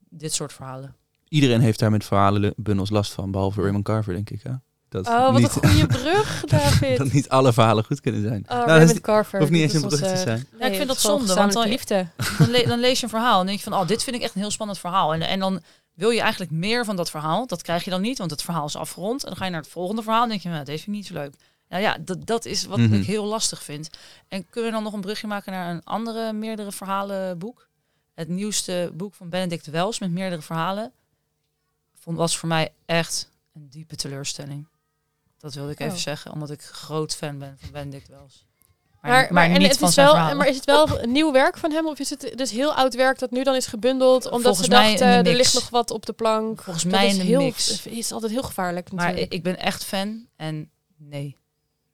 dit 0.10 0.34
soort 0.34 0.54
verhalen. 0.54 0.96
Iedereen 1.28 1.62
heeft 1.62 1.80
daar 1.80 1.92
met 1.92 2.06
verhalenbundels 2.06 2.90
last 2.90 3.12
van, 3.14 3.32
behalve 3.32 3.62
Raymond 3.62 3.84
Carver, 3.84 4.14
denk 4.14 4.30
ik. 4.30 4.44
Hè? 4.44 4.52
Dat, 4.90 5.08
Oh, 5.08 5.32
wat 5.32 5.40
niet, 5.42 5.56
een 5.64 5.70
goede 5.70 5.88
brug, 6.02 6.44
David. 6.46 6.98
dat 6.98 7.12
niet 7.12 7.30
alle 7.30 7.54
verhalen 7.54 7.84
goed 7.84 8.02
kunnen 8.02 8.22
zijn. 8.22 8.42
Oh, 8.44 8.48
Nou, 8.50 8.60
dat 8.60 8.70
Raymond 8.70 8.92
is- 8.96 9.02
Carver. 9.02 9.40
hoeft 9.40 9.52
niet 9.52 9.62
eens 9.62 9.74
een 9.74 9.82
brug 9.88 10.00
te 10.00 10.18
zijn. 10.18 10.48
Ja, 10.60 10.66
ik 10.66 10.76
vind 10.76 10.88
dat 10.88 11.00
zonde, 11.00 11.34
want 11.34 11.54
dan- 11.54 11.68
liefde. 11.68 12.08
Dan, 12.38 12.50
le- 12.50 12.66
dan 12.68 12.80
lees 12.80 12.98
je 13.00 13.04
een 13.04 13.10
verhaal 13.10 13.40
en 13.40 13.46
denk 13.46 13.58
je 13.58 13.64
van, 13.70 13.74
oh, 13.80 13.88
dit 13.88 14.04
vind 14.04 14.16
ik 14.16 14.22
echt 14.22 14.36
een 14.36 14.42
heel 14.42 14.52
spannend 14.52 14.80
verhaal. 14.80 15.14
En, 15.14 15.22
en 15.22 15.40
dan 15.40 15.62
wil 15.94 16.10
je 16.10 16.22
eigenlijk 16.22 16.52
meer 16.52 16.86
van 16.86 16.96
dat 16.96 17.10
verhaal. 17.10 17.48
Dat 17.48 17.62
krijg 17.62 17.84
je 17.84 17.90
dan 17.90 18.02
niet, 18.02 18.18
want 18.18 18.32
het 18.32 18.42
verhaal 18.42 18.66
is 18.66 18.76
afgerond. 18.76 19.22
En 19.24 19.28
dan 19.30 19.38
ga 19.38 19.46
je 19.46 19.52
naar 19.52 19.62
het 19.62 19.70
volgende 19.70 20.02
verhaal 20.04 20.24
en 20.24 20.30
denk 20.30 20.42
je, 20.42 20.50
nou, 20.50 20.64
deze 20.66 20.84
vind 20.84 20.96
ik 20.96 21.02
niet 21.04 21.12
zo 21.12 21.14
leuk. 21.14 21.34
Nou 21.72 21.84
ja, 21.84 21.98
dat, 22.02 22.26
dat 22.26 22.46
is 22.46 22.66
wat 22.66 22.78
Mhm. 22.78 22.94
ik 22.94 23.06
heel 23.06 23.26
lastig 23.26 23.64
vind. 23.64 23.90
En 24.28 24.50
kunnen 24.50 24.70
we 24.70 24.76
dan 24.76 24.84
nog 24.86 24.94
een 24.94 25.02
brugje 25.02 25.28
maken 25.28 25.52
naar 25.52 25.70
een 25.72 25.84
andere 25.84 26.34
meerdere 26.34 26.72
verhalen 26.72 27.38
boek? 27.38 27.68
Het 28.14 28.28
nieuwste 28.28 28.92
boek 28.94 29.14
van 29.14 29.30
Benedict 29.30 29.66
Wells 29.66 30.00
met 30.00 30.12
meerdere 30.12 30.42
verhalen. 30.42 30.92
Vond, 32.00 32.18
was 32.18 32.38
voor 32.38 32.50
mij 32.50 32.74
echt 32.86 33.30
een 33.54 33.68
diepe 33.70 33.96
teleurstelling. 33.96 34.68
Dat 35.38 35.54
wilde 35.54 35.72
ik 35.72 35.80
even 35.80 35.94
Oh. 35.94 36.00
zeggen, 36.00 36.32
omdat 36.32 36.50
ik 36.52 36.62
groot 36.62 37.16
fan 37.16 37.38
ben 37.40 37.58
van 37.60 37.72
Benedict 37.72 38.08
Wells. 38.08 38.46
Maar, 39.02 39.34
maar, 39.34 39.50
niet 39.50 39.68
het 39.68 39.78
van 39.78 39.88
is 39.88 39.94
zijn 39.94 40.06
wel, 40.06 40.16
verhalen. 40.16 40.38
maar 40.38 40.48
is 40.48 40.56
het 40.56 40.66
wel 40.66 40.88
een 41.02 41.12
nieuw 41.12 41.32
werk 41.32 41.58
van 41.58 41.72
hem? 41.72 41.88
Of 41.88 42.00
is 42.00 42.10
het 42.10 42.34
dus 42.36 42.52
heel 42.52 42.74
oud 42.74 42.96
werk 42.96 43.20
dat 43.20 43.32
nu 43.32 43.44
dan 43.44 43.56
is 43.56 43.66
gebundeld? 43.66 44.26
Omdat 44.26 44.42
Volgens 44.42 44.66
ze 44.66 44.70
dachten, 45.00 45.08
er 45.26 45.36
ligt 45.36 45.54
nog 45.54 45.70
wat 45.70 45.92
op 45.92 46.06
de 46.06 46.14
plank. 46.14 46.62
Volgens 46.62 46.84
Dat 46.84 46.94
mij 46.94 47.06
is 47.08 47.14
in 47.14 47.20
de 47.20 47.26
heel, 47.26 47.42
mix. 47.42 47.86
is 47.86 48.12
altijd 48.12 48.32
heel 48.32 48.44
gevaarlijk 48.44 48.92
Maar 48.92 49.06
natuurlijk. 49.06 49.34
ik 49.34 49.44
ben 49.44 49.58
echt 49.60 49.84
fan 49.84 50.28
en 50.36 50.70
nee. 50.98 51.40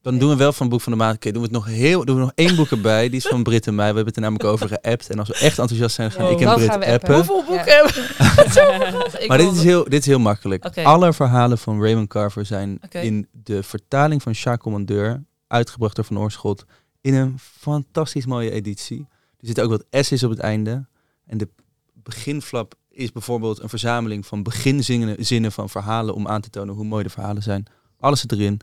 Dan 0.01 0.17
doen 0.17 0.29
we 0.29 0.35
wel 0.35 0.53
van 0.53 0.69
Boek 0.69 0.81
van 0.81 0.91
de 0.91 0.97
Maand. 0.97 1.15
Oké, 1.15 1.31
doen 1.31 1.41
we 1.41 1.47
het 1.47 1.57
nog 1.57 1.65
heel. 1.65 2.05
Doen 2.05 2.15
we 2.15 2.21
nog 2.21 2.31
één 2.35 2.55
boek 2.55 2.69
erbij. 2.71 3.09
Die 3.09 3.17
is 3.19 3.27
van 3.27 3.43
Brit 3.43 3.67
en 3.67 3.75
mij. 3.75 3.89
We 3.89 3.95
hebben 3.95 4.05
het 4.05 4.15
er 4.15 4.21
namelijk 4.21 4.49
over 4.49 4.67
geappt. 4.67 5.09
En 5.09 5.19
als 5.19 5.27
we 5.27 5.33
echt 5.33 5.59
enthousiast 5.59 5.95
zijn, 5.95 6.11
gaan 6.11 6.23
Wow. 6.25 6.31
ik 6.41 6.47
en 6.47 6.53
Brit 6.55 6.67
we 6.67 6.73
appen. 6.73 6.93
appen. 6.93 7.15
Hoeveel 7.15 7.43
boeken 7.45 7.65
hebben 7.75 9.27
Maar 9.27 9.37
dit 9.37 9.51
is, 9.51 9.63
heel, 9.63 9.83
dit 9.83 9.99
is 9.99 10.05
heel 10.05 10.19
makkelijk. 10.19 10.77
Alle 10.77 11.13
verhalen 11.13 11.57
van 11.57 11.81
Raymond 11.81 12.07
Carver 12.09 12.45
zijn 12.45 12.79
in 12.91 13.27
de 13.31 13.63
vertaling 13.63 14.21
van 14.21 14.31
Jacques 14.31 14.57
Commandeur, 14.61 15.23
uitgebracht 15.47 15.95
door 15.95 16.05
Van 16.05 16.19
Oorschot, 16.19 16.65
in 17.01 17.13
een 17.13 17.35
fantastisch 17.39 18.25
mooie 18.25 18.51
editie. 18.51 19.07
Er 19.39 19.45
zitten 19.45 19.63
ook 19.63 19.69
wat 19.69 19.85
essays 19.89 20.23
op 20.23 20.29
het 20.29 20.39
einde. 20.39 20.85
En 21.25 21.37
de 21.37 21.49
beginflap 21.93 22.73
is 22.89 23.11
bijvoorbeeld 23.11 23.61
een 23.61 23.69
verzameling 23.69 24.25
van 24.25 24.43
beginzinnen 24.43 25.25
zinnen 25.25 25.51
van 25.51 25.69
verhalen 25.69 26.13
om 26.15 26.27
aan 26.27 26.41
te 26.41 26.49
tonen 26.49 26.75
hoe 26.75 26.85
mooi 26.85 27.03
de 27.03 27.09
verhalen 27.09 27.43
zijn. 27.43 27.65
Alles 27.99 28.19
zit 28.19 28.31
erin. 28.31 28.59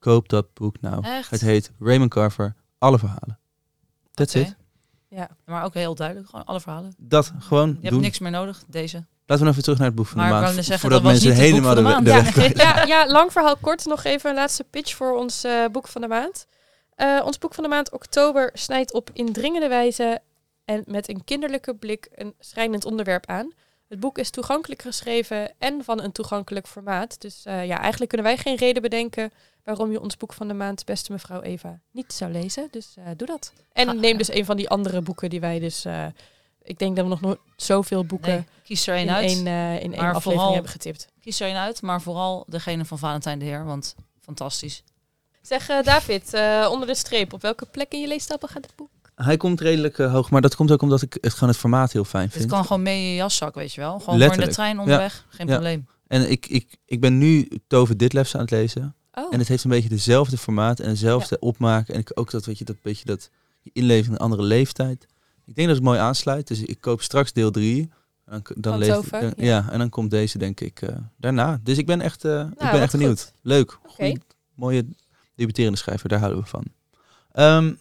Koop 0.00 0.28
dat 0.28 0.54
boek 0.54 0.80
nou. 0.80 1.04
Echt? 1.04 1.30
Het 1.30 1.40
heet 1.40 1.70
Raymond 1.78 2.10
Carver, 2.10 2.54
alle 2.78 2.98
verhalen. 2.98 3.38
That's 4.14 4.34
Oké. 4.34 4.44
it. 4.44 4.56
Ja. 5.08 5.30
Maar 5.44 5.64
ook 5.64 5.74
heel 5.74 5.94
duidelijk, 5.94 6.28
gewoon 6.28 6.44
alle 6.44 6.60
verhalen. 6.60 6.94
Dat 6.98 7.32
gewoon 7.38 7.78
Je 7.80 7.88
hebt 7.88 8.00
niks 8.00 8.18
meer 8.18 8.30
nodig, 8.30 8.62
deze. 8.68 8.96
Laten 8.96 9.06
we 9.26 9.36
nou 9.36 9.50
even 9.50 9.62
terug 9.62 9.78
naar 9.78 9.86
het 9.86 9.96
boek 9.96 10.06
van 10.06 10.16
Maar 10.18 10.28
de 10.30 10.34
ik 10.34 10.40
maand. 10.42 10.54
zeggen, 10.54 10.78
voordat 10.78 11.02
dat 11.02 11.12
was 11.12 11.22
mensen 11.22 11.42
niet 11.42 11.52
het 11.52 11.62
boek 11.62 11.74
helemaal 11.74 11.92
van 11.92 12.04
de, 12.04 12.50
de 12.52 12.58
Ja, 12.58 12.76
ja, 12.76 12.86
ja, 12.86 13.10
lang 13.12 13.32
verhaal 13.32 13.56
kort. 13.56 13.84
Nog 13.84 14.04
even 14.04 14.30
een 14.30 14.36
laatste 14.36 14.64
pitch 14.64 14.94
voor 14.96 15.16
ons 15.16 15.44
eh, 15.44 15.64
boek 15.72 15.88
van 15.88 16.00
de 16.00 16.08
maand. 16.08 16.46
Eh, 16.94 17.20
ons 17.24 17.38
boek 17.38 17.54
van 17.54 17.62
de 17.62 17.70
maand 17.70 17.92
oktober 17.92 18.50
snijdt 18.52 18.92
op 18.92 19.10
indringende 19.12 19.68
wijze 19.68 20.20
en 20.64 20.82
met 20.86 21.08
een 21.08 21.24
kinderlijke 21.24 21.74
blik 21.74 22.08
een 22.14 22.34
schrijnend 22.38 22.84
onderwerp 22.84 23.26
aan. 23.26 23.52
Het 23.90 24.00
boek 24.00 24.18
is 24.18 24.30
toegankelijk 24.30 24.82
geschreven 24.82 25.52
en 25.58 25.84
van 25.84 26.02
een 26.02 26.12
toegankelijk 26.12 26.66
formaat. 26.66 27.20
Dus 27.20 27.44
eh, 27.44 27.66
ja, 27.66 27.78
eigenlijk 27.78 28.08
kunnen 28.10 28.26
wij 28.26 28.36
geen 28.36 28.56
reden 28.56 28.82
bedenken 28.82 29.32
waarom 29.64 29.90
je 29.92 30.00
ons 30.00 30.16
boek 30.16 30.32
van 30.32 30.48
de 30.48 30.54
maand, 30.54 30.84
beste 30.84 31.12
mevrouw 31.12 31.40
Eva, 31.40 31.80
niet 31.90 32.12
zou 32.12 32.32
lezen. 32.32 32.68
Dus 32.70 32.94
eh, 32.96 33.04
doe 33.16 33.26
dat. 33.26 33.52
En 33.72 34.00
neem 34.00 34.18
dus 34.18 34.32
een 34.32 34.44
van 34.44 34.56
die 34.56 34.68
andere 34.68 35.00
boeken 35.00 35.30
die 35.30 35.40
wij 35.40 35.58
dus... 35.58 35.84
eh, 35.84 36.06
ik 36.62 36.78
denk 36.78 36.96
dat 36.96 37.04
we 37.04 37.10
nog 37.10 37.20
nooit 37.20 37.38
zoveel 37.56 38.04
boeken 38.04 38.32
Nee, 38.34 38.44
kies 38.64 38.86
er 38.86 38.94
één 38.94 39.06
in 39.06 39.10
uit. 39.14 39.24
eh, 39.30 39.32
in 39.34 39.46
één 39.46 39.82
aflevering 39.92 40.22
vooral- 40.22 40.52
hebben 40.52 40.70
getipt. 40.70 41.08
Kies 41.20 41.40
er 41.40 41.46
één 41.46 41.56
uit, 41.56 41.82
maar 41.82 42.00
vooral 42.02 42.44
degene 42.48 42.84
van 42.84 42.98
Valentijn 42.98 43.38
de 43.38 43.44
Heer, 43.44 43.64
want 43.64 43.94
fantastisch. 44.20 44.82
Zeg 45.42 45.66
David, 45.82 46.34
onder 46.70 46.86
de 46.86 46.94
streep, 46.94 47.32
op 47.32 47.42
welke 47.42 47.66
plek 47.66 47.92
in 47.92 48.00
je 48.00 48.06
leestapel 48.06 48.48
gaat 48.48 48.64
het 48.64 48.76
boek? 48.76 48.90
Hij 49.24 49.36
komt 49.36 49.60
redelijk 49.60 49.98
eh, 49.98 50.12
hoog, 50.12 50.30
maar 50.30 50.40
dat 50.40 50.54
komt 50.56 50.70
ook 50.70 50.82
omdat 50.82 51.02
ik 51.02 51.18
het 51.20 51.32
gewoon 51.32 51.48
het 51.48 51.58
formaat 51.58 51.92
heel 51.92 52.04
fijn 52.04 52.30
vind. 52.30 52.46
kan 52.46 52.64
gewoon 52.64 52.82
mee 52.82 53.02
in 53.02 53.08
je 53.10 53.14
jaszak, 53.14 53.54
weet 53.54 53.72
je 53.74 53.80
wel. 53.80 53.98
Gewoon 53.98 54.20
voor 54.20 54.34
in 54.34 54.40
de 54.40 54.48
trein 54.48 54.78
onderweg, 54.78 55.24
geen 55.28 55.46
Ja. 55.46 55.52
probleem. 55.52 55.86
En 56.06 56.30
ik, 56.30 56.46
ik, 56.46 56.76
ik 56.84 57.00
ben 57.00 57.18
nu 57.18 57.48
Tove 57.66 57.96
Ditlevs 57.96 58.34
aan 58.34 58.40
het 58.40 58.50
lezen. 58.50 58.94
Oh, 59.12 59.32
En 59.32 59.38
het 59.38 59.48
heeft 59.48 59.64
een 59.64 59.70
beetje 59.70 59.88
dezelfde 59.88 60.36
formaat 60.38 60.80
en 60.80 60.88
dezelfde 60.88 61.38
opmaak. 61.38 61.88
En 61.88 61.98
ik 61.98 62.10
ook 62.14 62.30
dat, 62.30 62.44
weet 62.44 62.58
je, 62.58 62.64
dat 62.64 62.76
beetje 62.82 63.04
dat 63.04 63.30
je 63.62 63.70
in 63.72 63.86
een 64.12 64.16
andere 64.16 64.42
leeftijd. 64.42 65.06
Ik 65.46 65.54
denk 65.54 65.68
dat 65.68 65.76
het 65.76 65.86
mooi 65.86 65.98
aansluit. 65.98 66.48
Dus 66.48 66.62
ik 66.62 66.80
koop 66.80 67.02
straks 67.02 67.32
deel 67.32 67.50
3. 67.50 67.90
Dan, 68.24 68.42
dan 68.54 68.78
lees 68.78 68.88
Tove, 68.88 69.10
dan- 69.10 69.20
ja. 69.36 69.44
ja. 69.44 69.66
en 69.70 69.78
dan 69.78 69.88
komt 69.88 70.10
deze 70.10 70.38
denk 70.38 70.60
ik 70.60 70.82
eh, 70.82 70.96
daarna. 71.16 71.60
Dus 71.62 71.78
ik 71.78 71.86
ben 71.86 72.00
echt, 72.00 72.24
eh, 72.24 72.40
ik 72.40 72.58
ben 72.58 72.70
wat 72.70 72.80
echt 72.80 72.92
benieuwd. 72.92 73.20
goed. 73.20 73.32
Leuk. 73.42 73.78
Goeie, 73.86 74.18
mooie 74.54 74.86
debuterende 75.34 75.78
schrijver, 75.78 76.08
daar 76.08 76.18
houden 76.18 76.40
we 76.42 76.46
van. 76.48 76.64
Ehm, 77.32 77.72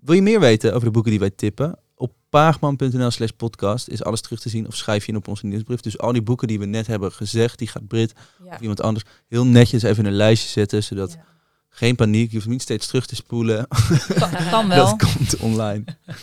wil 0.00 0.14
je 0.14 0.22
meer 0.22 0.40
weten 0.40 0.74
over 0.74 0.84
de 0.84 0.90
boeken 0.90 1.10
die 1.10 1.20
wij 1.20 1.30
tippen? 1.30 1.78
Op 1.94 2.12
paagman.nl 2.28 3.10
slash 3.10 3.30
podcast 3.36 3.88
is 3.88 4.04
alles 4.04 4.20
terug 4.20 4.40
te 4.40 4.48
zien. 4.48 4.66
Of 4.66 4.76
schrijf 4.76 5.04
je 5.04 5.12
in 5.12 5.18
op 5.18 5.28
onze 5.28 5.46
nieuwsbrief. 5.46 5.80
Dus 5.80 5.98
al 5.98 6.12
die 6.12 6.22
boeken 6.22 6.48
die 6.48 6.58
we 6.58 6.64
net 6.66 6.86
hebben 6.86 7.12
gezegd, 7.12 7.58
die 7.58 7.68
gaat 7.68 7.86
Brit 7.86 8.12
ja. 8.44 8.54
of 8.54 8.60
iemand 8.60 8.80
anders 8.80 9.04
heel 9.28 9.46
netjes 9.46 9.82
even 9.82 10.04
in 10.04 10.10
een 10.10 10.16
lijstje 10.16 10.48
zetten. 10.48 10.82
Zodat 10.82 11.12
Ja. 11.12 11.24
geen 11.68 11.96
paniek, 11.96 12.30
je 12.30 12.36
hoeft 12.36 12.48
niet 12.48 12.62
steeds 12.62 12.86
terug 12.86 13.06
te 13.06 13.14
spoelen. 13.14 13.68
Kan, 14.18 14.30
kan 14.50 14.68
wel. 14.76 14.96
Dat 14.96 15.14
komt 15.14 15.36
online. 15.36 15.84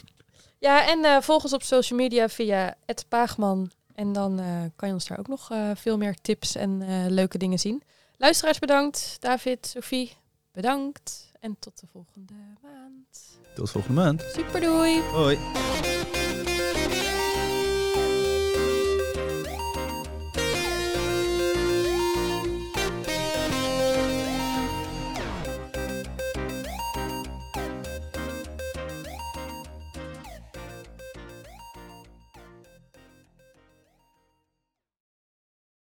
Ja, 0.60 0.88
en 0.88 1.06
eh, 1.06 1.22
volg 1.22 1.44
ons 1.44 1.54
op 1.54 1.64
social 1.64 2.00
media 2.00 2.30
via 2.30 2.76
@paagman 3.08 3.72
en 3.96 4.14
dan 4.14 4.40
eh, 4.40 4.46
kan 4.76 4.88
je 4.88 4.94
ons 4.94 5.08
daar 5.08 5.20
ook 5.20 5.28
nog 5.28 5.52
eh, 5.52 5.70
veel 5.76 5.98
meer 5.98 6.16
tips 6.22 6.56
en 6.56 6.84
leuke 7.14 7.38
dingen 7.38 7.60
zien. 7.60 7.84
Luisteraars 8.18 8.60
bedankt, 8.60 9.18
David, 9.20 9.68
Sophie 9.68 10.12
bedankt 10.52 11.27
en 11.40 11.60
tot 11.60 11.80
de 11.80 11.88
volgende 11.92 12.34
maand. 12.62 13.40
Tot 13.56 13.72
volgende 13.72 14.02
maand. 14.02 14.22
Super 14.22 14.62
doei! 14.62 15.02
Hoi. 15.02 15.38